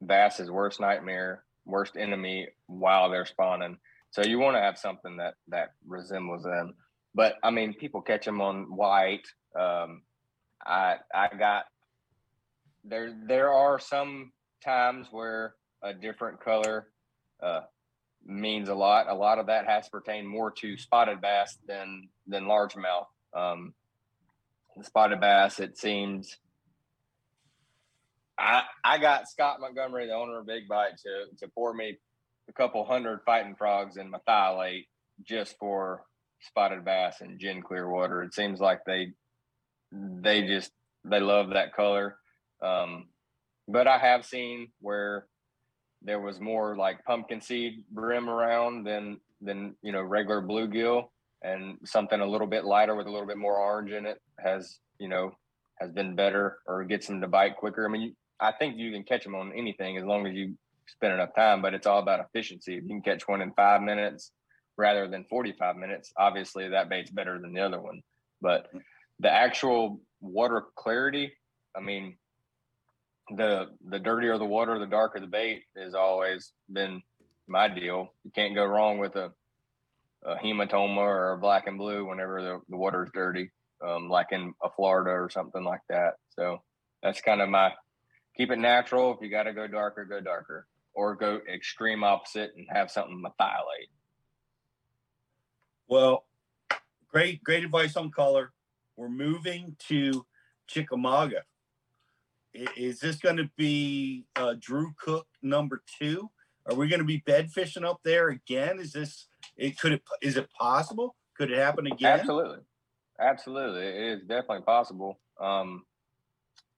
[0.00, 3.78] bass's worst nightmare, worst enemy while they're spawning.
[4.10, 6.74] So you want to have something that that resembles them.
[7.14, 9.26] But I mean, people catch them on white.
[9.58, 10.02] Um,
[10.66, 11.66] I I got
[12.84, 13.14] there.
[13.26, 14.32] There are some
[14.64, 16.88] times where a different color
[17.40, 17.60] uh,
[18.28, 19.08] means a lot.
[19.08, 23.06] A lot of that has to pertain more to spotted bass than than largemouth.
[23.34, 23.74] Um,
[24.76, 26.36] the spotted bass, it seems.
[28.38, 31.98] I I got Scott Montgomery, the owner of Big Bite, to to pour me
[32.48, 34.86] a couple hundred fighting frogs in my thiolate
[35.26, 36.04] just for
[36.40, 38.22] spotted bass and gin clear water.
[38.22, 39.12] It seems like they
[39.90, 40.70] they just
[41.04, 42.16] they love that color.
[42.62, 43.06] Um,
[43.66, 45.26] but I have seen where
[46.02, 51.08] there was more like pumpkin seed brim around than than you know regular bluegill
[51.42, 54.78] and something a little bit lighter with a little bit more orange in it has
[54.98, 55.32] you know
[55.80, 57.86] has been better or gets them to bite quicker.
[57.86, 60.56] I mean i think you can catch them on anything as long as you
[60.86, 62.76] spend enough time but it's all about efficiency.
[62.76, 64.32] If you can catch one in five minutes
[64.76, 68.02] rather than 45 minutes obviously that bait's better than the other one.
[68.40, 68.68] But
[69.20, 71.32] the actual water clarity
[71.76, 72.16] i mean
[73.36, 77.02] the the dirtier the water, the darker the bait has always been
[77.46, 78.12] my deal.
[78.24, 79.32] You can't go wrong with a,
[80.24, 83.50] a hematoma or a black and blue whenever the, the water is dirty,
[83.86, 86.14] um, like in a Florida or something like that.
[86.30, 86.62] So
[87.02, 87.72] that's kind of my
[88.36, 89.14] keep it natural.
[89.14, 93.22] If you got to go darker, go darker, or go extreme opposite and have something
[93.22, 93.90] methylate.
[95.88, 96.24] Well,
[97.10, 98.52] great, great advice on color.
[98.96, 100.26] We're moving to
[100.66, 101.42] Chickamauga.
[102.76, 106.30] Is this going to be uh, Drew Cook number two?
[106.66, 108.78] Are we going to be bed fishing up there again?
[108.78, 109.26] Is this?
[109.56, 111.14] It could it is it possible?
[111.36, 112.18] Could it happen again?
[112.18, 112.58] Absolutely,
[113.20, 115.18] absolutely, it is definitely possible.
[115.40, 115.84] Um,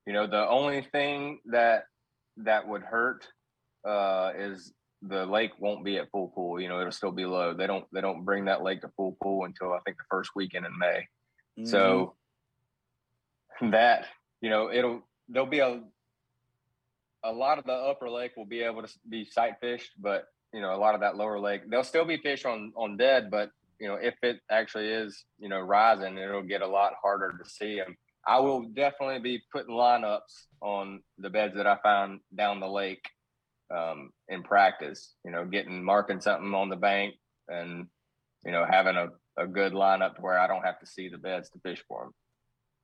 [0.07, 1.85] you know, the only thing that
[2.39, 3.27] that would hurt
[3.87, 6.61] uh, is the lake won't be at full pool.
[6.61, 7.55] You know, it'll still be low.
[7.55, 10.31] They don't they don't bring that lake to full pool until I think the first
[10.37, 11.07] weekend in May.
[11.67, 12.15] So
[13.63, 14.07] that
[14.41, 15.81] you know, it'll there'll be a
[17.23, 20.61] a lot of the upper lake will be able to be sight fished, but you
[20.61, 23.51] know, a lot of that lower lake, there'll still be fish on on dead, but
[23.79, 27.49] you know, if it actually is, you know, rising, it'll get a lot harder to
[27.49, 27.97] see them.
[28.27, 33.09] I will definitely be putting lineups on the beds that I found down the lake
[33.75, 35.15] um, in practice.
[35.25, 37.15] You know, getting marking something on the bank
[37.49, 37.87] and
[38.45, 39.09] you know having a,
[39.39, 42.05] a good lineup to where I don't have to see the beds to fish for
[42.05, 42.15] them.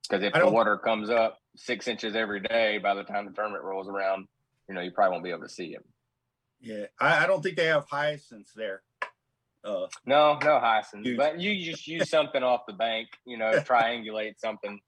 [0.08, 3.64] Because if the water comes up six inches every day, by the time the tournament
[3.64, 4.26] rolls around,
[4.68, 5.82] you know you probably won't be able to see them.
[6.60, 8.82] Yeah, I, I don't think they have hyacinths there.
[9.64, 14.38] Uh, No, no hyacinth, but you just use something off the bank, you know, triangulate
[14.38, 14.80] something.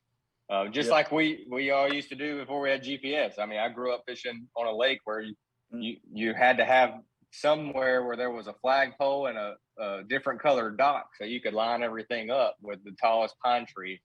[0.50, 0.94] Uh, just Yeah.
[0.94, 3.38] like we we all used to do before we had GPS.
[3.38, 5.34] I mean, I grew up fishing on a lake where you
[5.70, 5.82] Mm.
[5.82, 6.94] you, you had to have
[7.30, 11.52] somewhere where there was a flagpole and a, a different colored dock, so you could
[11.52, 14.00] line everything up with the tallest pine tree.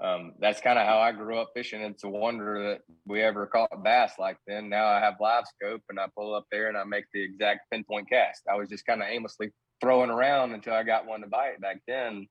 [0.00, 1.82] Um, that's kind of how I grew up fishing.
[1.82, 4.70] It's a wonder that we ever caught bass like then.
[4.70, 7.70] Now I have live scope and I pull up there and I make the exact
[7.70, 8.42] pinpoint cast.
[8.50, 11.60] I was just kind of aimlessly throwing around until I got one to bite.
[11.60, 12.26] Back then,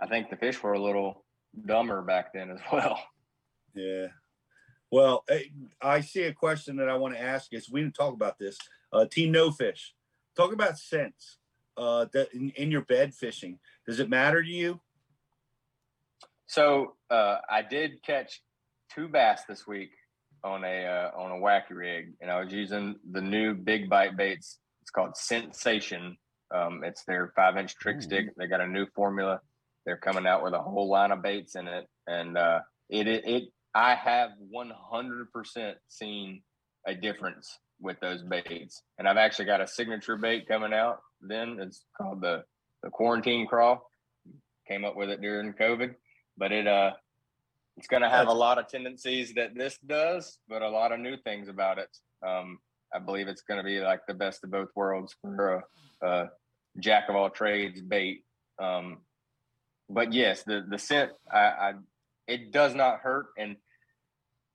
[0.00, 1.24] I think the fish were a little
[1.66, 2.98] dumber back then as well.
[3.74, 4.06] Yeah.
[4.90, 5.26] Well,
[5.82, 8.56] I see a question that I want to ask is we didn't talk about this.
[8.90, 9.94] Uh, Team No Fish,
[10.34, 11.36] talk about scents
[11.76, 13.58] uh, that in, in your bed fishing.
[13.86, 14.80] Does it matter to you?
[16.48, 18.40] So uh, I did catch
[18.94, 19.90] two bass this week
[20.42, 24.16] on a uh, on a wacky rig, and I was using the new big bite
[24.16, 24.58] baits.
[24.82, 26.16] It's called Sensation.
[26.54, 28.26] Um, it's their five inch trick stick.
[28.36, 29.40] They got a new formula.
[29.84, 33.24] They're coming out with a whole line of baits in it, and uh, it, it
[33.26, 33.42] it
[33.74, 36.42] I have one hundred percent seen
[36.86, 41.00] a difference with those baits, and I've actually got a signature bait coming out.
[41.20, 42.44] Then it's called the
[42.82, 43.90] the quarantine crawl.
[44.66, 45.94] Came up with it during COVID,
[46.38, 46.92] but it uh
[47.78, 50.98] it's going to have a lot of tendencies that this does, but a lot of
[50.98, 51.96] new things about it.
[52.26, 52.58] Um,
[52.92, 55.64] I believe it's going to be like the best of both worlds for
[56.02, 56.30] a, a
[56.80, 58.24] jack of all trades bait.
[58.60, 58.98] Um,
[59.88, 61.72] but yes, the the scent, I, I,
[62.26, 63.56] it does not hurt, and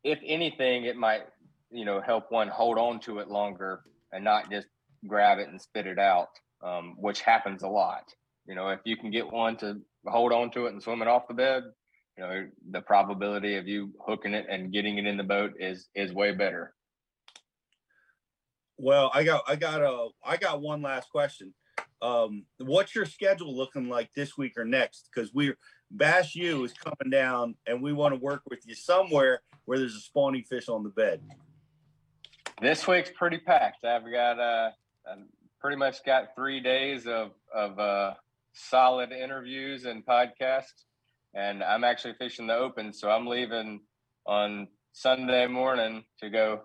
[0.03, 1.23] if anything, it might,
[1.71, 4.67] you know, help one hold on to it longer and not just
[5.07, 6.29] grab it and spit it out,
[6.61, 8.03] um, which happens a lot.
[8.45, 11.07] You know, if you can get one to hold on to it and swim it
[11.07, 11.63] off the bed,
[12.17, 15.89] you know, the probability of you hooking it and getting it in the boat is
[15.95, 16.73] is way better.
[18.77, 21.53] Well, I got I got a I got one last question.
[22.01, 25.09] Um, what's your schedule looking like this week or next?
[25.13, 25.57] Because we're
[25.89, 29.95] Bass U is coming down, and we want to work with you somewhere where there's
[29.95, 31.21] a spawning fish on the bed.
[32.61, 33.85] This week's pretty packed.
[33.85, 34.71] I've got uh,
[35.07, 35.15] I
[35.61, 38.13] pretty much got three days of of uh,
[38.53, 40.85] solid interviews and podcasts,
[41.33, 43.81] and I'm actually fishing the open, so I'm leaving
[44.25, 46.61] on Sunday morning to go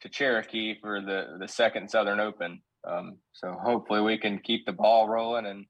[0.00, 2.62] to Cherokee for the the second Southern Open.
[2.86, 5.66] Um, so hopefully we can keep the ball rolling and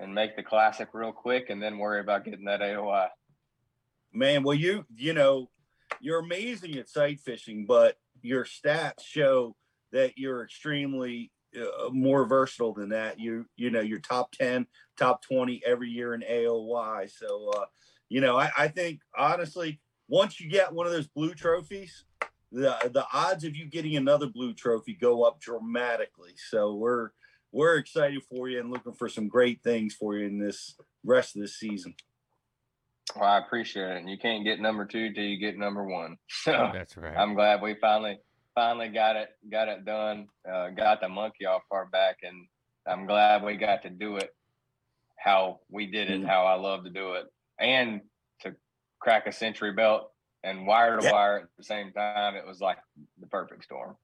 [0.00, 3.08] and make the classic real quick, and then worry about getting that AOY.
[4.12, 5.50] Man, well, you you know,
[6.00, 9.54] you're amazing at sight fishing, but your stats show
[9.92, 13.18] that you're extremely uh, more versatile than that.
[13.18, 14.66] You you know, you're top ten,
[14.98, 17.10] top twenty every year in AOY.
[17.10, 17.64] So, uh,
[18.08, 22.04] you know, I, I think honestly, once you get one of those blue trophies,
[22.52, 26.32] the the odds of you getting another blue trophy go up dramatically.
[26.50, 27.10] So we're
[27.52, 31.36] we're excited for you and looking for some great things for you in this rest
[31.36, 31.94] of the season.
[33.14, 33.96] Well, I appreciate it.
[33.98, 36.16] And you can't get number two till you get number one.
[36.28, 37.16] So That's right.
[37.16, 38.18] I'm glad we finally
[38.54, 40.28] finally got it got it done.
[40.50, 42.46] Uh, got the monkey off our back, and
[42.86, 44.30] I'm glad we got to do it
[45.16, 47.24] how we did it, how I love to do it,
[47.58, 48.02] and
[48.40, 48.54] to
[49.00, 50.10] crack a century belt
[50.42, 51.12] and wire to Yeah.
[51.12, 52.36] wire at the same time.
[52.36, 52.78] It was like
[53.18, 53.96] the perfect storm.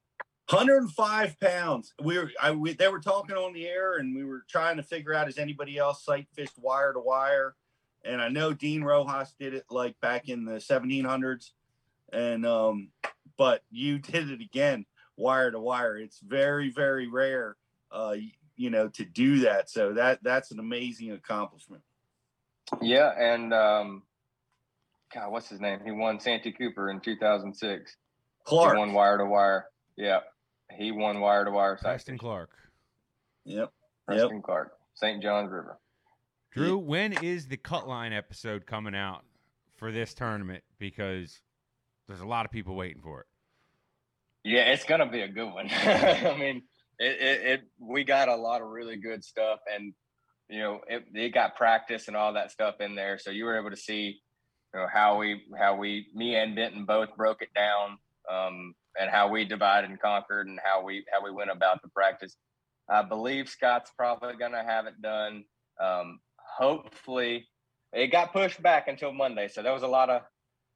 [0.49, 1.93] 105 pounds.
[2.03, 4.83] We were I we, they were talking on the air and we were trying to
[4.83, 7.55] figure out has anybody else sight fished wire to wire.
[8.05, 11.51] And I know Dean Rojas did it like back in the 1700s.
[12.13, 12.89] And um
[13.41, 14.85] but you did it again
[15.17, 15.97] wire to wire.
[15.97, 17.57] It's very very rare
[17.91, 18.17] uh
[18.55, 19.71] you know to do that.
[19.71, 21.83] So that that's an amazing accomplishment.
[22.83, 24.03] Yeah, and um,
[25.15, 25.81] God, what's his name?
[25.83, 27.97] He won Santee Cooper in 2006.
[28.45, 28.75] Clark.
[28.75, 29.65] He won wire to wire.
[29.97, 30.21] Yeah,
[30.77, 31.79] he won wire to wire.
[31.81, 32.51] Preston Clark.
[33.47, 33.73] Yep.
[34.07, 35.23] Preston Clark, St.
[35.23, 35.79] John's River.
[36.53, 39.25] Drew, when is the cut line episode coming out
[39.77, 40.63] for this tournament?
[40.79, 41.41] Because
[42.07, 43.27] there's a lot of people waiting for it.
[44.45, 45.69] Yeah, it's gonna be a good one.
[45.71, 46.63] I mean,
[46.99, 49.93] it, it, it we got a lot of really good stuff, and
[50.49, 53.59] you know, it, it got practice and all that stuff in there, so you were
[53.59, 54.21] able to see,
[54.75, 57.99] you know, how we how we me and Benton both broke it down,
[58.31, 61.89] um, and how we divided and conquered, and how we how we went about the
[61.89, 62.37] practice.
[62.89, 65.45] I believe Scott's probably gonna have it done.
[65.81, 67.47] Um, hopefully,
[67.93, 70.23] it got pushed back until Monday, so there was a lot of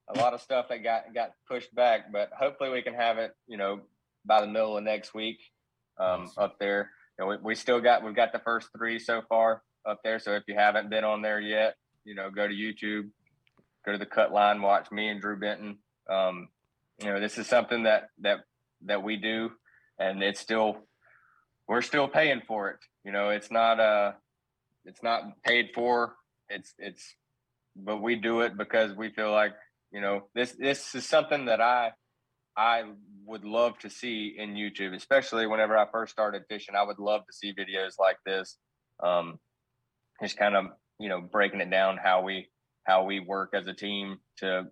[0.08, 3.32] a lot of stuff that got got pushed back, but hopefully we can have it,
[3.46, 3.80] you know,
[4.24, 5.38] by the middle of next week
[5.98, 6.90] um, up there.
[7.18, 10.18] You know, we, we still got we've got the first three so far up there.
[10.18, 13.08] So if you haven't been on there yet, you know, go to YouTube,
[13.84, 15.78] go to the cut line, watch me and Drew Benton.
[16.08, 16.48] Um,
[17.00, 18.40] you know, this is something that that
[18.86, 19.52] that we do,
[19.98, 20.78] and it's still
[21.66, 22.78] we're still paying for it.
[23.04, 24.12] You know, it's not uh
[24.84, 26.14] it's not paid for.
[26.48, 27.14] It's it's
[27.76, 29.52] but we do it because we feel like
[29.94, 31.92] you know this this is something that I
[32.56, 32.82] I
[33.26, 36.74] would love to see in YouTube, especially whenever I first started fishing.
[36.74, 38.58] I would love to see videos like this,
[39.02, 39.38] um,
[40.20, 40.66] just kind of
[40.98, 42.48] you know breaking it down how we
[42.82, 44.64] how we work as a team to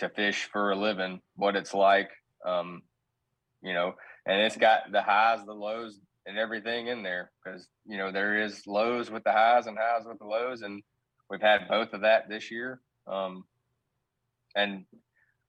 [0.00, 2.10] to fish for a living, what it's like,
[2.44, 2.82] um,
[3.62, 3.94] you know,
[4.26, 8.42] and it's got the highs, the lows, and everything in there because you know there
[8.42, 10.82] is lows with the highs and highs with the lows, and
[11.30, 12.80] we've had both of that this year.
[13.06, 13.44] Um,
[14.54, 14.84] and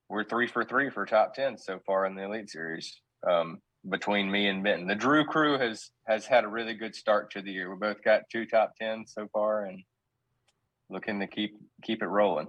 [0.10, 3.60] we're three for three for top 10 so far in the elite series um,
[3.90, 7.42] between me and benton the drew crew has has had a really good start to
[7.42, 9.84] the year we both got two top 10 so far and
[10.90, 12.48] looking to keep keep it rolling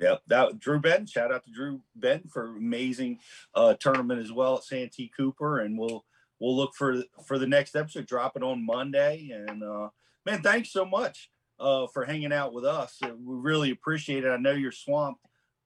[0.00, 1.06] Yep, that Drew Ben.
[1.06, 3.18] Shout out to Drew Ben for amazing
[3.54, 6.04] uh, tournament as well at Santee Cooper, and we'll
[6.40, 8.06] we'll look for for the next episode.
[8.06, 9.88] Drop it on Monday, and uh,
[10.24, 12.98] man, thanks so much uh, for hanging out with us.
[13.02, 14.30] We really appreciate it.
[14.30, 15.20] I know you're swamped,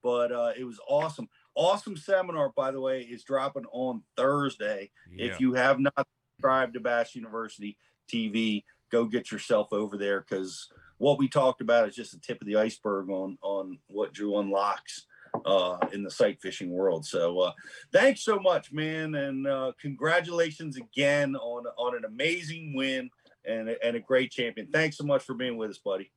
[0.05, 1.29] but uh, it was awesome.
[1.57, 4.91] Awesome seminar, by the way, is dropping on Thursday.
[5.11, 5.27] Yeah.
[5.27, 6.07] If you have not
[6.37, 7.79] subscribed to Bass University
[8.13, 10.69] TV, go get yourself over there because
[10.99, 14.39] what we talked about is just the tip of the iceberg on on what Drew
[14.39, 15.07] unlocks
[15.47, 17.07] uh, in the sight fishing world.
[17.07, 17.53] So uh,
[17.93, 23.09] thanks so much, man, and uh, congratulations again on on an amazing win
[23.47, 24.69] and and a great champion.
[24.71, 26.11] Thanks so much for being with us, buddy.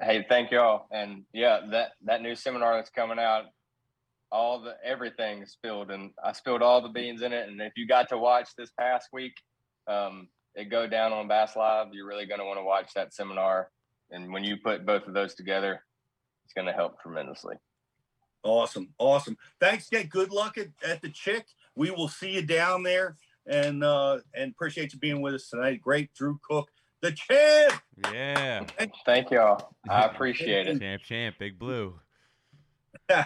[0.00, 0.86] Hey, thank y'all.
[0.90, 3.46] And yeah, that that new seminar that's coming out,
[4.30, 7.48] all the everything spilled, and I spilled all the beans in it.
[7.48, 9.34] And if you got to watch this past week,
[9.86, 11.88] um, it go down on Bass Live.
[11.92, 13.70] You're really going to want to watch that seminar.
[14.10, 15.82] And when you put both of those together,
[16.44, 17.56] it's going to help tremendously.
[18.44, 19.36] Awesome, awesome.
[19.60, 21.46] Thanks, Get Good luck at, at the chick.
[21.76, 23.16] We will see you down there,
[23.46, 25.80] and uh, and appreciate you being with us tonight.
[25.80, 26.68] Great, Drew Cook,
[27.02, 27.82] the champ.
[28.10, 28.64] Yeah.
[29.04, 29.74] Thank y'all.
[29.88, 30.80] I appreciate it.
[30.80, 32.00] Champ, champ, big blue.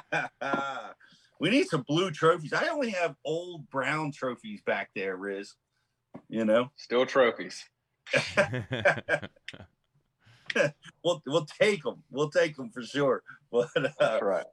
[1.41, 2.53] we need some blue trophies.
[2.53, 5.55] I only have old brown trophies back there, Riz.
[6.29, 7.63] You know, still trophies.
[11.05, 12.03] we'll we'll take them.
[12.11, 13.23] We'll take them for sure.
[13.53, 14.47] But uh, That's right.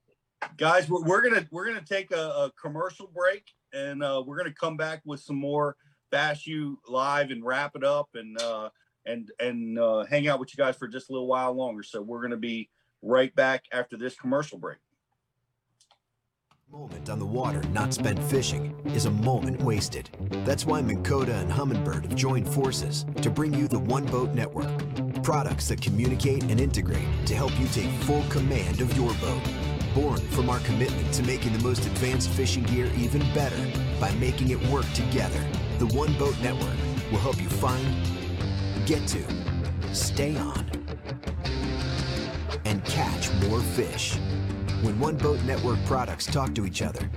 [0.58, 4.54] guys, we're, we're gonna we're gonna take a, a commercial break, and uh, we're gonna
[4.54, 5.78] come back with some more
[6.12, 8.70] Bass U live and wrap it up, and uh,
[9.06, 11.84] and and uh, hang out with you guys for just a little while longer.
[11.84, 12.70] So we're gonna be
[13.02, 14.78] right back after this commercial break.
[16.72, 20.10] moment on the water not spent fishing is a moment wasted.
[20.44, 24.34] That's why Minn Kota and Humminbird have joined forces to bring you the One Boat
[24.34, 24.72] Network.
[25.22, 29.44] Products that communicate and integrate to help you take full command of your boat.
[29.94, 34.50] Born from our commitment to making the most advanced fishing gear even better by making
[34.50, 35.46] it work together.
[35.78, 36.76] The One Boat Network
[37.12, 37.86] will help you find,
[38.86, 39.24] get to,
[39.94, 40.66] stay on,
[42.66, 44.16] and catch more fish.
[44.82, 47.10] When One Boat Network products talk to each other,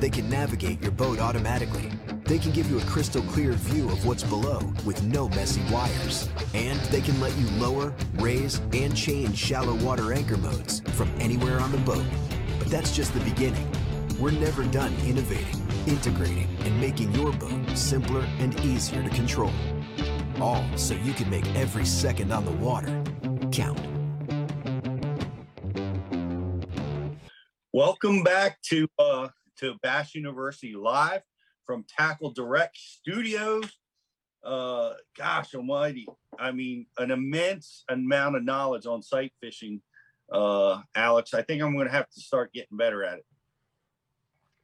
[0.00, 1.90] they can navigate your boat automatically.
[2.24, 6.28] They can give you a crystal clear view of what's below with no messy wires.
[6.52, 11.60] And they can let you lower, raise, and change shallow water anchor modes from anywhere
[11.60, 12.04] on the boat.
[12.58, 13.70] But that's just the beginning.
[14.20, 19.52] We're never done innovating, integrating, and making your boat simpler and easier to control.
[20.40, 23.02] All so you can make every second on the water
[23.52, 23.78] count.
[27.72, 29.28] Welcome back to uh,
[29.58, 31.22] to Bass University live
[31.66, 33.64] from Tackle Direct Studios.
[34.44, 36.06] Uh, gosh Almighty!
[36.38, 39.82] I mean, an immense amount of knowledge on sight fishing,
[40.32, 41.32] uh, Alex.
[41.32, 43.24] I think I'm going to have to start getting better at it.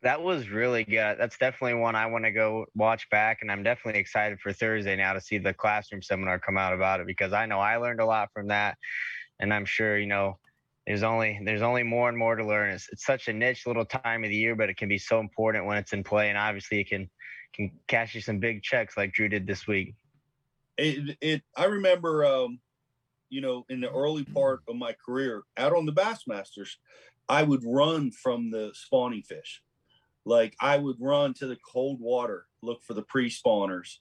[0.03, 1.19] That was really good.
[1.19, 4.97] That's definitely one I want to go watch back, and I'm definitely excited for Thursday
[4.97, 8.01] now to see the classroom seminar come out about it because I know I learned
[8.01, 8.79] a lot from that,
[9.41, 10.39] and I'm sure you know
[10.87, 12.71] there's only there's only more and more to learn.
[12.71, 15.21] It's, it's such a niche little time of the year, but it can be so
[15.21, 17.11] important when it's in play, and obviously it can
[17.53, 19.95] can cash you some big checks like Drew did this week.
[20.79, 22.61] It, it I remember, um,
[23.29, 26.77] you know, in the early part of my career out on the Bassmasters,
[27.29, 29.63] I would run from the spawning fish.
[30.25, 33.97] Like I would run to the cold water, look for the pre-spawners,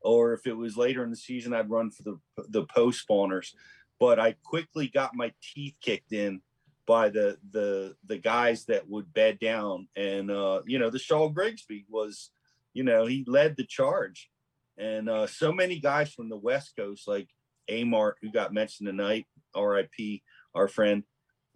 [0.00, 2.18] or if it was later in the season, I'd run for the
[2.48, 3.52] the post spawners.
[3.98, 6.42] But I quickly got my teeth kicked in
[6.86, 11.28] by the the the guys that would bed down, and uh, you know, the Shaw
[11.28, 12.30] Grigsby was,
[12.72, 14.30] you know, he led the charge,
[14.76, 17.28] and uh, so many guys from the West Coast, like
[17.70, 20.22] Amart, who got mentioned tonight, R.I.P.
[20.54, 21.04] our friend,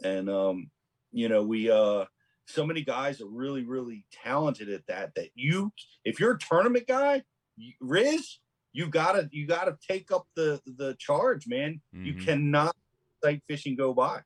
[0.03, 0.71] and um,
[1.13, 2.05] you know, we uh
[2.49, 5.15] so many guys are really, really talented at that.
[5.15, 5.73] That you,
[6.05, 7.23] if you're a tournament guy,
[7.57, 8.39] you, Riz,
[8.73, 11.81] you gotta you gotta take up the the charge, man.
[11.93, 12.25] You Mhm.
[12.25, 12.77] cannot
[13.23, 14.23] sight fishing go by.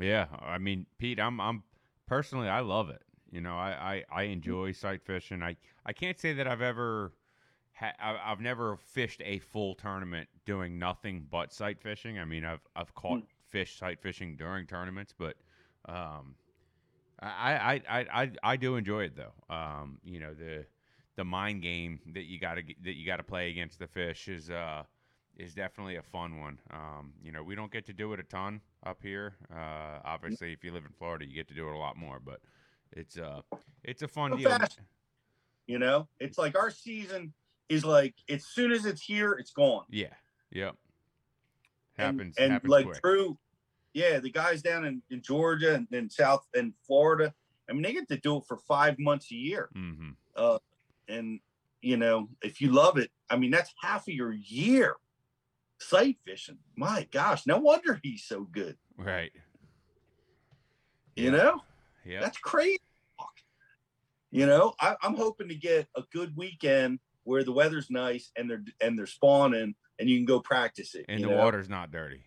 [0.00, 1.62] Yeah, I mean, Pete, I'm I'm
[2.06, 3.02] personally I love it.
[3.30, 5.42] You know, I I, I enjoy sight fishing.
[5.42, 7.12] I I can't say that I've ever
[7.74, 12.18] ha- I- I've never fished a full tournament doing nothing but sight fishing.
[12.18, 15.36] I mean, I've I've caught fish sight fishing during tournaments, but
[15.86, 16.34] um,
[17.20, 19.54] I I I I I do enjoy it though.
[19.54, 20.64] Um, you know the
[21.16, 24.28] the mind game that you got to that you got to play against the fish
[24.28, 24.84] is uh
[25.36, 26.58] is definitely a fun one.
[26.72, 29.36] Um, you know, we don't get to do it a ton up here.
[29.54, 32.18] Uh, obviously, if you live in Florida, you get to do it a lot more.
[32.24, 32.40] But
[32.92, 33.42] it's uh,
[33.84, 34.50] it's a fun Go deal.
[34.50, 34.80] fast.
[35.66, 37.32] You know, it's like our season
[37.68, 39.84] is like as soon as it's here, it's gone.
[39.90, 40.06] Yeah.
[40.50, 40.74] Yep.
[41.98, 42.36] And- Happens.
[42.38, 43.02] and, happens like quick.
[43.02, 43.36] Drew,
[43.94, 47.34] yeah, the guys down in, in Georgia and, and South and Florida,
[47.68, 49.68] I mean, they get to do it for five months a year.
[49.76, 50.10] Mm-hmm.
[50.36, 50.58] Uh,
[51.08, 51.40] and
[51.80, 54.96] you know, if you love it, I mean, that's half of your year
[55.78, 56.58] sight fishing.
[56.76, 58.76] My gosh, no wonder he's so good.
[58.96, 59.32] Right.
[61.16, 61.62] You know,
[62.04, 62.20] Yeah.
[62.20, 62.78] that's crazy.
[64.30, 68.50] You know, I, I'm hoping to get a good weekend where the weather's nice and
[68.50, 71.06] they're and they're spawning and you can go practice it.
[71.08, 71.36] And the know?
[71.36, 72.24] water's not dirty.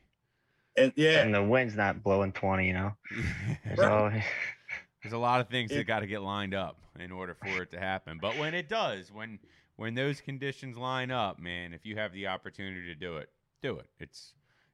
[0.78, 2.94] And yeah, And the wind's not blowing 20, you know.
[3.76, 4.12] So
[5.04, 7.72] There's a lot of things that got to get lined up in order for it
[7.72, 8.20] to happen.
[8.22, 9.40] But when it does, when
[9.76, 13.30] when those conditions line up, man, if you have the opportunity to do it,
[13.64, 13.88] do it.
[14.00, 14.34] It's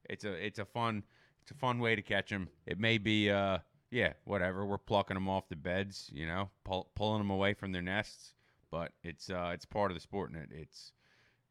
[0.09, 1.03] it's a it's a fun
[1.47, 2.49] it's a fun way to catch them.
[2.65, 3.59] It may be, uh,
[3.89, 4.65] yeah, whatever.
[4.65, 8.33] We're plucking them off the beds, you know, pull, pulling them away from their nests.
[8.69, 10.91] But it's uh, it's part of the sport, and it, it's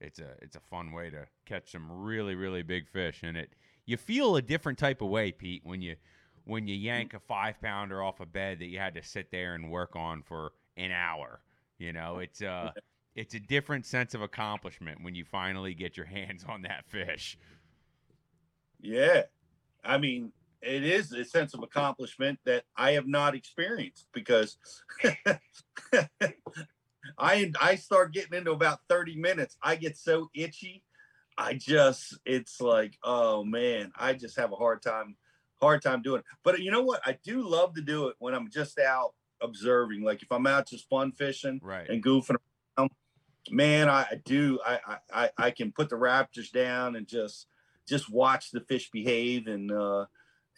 [0.02, 3.54] it's a it's a fun way to catch some really really big fish, and it
[3.86, 5.96] you feel a different type of way, Pete, when you
[6.44, 9.54] when you yank a five pounder off a bed that you had to sit there
[9.54, 11.40] and work on for an hour.
[11.78, 12.70] You know, it's uh
[13.14, 17.38] it's a different sense of accomplishment when you finally get your hands on that fish.
[18.80, 19.22] Yeah.
[19.84, 20.32] I mean,
[20.62, 24.58] it is a sense of accomplishment that I have not experienced because
[27.18, 29.56] I I start getting into about 30 minutes.
[29.62, 30.82] I get so itchy.
[31.38, 35.16] I just it's like, oh man, I just have a hard time
[35.60, 36.26] hard time doing it.
[36.42, 37.00] But you know what?
[37.04, 40.02] I do love to do it when I'm just out observing.
[40.02, 41.88] Like if I'm out just fun fishing right.
[41.88, 42.36] and goofing
[42.78, 42.90] around,
[43.50, 47.46] man, I, do I, I I can put the raptors down and just
[47.88, 50.06] just watch the fish behave and uh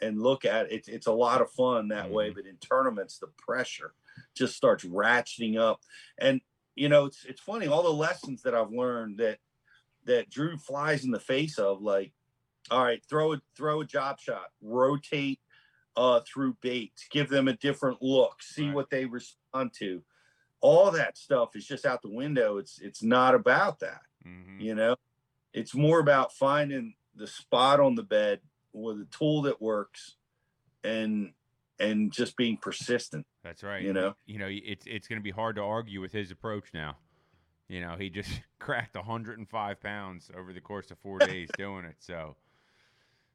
[0.01, 0.73] and look at it.
[0.73, 2.15] It's, it's a lot of fun that mm-hmm.
[2.15, 2.31] way.
[2.31, 3.95] But in tournaments, the pressure
[4.37, 5.81] just starts ratcheting up.
[6.19, 6.41] And
[6.77, 9.39] you know, it's it's funny all the lessons that I've learned that
[10.09, 11.81] that Drew flies in the face of.
[11.81, 12.13] Like,
[12.71, 15.41] all right, throw a throw a drop shot, rotate
[15.97, 18.75] uh, through baits, give them a different look, see right.
[18.75, 20.03] what they respond to.
[20.61, 22.57] All that stuff is just out the window.
[22.57, 24.01] It's it's not about that.
[24.27, 24.61] Mm-hmm.
[24.61, 24.97] You know,
[25.55, 28.41] it's more about finding the spot on the bed
[28.73, 30.17] with a tool that works
[30.83, 31.33] and
[31.79, 33.25] and just being persistent.
[33.45, 33.83] That's right.
[33.83, 36.67] You know, you know, it's it's going to be hard to argue with his approach
[36.75, 36.97] now.
[37.69, 41.97] You know, he just cracked 105 pounds over the course of four days doing it.
[41.99, 42.37] So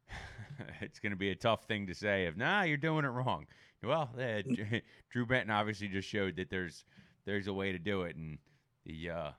[0.81, 2.25] it's going to be a tough thing to say.
[2.25, 3.45] If nah, you're doing it wrong.
[3.83, 4.41] Well, uh,
[5.09, 6.85] Drew Benton obviously just showed that there's
[7.25, 8.37] there's a way to do it, and
[8.85, 9.31] the uh,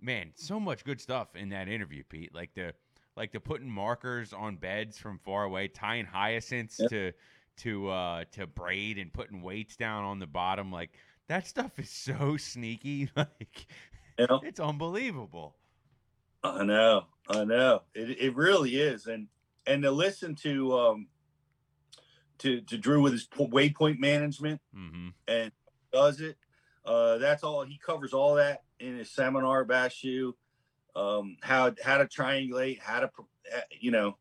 [0.00, 2.32] man, so much good stuff in that interview, Pete.
[2.32, 2.72] Like the
[3.16, 6.90] like the putting markers on beds from far away, tying hyacinths yep.
[6.90, 7.12] to
[7.56, 10.90] to uh to braid and putting weights down on the bottom like
[11.28, 13.66] that stuff is so sneaky like
[14.18, 14.40] you know?
[14.44, 15.56] it's unbelievable
[16.42, 19.28] i know i know it, it really is and
[19.66, 21.06] and to listen to um
[22.38, 25.08] to to drew with his waypoint management mm-hmm.
[25.28, 25.52] and
[25.92, 26.36] does it
[26.84, 30.36] uh that's all he covers all that in his seminar Bass U
[30.96, 33.10] um how how to triangulate how to
[33.80, 34.16] you know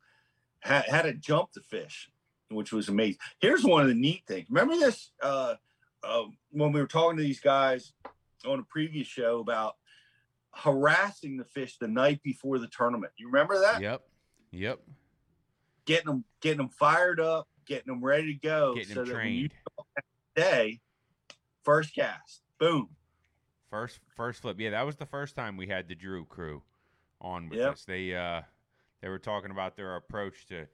[0.60, 2.10] how, how to jump the fish
[2.54, 3.20] which was amazing.
[3.40, 4.48] Here's one of the neat things.
[4.50, 5.56] Remember this uh,
[6.04, 7.94] uh, when we were talking to these guys
[8.46, 9.76] on a previous show about
[10.54, 13.12] harassing the fish the night before the tournament.
[13.18, 13.82] You remember that?
[13.82, 14.02] Yep.
[14.52, 14.80] Yep.
[15.86, 19.52] Getting them, getting them fired up, getting them ready to go, getting so them trained.
[20.36, 20.80] day,
[21.64, 22.90] first cast, boom.
[23.70, 24.58] First, first flip.
[24.60, 26.62] Yeah, that was the first time we had the Drew crew
[27.20, 27.74] on with yep.
[27.74, 27.86] us.
[27.86, 28.42] They uh,
[29.02, 30.68] they were talking about their approach to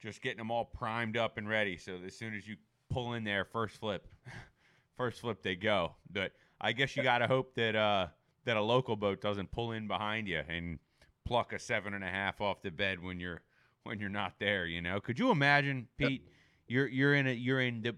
[0.00, 1.78] just getting them all primed up and ready.
[1.78, 2.56] So as soon as you
[2.90, 4.06] pull in there, first flip,
[4.96, 5.94] first flip they go.
[6.10, 8.08] But I guess you got to hope that uh,
[8.44, 10.78] that a local boat doesn't pull in behind you and
[11.24, 13.42] pluck a seven and a half off the bed when you're
[13.84, 14.66] when you're not there.
[14.66, 16.26] You know, could you imagine, Pete?
[16.66, 17.94] You're you're in a you're in the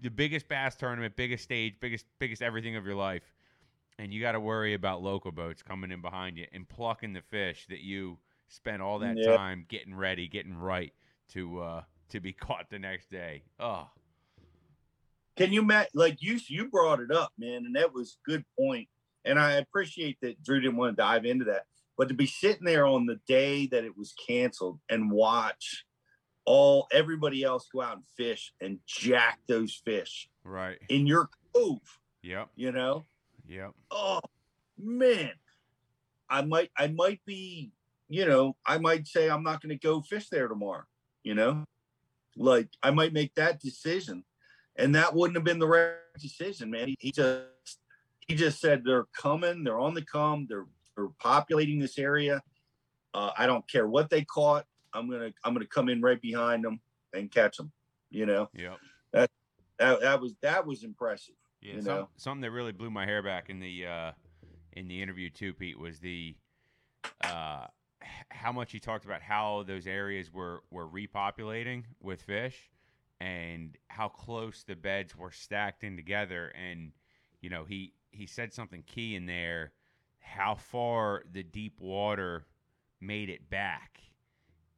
[0.00, 3.22] the biggest bass tournament, biggest stage, biggest biggest everything of your life,
[3.98, 7.22] and you got to worry about local boats coming in behind you and plucking the
[7.22, 8.18] fish that you
[8.48, 9.36] spent all that yeah.
[9.36, 10.92] time getting ready, getting right
[11.28, 13.42] to uh, to be caught the next day.
[13.58, 13.88] Oh,
[15.36, 15.88] can you Matt?
[15.94, 18.88] Like you you brought it up, man, and that was good point.
[19.24, 21.64] And I appreciate that Drew didn't want to dive into that,
[21.96, 25.84] but to be sitting there on the day that it was canceled and watch
[26.44, 31.78] all everybody else go out and fish and jack those fish right in your cove.
[32.22, 32.48] Yep.
[32.56, 33.04] You know.
[33.46, 33.72] Yep.
[33.90, 34.20] Oh
[34.78, 35.32] man,
[36.28, 37.70] I might I might be
[38.08, 40.84] you know I might say I'm not going to go fish there tomorrow
[41.22, 41.64] you know
[42.36, 44.24] like i might make that decision
[44.76, 47.78] and that wouldn't have been the right decision man he, he just
[48.32, 52.42] he just said they're coming they're on the come they're they're populating this area.
[53.14, 54.64] Uh, i don't care what they caught
[54.94, 56.80] i'm gonna i'm gonna come in right behind them
[57.12, 57.70] and catch them
[58.10, 58.48] you know?
[58.54, 58.74] Yeah
[59.12, 59.30] that,
[59.78, 62.08] that that was that was impressive yeah you some, know?
[62.16, 64.12] something that really blew my hair back in the uh
[64.72, 66.34] in the interview too pete was the
[67.24, 67.66] uh
[68.30, 72.70] how much he talked about how those areas were were repopulating with fish
[73.22, 76.52] and how close the beds were stacked in together.
[76.60, 76.90] And
[77.40, 79.72] you know he he said something key in there
[80.20, 82.46] how far the deep water
[83.00, 84.00] made it back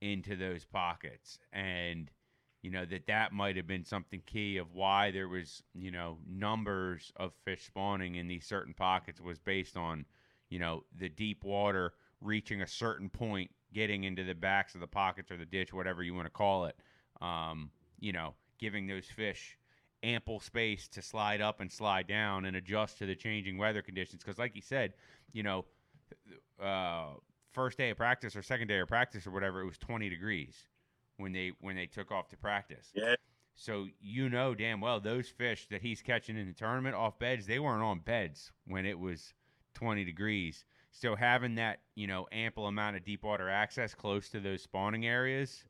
[0.01, 1.39] into those pockets.
[1.53, 2.11] And
[2.63, 6.17] you know that that might have been something key of why there was you know
[6.27, 10.07] numbers of fish spawning in these certain pockets was based on
[10.49, 11.93] you know the deep water
[12.23, 16.03] reaching a certain point, getting into the backs of the pockets or the ditch, whatever
[16.03, 16.77] you want to call it,
[17.21, 17.71] um,
[18.01, 19.59] you know, giving those fish
[20.05, 24.23] ample space to slide up and slide down and adjust to the changing weather conditions.
[24.23, 24.93] Because, like you said,
[25.33, 25.65] you know,
[26.63, 27.15] uh,
[27.53, 30.67] first day of practice or second day of practice or whatever, it was 20 degrees
[31.17, 32.91] when they when they took off to practice.
[32.95, 33.15] Yeah.
[33.57, 37.47] So you know damn well those fish that he's catching in the tournament off beds,
[37.47, 39.33] they weren't on beds when it was
[39.75, 40.65] 20 degrees.
[40.91, 45.07] So having that, you know, ample amount of deep water access close to those spawning
[45.07, 45.65] areas,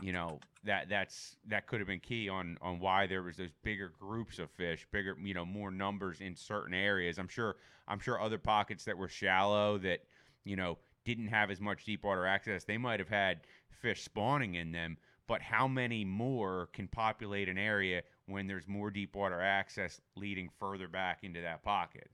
[0.00, 3.52] you know, that that's that could have been key on on why there was those
[3.62, 7.18] bigger groups of fish, bigger, you know, more numbers in certain areas.
[7.18, 7.56] I'm sure
[7.88, 10.00] I'm sure other pockets that were shallow that,
[10.44, 13.40] you know, didn't have as much deep water access, they might have had
[13.70, 18.90] fish spawning in them, but how many more can populate an area when there's more
[18.90, 22.10] deep water access leading further back into that pocket?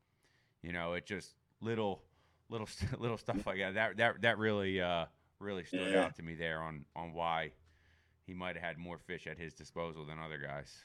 [0.62, 2.02] You know, it just little
[2.48, 2.68] little
[2.98, 3.74] little stuff like that.
[3.74, 5.06] That that that really uh
[5.40, 6.04] really stood Yeah.
[6.04, 7.52] out to me there on on why
[8.26, 10.84] he might have had more fish at his disposal than other guys.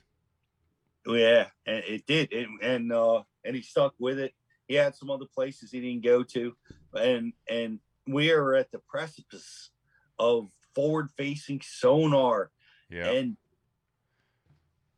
[1.06, 4.34] Yeah, and it did, and and, uh, and he stuck with it.
[4.68, 6.56] He had some other places he didn't go to,
[6.94, 9.72] and and we are at the precipice
[10.20, 12.52] of forward-facing sonar,
[12.90, 13.12] Yeah.
[13.12, 13.36] and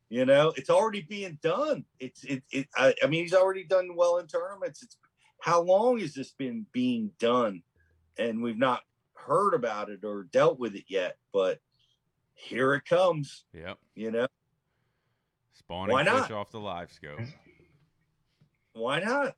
[0.10, 1.86] you know it's already being done.
[2.00, 4.84] It's it, it I, I mean he's already done well in tournaments.
[4.84, 4.98] It's
[5.40, 7.64] how long has this been being done,
[8.18, 8.82] and we've not
[9.16, 11.60] heard about it or dealt with it yet, but
[12.34, 13.46] here it comes.
[13.54, 13.78] Yep.
[13.96, 14.28] You know.
[15.54, 16.32] Spawning Why fish not?
[16.32, 17.32] off the LiveScope.
[18.74, 19.36] why not?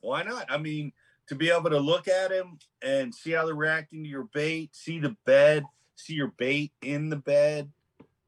[0.00, 0.46] Why not?
[0.48, 0.92] I mean,
[1.28, 4.74] to be able to look at him and see how they're reacting to your bait,
[4.74, 5.64] see the bed,
[5.96, 7.70] see your bait in the bed.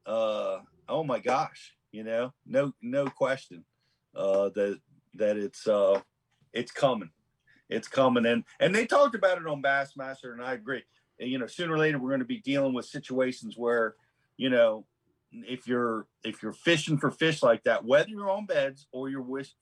[0.05, 0.59] Uh,
[0.89, 3.63] oh my gosh, you know, no, no question,
[4.15, 4.79] uh, that
[5.15, 5.99] that it's uh,
[6.53, 7.11] it's coming,
[7.69, 10.83] it's coming, and and they talked about it on Bassmaster, and I agree.
[11.27, 13.95] You know, sooner or later we're going to be dealing with situations where,
[14.37, 14.85] you know,
[15.31, 19.21] if you're if you're fishing for fish like that, whether you're on beds or you're
[19.21, 19.53] with,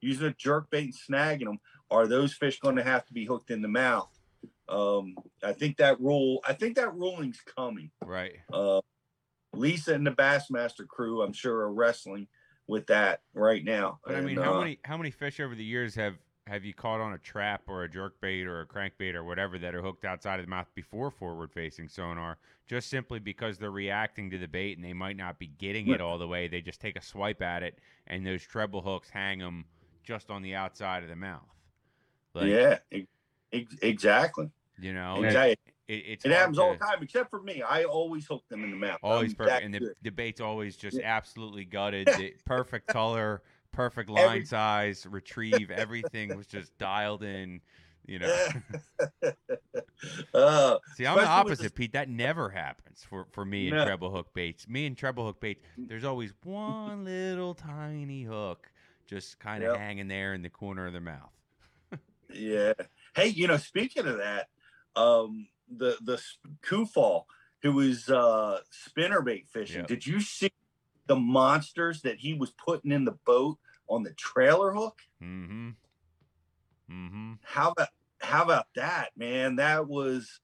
[0.00, 1.58] using a jerk bait and snagging them,
[1.90, 4.10] are those fish going to have to be hooked in the mouth?
[4.68, 6.40] Um, I think that rule.
[6.46, 7.90] I think that ruling's coming.
[8.04, 8.36] Right.
[8.52, 8.80] Uh,
[9.54, 12.28] Lisa and the Bassmaster crew, I'm sure, are wrestling
[12.66, 13.98] with that right now.
[14.04, 16.14] But I mean, And, how uh, many how many fish over the years have
[16.48, 19.58] have you caught on a trap or a jerk bait or a crankbait or whatever
[19.58, 23.70] that are hooked outside of the mouth before forward facing sonar, just simply because they're
[23.70, 26.48] reacting to the bait and they might not be getting it all the way.
[26.48, 29.66] They just take a swipe at it and those treble hooks hang them
[30.02, 31.42] just on the outside of the mouth.
[32.34, 33.06] yeah, e-
[33.52, 34.50] ex- exactly.
[34.80, 35.56] You know, Exactly.
[35.88, 37.62] It, it's it happens all the time, except for me.
[37.62, 38.98] I always hook them in the mouth.
[39.02, 41.06] Always I'm perfect, and the, the bait's always just Yeah.
[41.16, 42.06] absolutely gutted.
[42.18, 43.42] The perfect color,
[43.72, 45.70] perfect line Every- size, retrieve.
[45.70, 47.60] Everything was just dialed in.
[48.06, 48.48] You know.
[50.32, 51.92] Uh, See, I'm the opposite, Pete.
[51.92, 53.84] That never happens for, for me and No.
[53.84, 54.68] treble hook baits.
[54.68, 58.70] Me and treble hook baits, there's always one little tiny hook
[59.06, 59.80] just kind of Yep.
[59.80, 61.32] hanging there in the corner of their mouth.
[62.32, 62.74] Yeah.
[63.16, 64.48] Hey, you know, speaking of that,
[64.94, 66.22] um, the the
[66.62, 67.24] Kufal,
[67.62, 69.86] who was uh spinnerbait fishing, Yeah.
[69.86, 70.50] did you see
[71.08, 73.58] the monsters that he was putting in the boat
[73.88, 75.00] on the trailer hook?
[75.22, 75.70] Mm-hmm.
[76.90, 77.32] Mm-hmm.
[77.42, 77.88] How about
[78.20, 79.56] how about that, man?
[79.56, 80.40] That was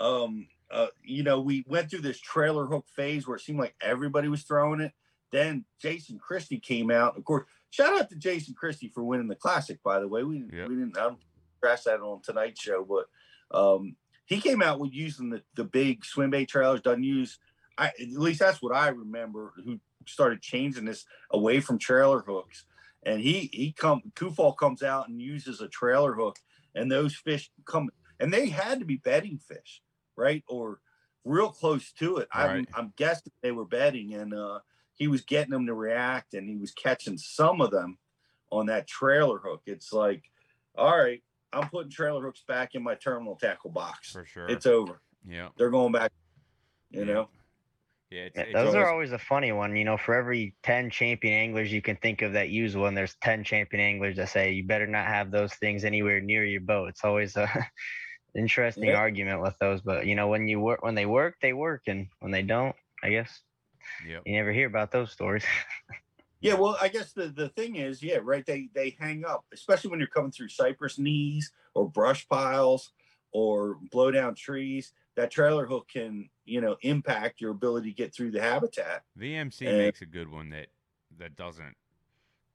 [0.00, 3.74] um uh you know, we went through this trailer hook phase where it seemed like
[3.80, 4.92] everybody was throwing it.
[5.30, 7.16] Then Jason Christie came out.
[7.16, 10.24] Of course, shout out to Jason Christie for winning the classic, by the way.
[10.24, 11.18] We, we didn't I don't
[11.58, 13.06] stress that on tonight's show, but
[13.56, 17.38] um he came out with using the, the big swim bait trailers, doesn't use
[17.78, 19.78] I at least that's what I remember who
[20.08, 22.64] started changing this away from trailer hooks.
[23.04, 26.38] And he he come Kufal comes out and uses a trailer hook
[26.74, 27.90] and those fish come
[28.20, 29.82] and they had to be bedding fish,
[30.16, 30.42] right?
[30.48, 30.80] Or
[31.24, 32.28] real close to it.
[32.32, 34.60] I'm I'm guessing they were bedding and uh
[34.94, 37.98] he was getting them to react and he was catching some of them
[38.50, 39.62] on that trailer hook.
[39.66, 40.24] It's like,
[40.76, 41.22] all right,
[41.52, 44.10] I'm putting trailer hooks back in my terminal tackle box.
[44.10, 44.48] For sure.
[44.48, 45.00] It's over.
[45.26, 45.50] Yeah.
[45.56, 46.10] They're going back,
[46.90, 47.12] you Yeah.
[47.12, 47.28] know.
[48.10, 49.76] Yeah, it's, Yeah, it's those are always- always a funny one.
[49.76, 53.14] You know, for every 10 champion anglers you can think of that use one, there's
[53.22, 56.88] 10 champion anglers that say you better not have those things anywhere near your boat.
[56.88, 57.48] It's always a
[58.34, 58.96] interesting Yeah.
[58.96, 59.82] argument with those.
[59.82, 61.82] But, you know, when you work, when they work, they work.
[61.86, 63.42] And when they don't, I guess
[64.06, 64.22] Yep.
[64.26, 65.44] you never hear about those stories.
[66.40, 68.46] Yeah, well, I guess the, the thing is, yeah, right.
[68.46, 72.92] They they hang up, especially when you're coming through cypress knees or brush piles
[73.32, 74.92] or blow down trees.
[75.16, 79.04] That trailer hook can, you know, impact your ability to get through the habitat.
[79.18, 80.68] VMC And- makes a good one that
[81.18, 81.76] that doesn't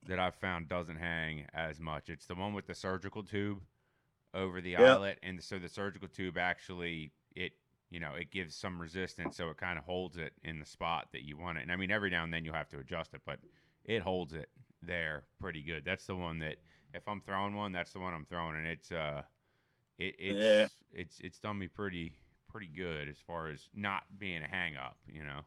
[0.05, 2.09] that I've found doesn't hang as much.
[2.09, 3.61] It's the one with the surgical tube
[4.33, 4.95] over the Yeah.
[4.95, 7.53] eyelet, and so the surgical tube actually it
[7.89, 11.09] you know, it gives some resistance, so it kind of holds it in the spot
[11.11, 11.61] that you want it.
[11.61, 13.39] And I mean, every now and then you'll have to adjust it, but
[13.85, 14.49] it holds it
[14.81, 15.85] there pretty good.
[15.85, 16.57] That's the one that
[16.95, 19.21] if I'm throwing one, that's the one I'm throwing, and it's uh,
[19.99, 20.67] it, it's Yeah.
[20.99, 22.17] it's it's done me pretty
[22.53, 25.41] pretty good as far as not being a hang up, you know.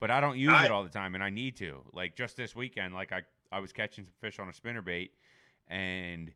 [0.00, 1.82] But I don't use I- it all the time, and I need to.
[1.94, 5.12] Like just this weekend, like I I was catching some fish on a spinner bait,
[5.68, 6.30] and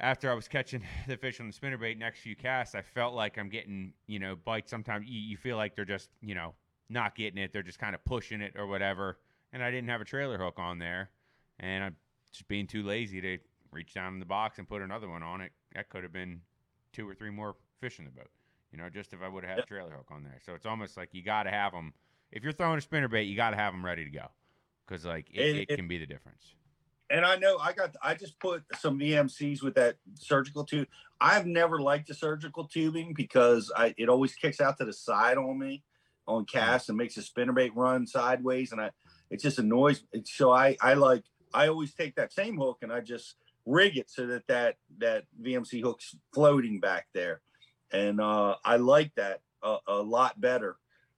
[0.00, 3.38] after I was catching the fish on the spinnerbait, next few casts, I felt like
[3.38, 4.70] I'm getting, you know, bites.
[4.70, 6.54] Sometimes you, you feel like they're just, you know,
[6.88, 7.52] not getting it.
[7.52, 9.18] They're just kind of pushing it or whatever.
[9.52, 11.10] And I didn't have a trailer hook on there.
[11.58, 11.96] And I'm
[12.32, 13.38] just being too lazy to
[13.72, 15.52] reach down in the box and put another one on it.
[15.74, 16.42] That could have been
[16.92, 18.30] two or three more fish in the boat,
[18.72, 20.38] you know, just if I would have had a trailer hook on there.
[20.44, 21.94] So it's almost like you got to have them.
[22.30, 24.26] If you're throwing a spinner bait, you got to have them ready to go
[24.86, 26.54] because, like, it, It- it can be the difference.
[27.10, 30.88] And I know I got I just put some VMCs with that surgical tube.
[31.18, 35.38] I've never liked the surgical tubing because I it always kicks out to the side
[35.38, 35.84] on me
[36.26, 38.90] on cast and makes the spinnerbait run sideways and I
[39.30, 40.22] it just annoys me.
[40.26, 41.24] So I I like
[41.54, 45.24] I always take that same hook and I just rig it so that that that
[45.40, 47.40] VMC hook's floating back there.
[47.92, 50.76] And uh I like that a, a lot better.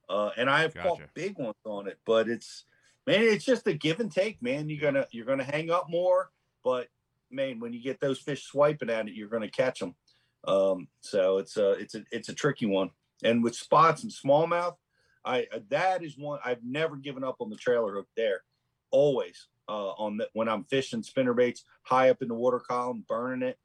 [0.09, 2.65] Uh and I have caught big ones on it, but it's
[3.07, 4.69] man, it's just a give and take, man.
[4.69, 6.31] You're gonna you're gonna hang up more,
[6.63, 6.87] but
[7.29, 9.95] man, when you get those fish swiping at it, you're gonna catch them.
[10.47, 12.91] Um, so it's a it's a it's a tricky one.
[13.23, 14.75] And with spots and smallmouth,
[15.23, 18.43] I uh, that is one I've never given up on the trailer hook there.
[18.91, 23.05] Always uh, on the, when I'm fishing spinner baits high up in the water column,
[23.07, 23.57] burning it.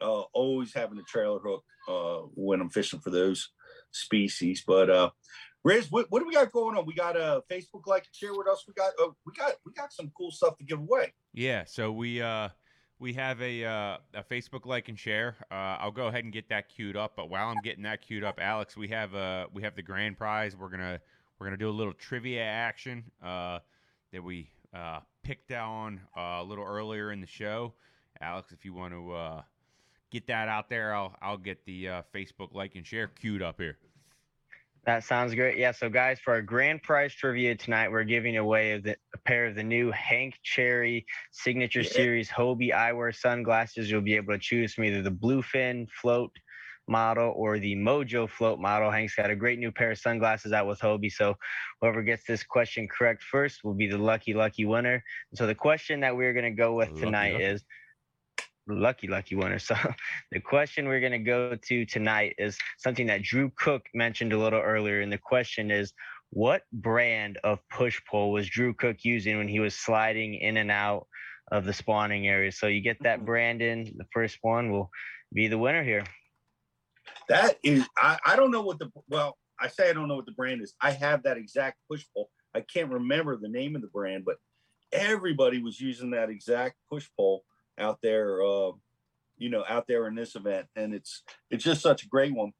[0.00, 3.50] Uh, always having a trailer hook uh, when I'm fishing for those
[3.92, 4.64] species.
[4.66, 5.10] But uh,
[5.62, 6.84] Riz, what, what do we got going on?
[6.86, 8.36] We got a Facebook like and share.
[8.36, 8.64] with us.
[8.66, 8.92] we got?
[8.98, 11.12] Oh, we got we got some cool stuff to give away.
[11.32, 12.50] Yeah, so we uh
[12.98, 15.36] we have a uh, a Facebook like and share.
[15.50, 17.12] Uh, I'll go ahead and get that queued up.
[17.16, 20.18] But while I'm getting that queued up, Alex, we have uh we have the grand
[20.18, 20.56] prize.
[20.56, 21.00] We're gonna
[21.38, 23.58] we're gonna do a little trivia action uh,
[24.12, 27.74] that we uh, picked on uh, a little earlier in the show.
[28.20, 29.42] Alex, if you want to uh,
[30.14, 33.60] get that out there, I'll I'll get the uh, Facebook like and share queued up
[33.60, 33.76] here.
[34.86, 35.58] That sounds great.
[35.58, 35.72] Yeah.
[35.72, 39.54] So, guys, for our grand prize trivia tonight, we're giving away the, a pair of
[39.54, 41.90] the new Hank Cherry Signature Yeah.
[41.90, 43.90] Series Hobie eyewear sunglasses.
[43.90, 46.30] You'll be able to choose from either the Bluefin float
[46.86, 48.90] model or the Mojo float model.
[48.90, 51.10] Hank's got a great new pair of sunglasses out with Hobie.
[51.10, 51.34] So,
[51.80, 55.02] whoever gets this question correct first will be the lucky, lucky winner.
[55.34, 57.44] So, the question that we're going to go with Lucky, tonight lucky.
[57.44, 57.64] is
[58.66, 59.74] lucky lucky winner so
[60.32, 64.38] the question we're going to go to tonight is something that drew cook mentioned a
[64.38, 65.92] little earlier and the question is
[66.30, 70.70] what brand of push pole was drew cook using when he was sliding in and
[70.70, 71.06] out
[71.52, 73.26] of the spawning area so you get that mm-hmm.
[73.26, 74.90] brand in the first one will
[75.32, 76.04] be the winner here
[77.28, 80.26] That is, I, I don't know what the well, I say I don't know what
[80.26, 80.74] the brand is.
[80.80, 82.30] I have that exact push pole.
[82.54, 84.36] I can't remember the name of the brand, but
[84.92, 87.44] everybody was using that exact push pole
[87.78, 88.42] out there.
[88.42, 88.72] Uh,
[89.36, 92.52] you know, out there in this event, and it's it's just such a great one.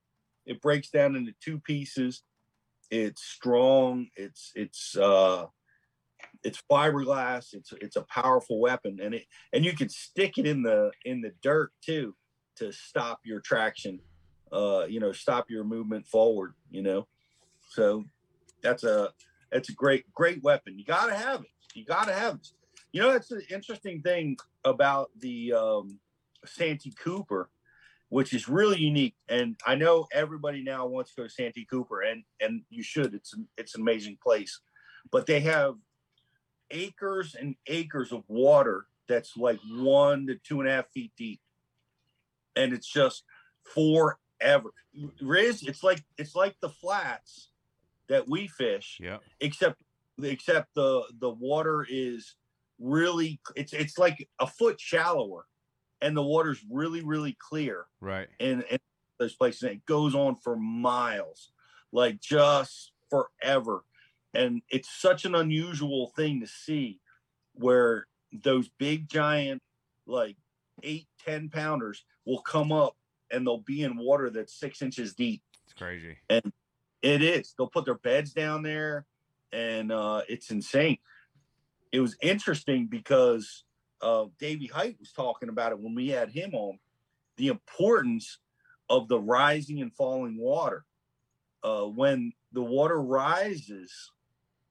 [0.44, 2.22] It breaks down into two pieces.
[2.90, 4.08] It's strong.
[4.16, 5.46] It's it's uh,
[6.42, 7.54] it's fiberglass.
[7.54, 11.20] It's it's a powerful weapon, and it and you can stick it in the in
[11.20, 12.16] the dirt too
[12.56, 14.00] to stop your traction
[14.54, 17.06] uh, you know, stop your movement forward, you know.
[17.70, 18.04] So
[18.62, 19.10] that's a
[19.50, 20.78] that's a great great weapon.
[20.78, 21.50] You gotta have it.
[21.74, 22.48] You gotta have it.
[22.94, 25.98] You know, that's an interesting thing about the um,
[26.46, 27.50] Santee Cooper,
[28.08, 29.16] which is really unique.
[29.28, 33.12] And I know everybody now wants to go to Santee Cooper, and and you should.
[33.12, 34.60] It's an it's an amazing place,
[35.10, 35.74] but they have
[36.70, 41.40] acres and acres of water that's like one to two and a half feet deep,
[42.54, 43.24] and it's just
[43.74, 44.70] forever.
[45.20, 47.50] Riz, it's like it's like the flats
[48.06, 49.20] that we fish, Yep.
[49.40, 49.82] except
[50.22, 52.36] except the the water is
[52.78, 55.46] really it's it's like a foot shallower,
[56.00, 58.28] and the water's really really clear Right.
[58.40, 58.78] and, in
[59.18, 59.62] those places.
[59.62, 61.50] And it goes on for miles,
[61.92, 63.84] like just forever.
[64.34, 67.00] And it's such an unusual thing to see
[67.52, 69.62] where those big giant,
[70.06, 70.36] like
[70.82, 72.96] eight ten pounders will come up
[73.30, 75.42] and they'll be in water that's six inches deep.
[75.64, 76.16] It's crazy.
[76.28, 76.52] And
[77.00, 77.54] it is.
[77.56, 79.06] They'll put their beds down there
[79.52, 80.98] and uh, it's insane.
[81.94, 83.62] It was interesting because
[84.02, 86.80] uh, Davey Hite was talking about it when we had him on
[87.36, 88.40] the importance
[88.90, 90.84] of the rising and falling water.
[91.62, 94.10] Uh, when the water rises,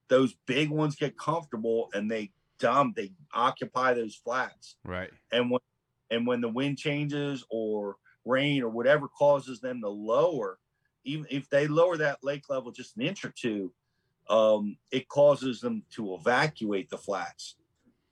[0.08, 4.76] those big ones get comfortable and they dump, they occupy those flats.
[4.84, 5.10] Right.
[5.32, 5.60] And when
[6.10, 7.96] and when the wind changes or
[8.26, 10.58] rain or whatever causes them to lower,
[11.04, 13.72] even if they lower that lake level just an inch or two,
[14.28, 17.56] um, it causes them to evacuate the flats.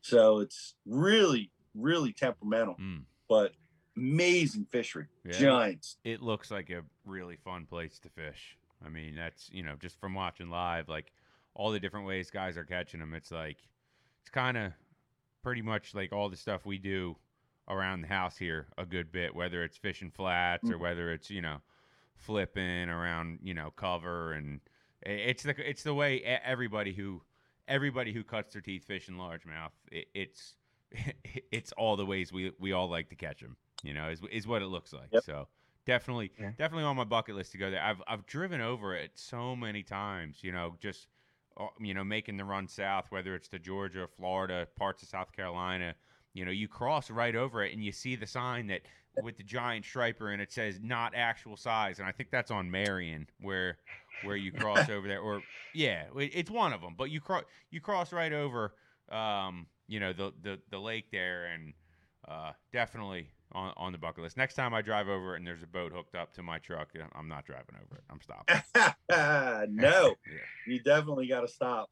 [0.02, 2.76] So it's really, really temperamental,
[3.28, 3.52] but
[3.96, 5.38] amazing fishery, Yeah.
[5.38, 5.96] giants.
[6.04, 8.56] It looks like a really fun place to fish.
[8.84, 11.12] I mean, that's you know just from watching live, like
[11.54, 13.14] all the different ways guys are catching them.
[13.14, 13.58] It's like
[14.20, 14.72] it's kind of
[15.42, 17.16] pretty much like all the stuff we do
[17.68, 20.80] around the house here a good bit, whether it's fishing flats or Mm.
[20.80, 21.60] whether it's you know
[22.16, 24.60] flipping around you know cover and
[25.04, 27.22] it's the it's the way everybody who
[27.68, 30.54] everybody who cuts their teeth fish fishing largemouth it, it's
[31.52, 34.46] it's all the ways we we all like to catch them you know is, is
[34.46, 35.08] what it looks like.
[35.22, 35.48] So
[35.86, 37.82] definitely definitely on my bucket list to go there.
[37.82, 41.08] I've i've driven over it so many times you know just
[41.56, 45.32] uh, you know making the run south whether it's to georgia florida parts of south
[45.32, 45.94] carolina
[46.34, 48.82] you know you cross right over it and you see the sign that
[49.22, 51.98] with the giant striper and it says not actual size.
[51.98, 53.78] And i think that's on marion where
[54.24, 55.42] where you cross over there or
[55.74, 58.74] yeah it's one of them but you cross you cross right over
[59.10, 61.72] um you know the the, the lake there and
[62.28, 64.36] uh definitely on, on the bucket list.
[64.36, 67.28] Next time i drive over and there's a boat hooked up to my truck i'm
[67.28, 68.04] not driving over it.
[68.08, 68.62] I'm stopping.
[69.68, 70.14] No,
[70.66, 71.90] you definitely got to stop.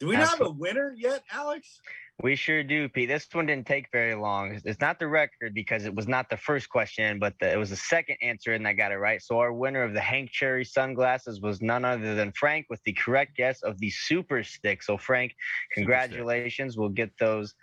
[0.00, 1.80] Do we not have a winner yet, Alex?
[2.22, 3.08] We sure do, Pete.
[3.08, 4.48] This one didn't take very long.
[4.48, 7.56] It's- It's not the record because it was not the first question, but the, it
[7.56, 9.20] was the second answer, and I got it right.
[9.22, 12.92] So our winner of the Hank Cherry sunglasses was none other than Frank with the
[12.92, 14.82] correct guess of the Super Stick.
[14.82, 15.34] So Frank,
[15.72, 16.76] congratulations.
[16.76, 17.54] We'll get those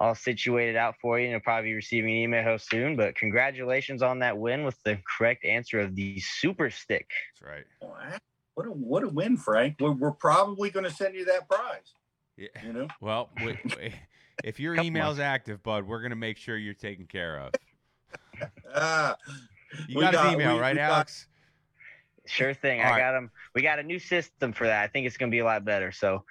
[0.00, 2.94] all situated out for you, and you'll probably be receiving an email soon.
[2.96, 7.10] But congratulations on that win with the correct answer of the Super Stick.
[7.40, 8.18] That's right.
[8.58, 9.76] What a what a win, Frank.
[9.78, 11.94] We're, we're probably going to send you that prize.
[12.36, 12.48] Yeah.
[12.66, 12.88] You know.
[13.00, 13.92] well w- w-
[14.42, 17.52] if your email's active bud we're gonna make sure you're taken care of
[18.74, 19.16] Ah,
[19.88, 21.28] you we got, his email we- right we got- alex
[22.26, 22.80] Sure thing.
[22.80, 22.98] All I right.
[22.98, 23.30] got them.
[23.54, 24.82] We got a new system for that.
[24.82, 25.90] I think it's going to be a lot better.
[25.92, 26.24] So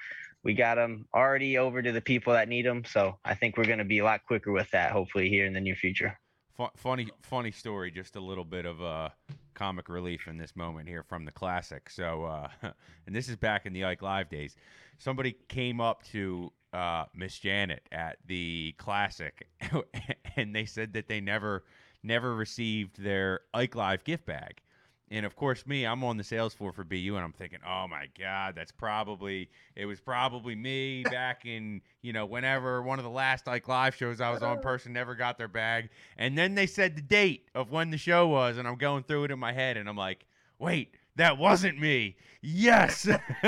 [0.43, 2.83] we got them already over to the people that need them.
[2.85, 5.53] So I think we're going to be a lot quicker with that, hopefully, here in
[5.53, 6.19] the near future.
[6.57, 9.09] Fu- funny funny story just a little bit of uh
[9.53, 11.89] comic relief in this moment here from the classic.
[11.89, 12.49] So uh
[13.05, 14.55] and this is back in the ike live days.
[14.97, 19.47] Somebody came up to uh miss janet at the classic
[20.35, 21.63] and they said that they never
[22.03, 24.61] never received their ike live gift bag
[25.09, 27.87] and of course me i'm on the sales floor for bu and i'm thinking oh
[27.87, 33.05] my god that's probably it was probably me back in you know whenever one of
[33.05, 34.61] the last Ike Live shows i was on uh-huh.
[34.61, 35.89] person never got their bag.
[36.17, 39.25] And then they said the date of when the show was and i'm going through
[39.25, 40.25] it in my head and i'm like
[40.59, 42.15] wait that wasn't me.
[42.41, 43.07] Yes.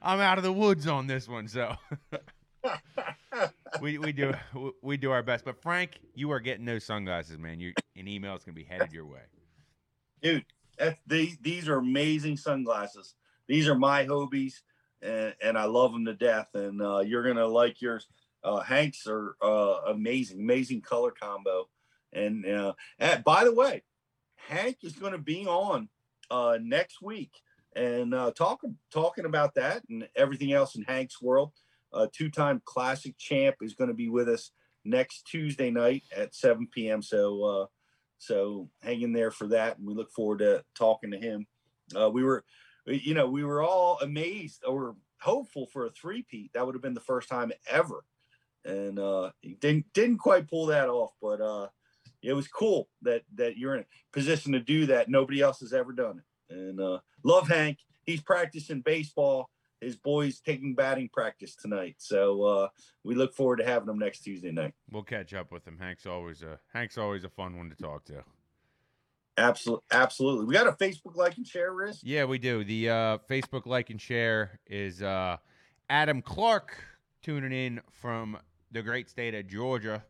[0.00, 1.74] I'm out of the woods on this one so.
[3.82, 4.32] We, we do
[4.80, 5.44] we do our best.
[5.44, 7.58] But frank you are getting those sunglasses man.
[7.58, 9.22] You an email is going to be headed your way.
[10.22, 10.44] Dude.
[10.78, 13.14] That's the, these are amazing sunglasses.
[13.48, 14.60] These are my Hobies,
[15.02, 16.48] and, and I love them to death.
[16.54, 18.06] And uh, you're gonna like yours.
[18.42, 21.68] Uh, Hanks are uh, amazing, amazing color combo.
[22.12, 23.82] And, uh, and by the way,
[24.36, 25.88] Hank is going to be on
[26.30, 27.32] uh, next week
[27.74, 31.52] and uh, talking talking about that and everything else in Hank's world.
[31.92, 34.50] Uh, two-time classic champ is going to be with us
[34.84, 37.00] next Tuesday night at 7 p.m.
[37.00, 37.68] So
[38.26, 41.46] so hang in there for that, and we look forward to talking to him.
[41.94, 42.44] Uh, we were,
[42.86, 46.52] you know, we were all amazed or hopeful for a three-peat.
[46.52, 48.04] That would have been the first time ever,
[48.64, 49.30] and uh,
[49.60, 51.12] didn't didn't quite pull that off.
[51.20, 51.68] But uh,
[52.22, 55.08] it was cool that that you're in a position to do that.
[55.08, 57.78] Nobody else has ever done it, and uh, love Hank.
[58.04, 59.48] He's practicing baseball.
[59.84, 62.68] His boys taking batting practice tonight, so uh,
[63.02, 64.74] we look forward to having him next Tuesday night.
[64.90, 65.78] We'll catch up with him.
[65.78, 68.24] Hank's always a Hank's always a fun one to talk to.
[69.36, 70.46] Absolutely, absolutely.
[70.46, 72.00] We got a Facebook like and share, Riz.
[72.02, 72.64] Yeah, we do.
[72.64, 75.38] The uh, Facebook like and share is uh,
[75.90, 76.82] Adam Clark
[77.22, 78.38] tuning in from
[78.70, 80.04] the great state of Georgia.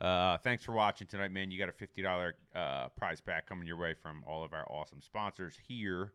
[0.00, 1.50] Uh, thanks for watching tonight, man.
[1.50, 4.64] You got a fifty dollar uh, prize pack coming your way from all of our
[4.70, 6.12] awesome sponsors here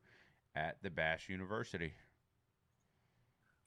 [0.55, 1.93] at the Bass University.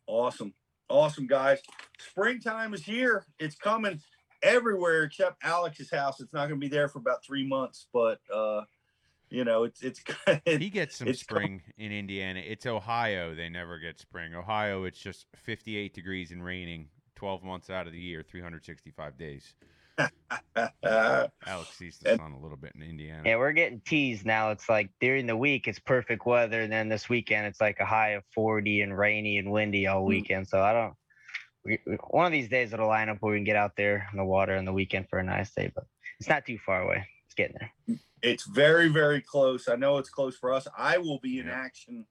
[0.06, 0.52] Awesome.
[0.88, 1.60] Awesome, guys.
[1.98, 3.24] Springtime is here.
[3.38, 4.00] It's coming
[4.42, 6.20] everywhere except Alex's house.
[6.20, 8.62] It's not going to be there for about three months, but, uh,
[9.30, 10.00] you know, it's, it's,
[10.46, 12.40] He gets some it's com- spring in Indiana.
[12.40, 13.34] It's Ohio.
[13.34, 14.34] They never get spring.
[14.34, 19.54] Ohio, it's just 58 degrees and raining 12 months out of the year, 365 days.
[21.46, 23.22] Alex sees the sun a little bit in Indiana.
[23.24, 24.50] Yeah, we're getting teased now.
[24.50, 27.84] It's like during the week it's perfect weather, and then this weekend it's like a
[27.84, 30.48] high of 40 and rainy and windy all weekend.
[30.48, 30.94] So I don't.
[31.64, 34.08] We, we- one of these days it'll line up where we can get out there
[34.12, 35.84] in the water on the weekend for a nice day, but
[36.18, 37.06] it's not too far away.
[37.26, 37.98] It's getting there.
[38.22, 39.68] It's very, very close.
[39.68, 40.66] I know it's close for us.
[40.76, 42.06] I will be in action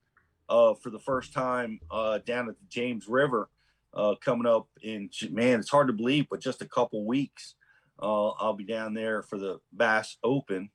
[0.49, 3.49] uh, for the first time uh, down at the James River
[3.93, 5.59] uh, coming up in man.
[5.59, 7.55] It's hard to believe, but just a couple weeks.
[8.01, 10.69] Uh, I'll be down there for the Bass Open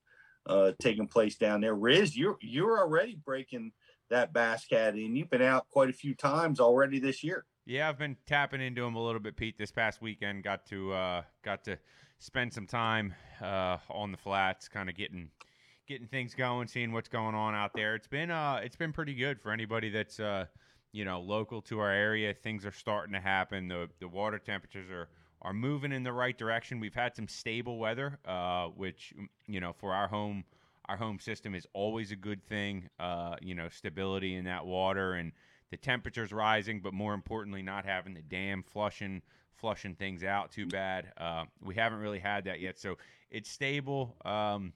[0.47, 1.75] uh, taking place down there.
[1.75, 3.73] Riz, you're you're already breaking
[4.09, 5.17] that Bass Cat in.
[5.17, 7.45] You've been out quite a few times already this year.
[7.67, 9.57] Yeah, I've been tapping into him a little bit, Pete.
[9.59, 11.79] This past weekend, got to uh, got to
[12.19, 15.31] spend some time uh, on the flats, kind of getting
[15.87, 17.95] getting things going, seeing what's going on out there.
[17.95, 20.47] It's been uh, it's been pretty good for anybody that's uh,
[20.93, 22.35] you know local to our area.
[22.35, 23.69] Things are starting to happen.
[23.69, 25.09] The the water temperatures are
[25.43, 26.81] are moving in the right direction.
[26.81, 29.15] We've had some stable weather, uh, which
[29.47, 30.45] you know for our home
[30.89, 32.89] our home system is always a good thing.
[32.99, 35.33] Uh, you know, stability in that water and
[35.71, 39.23] the temperatures rising, but more importantly, not having the dam flushing
[39.55, 41.13] flushing things out too bad.
[41.19, 42.97] Uh, we haven't really had that yet, so
[43.31, 44.17] it's stable.
[44.25, 44.73] Um,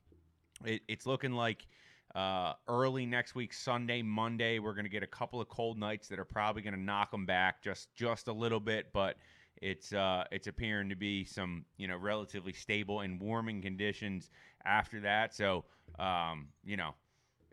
[0.64, 1.66] it, it's looking like
[2.14, 6.06] uh, early next week, Sunday, Monday, we're going to get a couple of cold nights
[6.08, 9.16] that are probably going to knock them back just just a little bit, but
[9.62, 14.30] it's uh, it's appearing to be some you know relatively stable and warming conditions
[14.64, 15.34] after that.
[15.34, 15.64] So
[15.98, 16.94] um, you know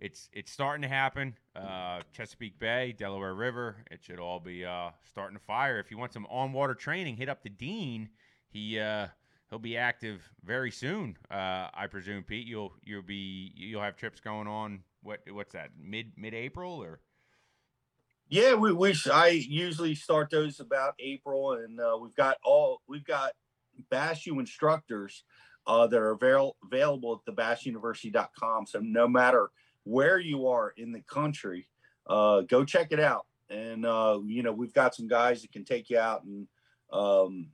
[0.02, 1.36] it's it's starting to happen.
[1.56, 5.80] Uh, Chesapeake Bay, Delaware River, it should all be uh, starting to fire.
[5.80, 8.10] If you want some on water training, hit up the dean.
[8.50, 9.08] He uh,
[9.50, 11.18] he'll be active very soon.
[11.30, 12.48] Uh, I presume, Pete.
[12.48, 14.82] You'll you'll be you'll have trips going on.
[15.04, 15.70] What what's that?
[15.80, 17.00] Mid mid April or?
[18.32, 23.04] Yeah, we we I usually start those about April, and uh, we've got all we've
[23.04, 23.34] got
[23.92, 25.26] BASSU instructors
[25.68, 28.68] uh, that are avail- available at the bassuniversity.com.
[28.68, 29.52] So no matter
[29.84, 31.68] where you are in the country,
[32.08, 33.26] uh, go check it out.
[33.50, 36.48] And uh, you know we've got some guys that can take you out and
[36.94, 37.48] um,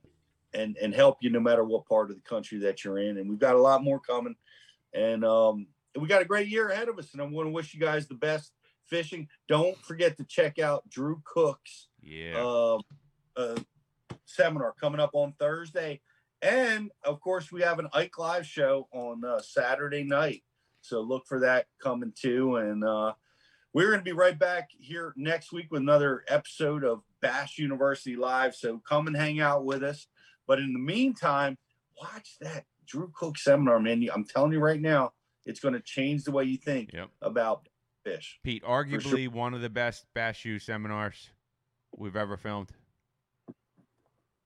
[0.54, 3.18] and and help you no matter what part of the country that you're in.
[3.18, 4.36] And we've got a lot more coming,
[4.94, 5.66] and um,
[6.00, 7.14] we got a great year ahead of us.
[7.14, 8.52] And I want to wish you guys the best
[8.88, 9.28] fishing.
[9.48, 12.36] Don't forget to check out Drew Cook's yeah.
[12.36, 12.78] uh,
[13.36, 13.56] uh,
[14.24, 16.00] seminar coming up on Thursday.
[16.42, 20.44] And of course, we have an Ike Live show on uh, Saturday night.
[20.80, 22.56] So look for that coming too.
[22.56, 23.14] And uh,
[23.72, 28.16] we're going to be right back here next week with another episode of Bass University
[28.16, 28.54] Live.
[28.54, 30.06] So come and hang out with us.
[30.46, 31.58] But in the meantime,
[32.00, 34.06] watch that Drew Cook seminar, man.
[34.14, 35.12] I'm telling you right now,
[35.44, 37.08] it's going to change the way you think yep.
[37.20, 37.67] about
[38.08, 38.40] fish.
[38.42, 39.30] Pete, arguably sure.
[39.30, 41.30] one of the best Bass U seminars
[41.96, 42.70] we've ever filmed.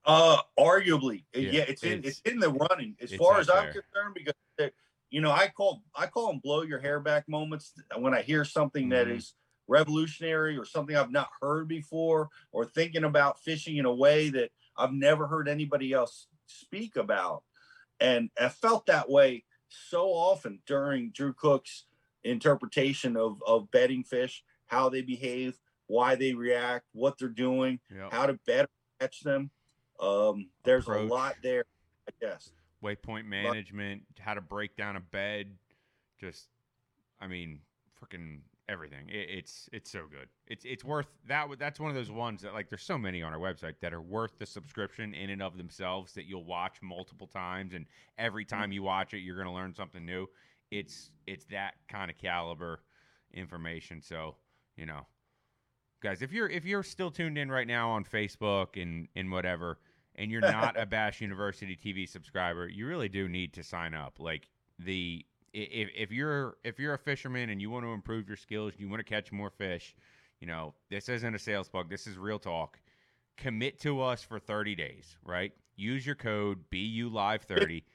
[0.05, 3.65] Uh, arguably, yeah, yeah it's, it's, in it's in the running as far as I'm
[3.65, 3.83] there.
[3.83, 4.71] concerned because
[5.09, 8.43] you know I call I call them blow your hair back moments when I hear
[8.43, 8.91] something mm-hmm.
[8.91, 9.33] that is
[9.69, 14.51] revolutionary or something I've not heard before or thinking about fishing in a way that
[14.77, 17.43] I've never heard anybody else speak about,
[18.01, 21.85] and I felt that way so often during Drew Cook's
[22.23, 28.11] interpretation of of bedding fish, how they behave, why they react, what they're doing, yep.
[28.11, 28.69] how to better
[28.99, 29.49] catch them.
[29.99, 31.09] Um, there's Approach.
[31.09, 31.65] a lot there,
[32.07, 32.51] I guess.
[32.83, 35.51] Waypoint management, how to break down a bed,
[36.19, 36.47] just,
[37.21, 37.59] I mean,
[38.01, 38.39] freaking
[38.69, 39.07] everything.
[39.09, 40.27] It, it's it's so good.
[40.47, 41.47] It's it's worth that.
[41.59, 44.01] That's one of those ones that like there's so many on our website that are
[44.01, 47.85] worth the subscription in and of themselves that you'll watch multiple times, and
[48.17, 50.27] every time you watch it, you're gonna learn something new.
[50.73, 52.79] It's it's that kind of caliber
[53.33, 54.01] information.
[54.01, 54.35] So
[54.75, 55.05] you know,
[56.01, 59.77] guys, if you're if you're still tuned in right now on Facebook and and whatever,
[60.15, 64.19] and you're not a Bass University TV subscriber, you really do need to sign up.
[64.19, 68.37] Like the if if you're if you're a fisherman and you want to improve your
[68.37, 69.95] skills, you want to catch more fish,
[70.39, 71.89] you know, this isn't a sales plug.
[71.89, 72.79] This is real talk.
[73.37, 75.51] Commit to us for 30 days, right?
[75.75, 77.83] Use your code BU Live 30.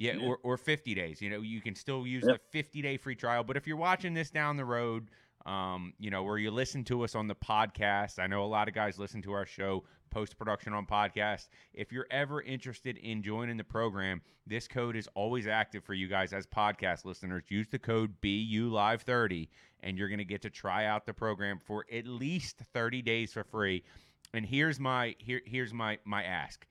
[0.00, 1.20] Yeah, or, or 50 days.
[1.20, 2.38] You know, you can still use yep.
[2.38, 3.44] the 50 day free trial.
[3.44, 5.08] But if you're watching this down the road,
[5.44, 8.66] um, you know, where you listen to us on the podcast, I know a lot
[8.66, 11.48] of guys listen to our show post production on podcast.
[11.74, 16.08] If you're ever interested in joining the program, this code is always active for you
[16.08, 17.44] guys as podcast listeners.
[17.48, 19.48] Use the code BU Live 30
[19.82, 23.32] and you're going to get to try out the program for at least 30 days
[23.32, 23.82] for free.
[24.32, 26.66] And here's my here here's my my ask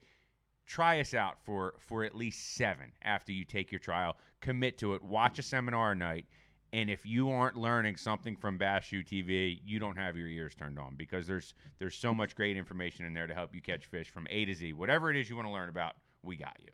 [0.70, 4.94] try us out for for at least seven after you take your trial commit to
[4.94, 6.24] it watch a seminar night
[6.72, 10.54] and if you aren't learning something from Bass U TV, you don't have your ears
[10.54, 13.86] turned on because there's there's so much great information in there to help you catch
[13.86, 14.72] fish from A to Z.
[14.74, 16.70] Whatever it is you want to learn about, we got you.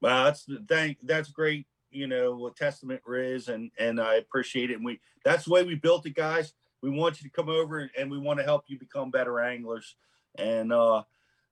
[0.00, 0.94] Well, that's the thing.
[1.02, 1.66] That's great.
[1.90, 4.74] You know, testament, Riz, and and I appreciate it.
[4.74, 6.52] And we that's the way we built it, guys.
[6.82, 9.96] We want you to come over and we want to help you become better anglers.
[10.38, 11.02] And uh,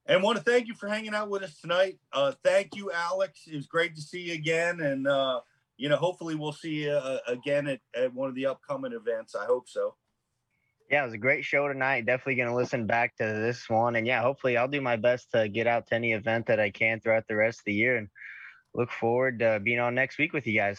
[0.06, 1.98] And want to thank you for hanging out with us tonight.
[2.12, 3.42] Uh, thank you, Alex.
[3.46, 4.80] It was great to see you again.
[4.80, 5.40] And, uh,
[5.78, 9.34] you know, hopefully we'll see you uh, again at, at one of the upcoming events.
[9.34, 9.94] I hope so.
[10.90, 12.04] Yeah, it was a great show tonight.
[12.04, 13.96] Definitely going to listen back to this one.
[13.96, 16.68] And yeah, hopefully I'll do my best to get out to any event that I
[16.68, 18.08] can throughout the rest of the year and
[18.74, 20.78] look forward to being on next week with you guys.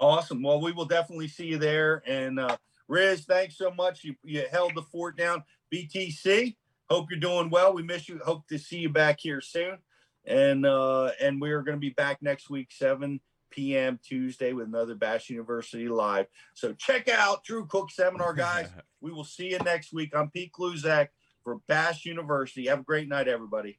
[0.00, 0.42] Awesome.
[0.42, 2.02] Well, we will definitely see you there.
[2.04, 2.56] And uh,
[2.88, 4.02] Riz, thanks so much.
[4.02, 5.44] You, you held the fort down.
[5.72, 6.56] BTC,
[6.88, 7.74] hope you're doing well.
[7.74, 8.20] We miss you.
[8.24, 9.78] Hope to see you back here soon.
[10.26, 13.98] And uh, and we're going to be back next week, 7 p.m.
[14.02, 16.26] Tuesday with another Bass University Live.
[16.54, 18.68] So check out Drew Cook Seminar, guys.
[19.00, 20.10] we will see you next week.
[20.14, 21.08] I'm Pete Gluszek
[21.44, 22.66] for Bass University.
[22.66, 23.78] Have a great night, everybody.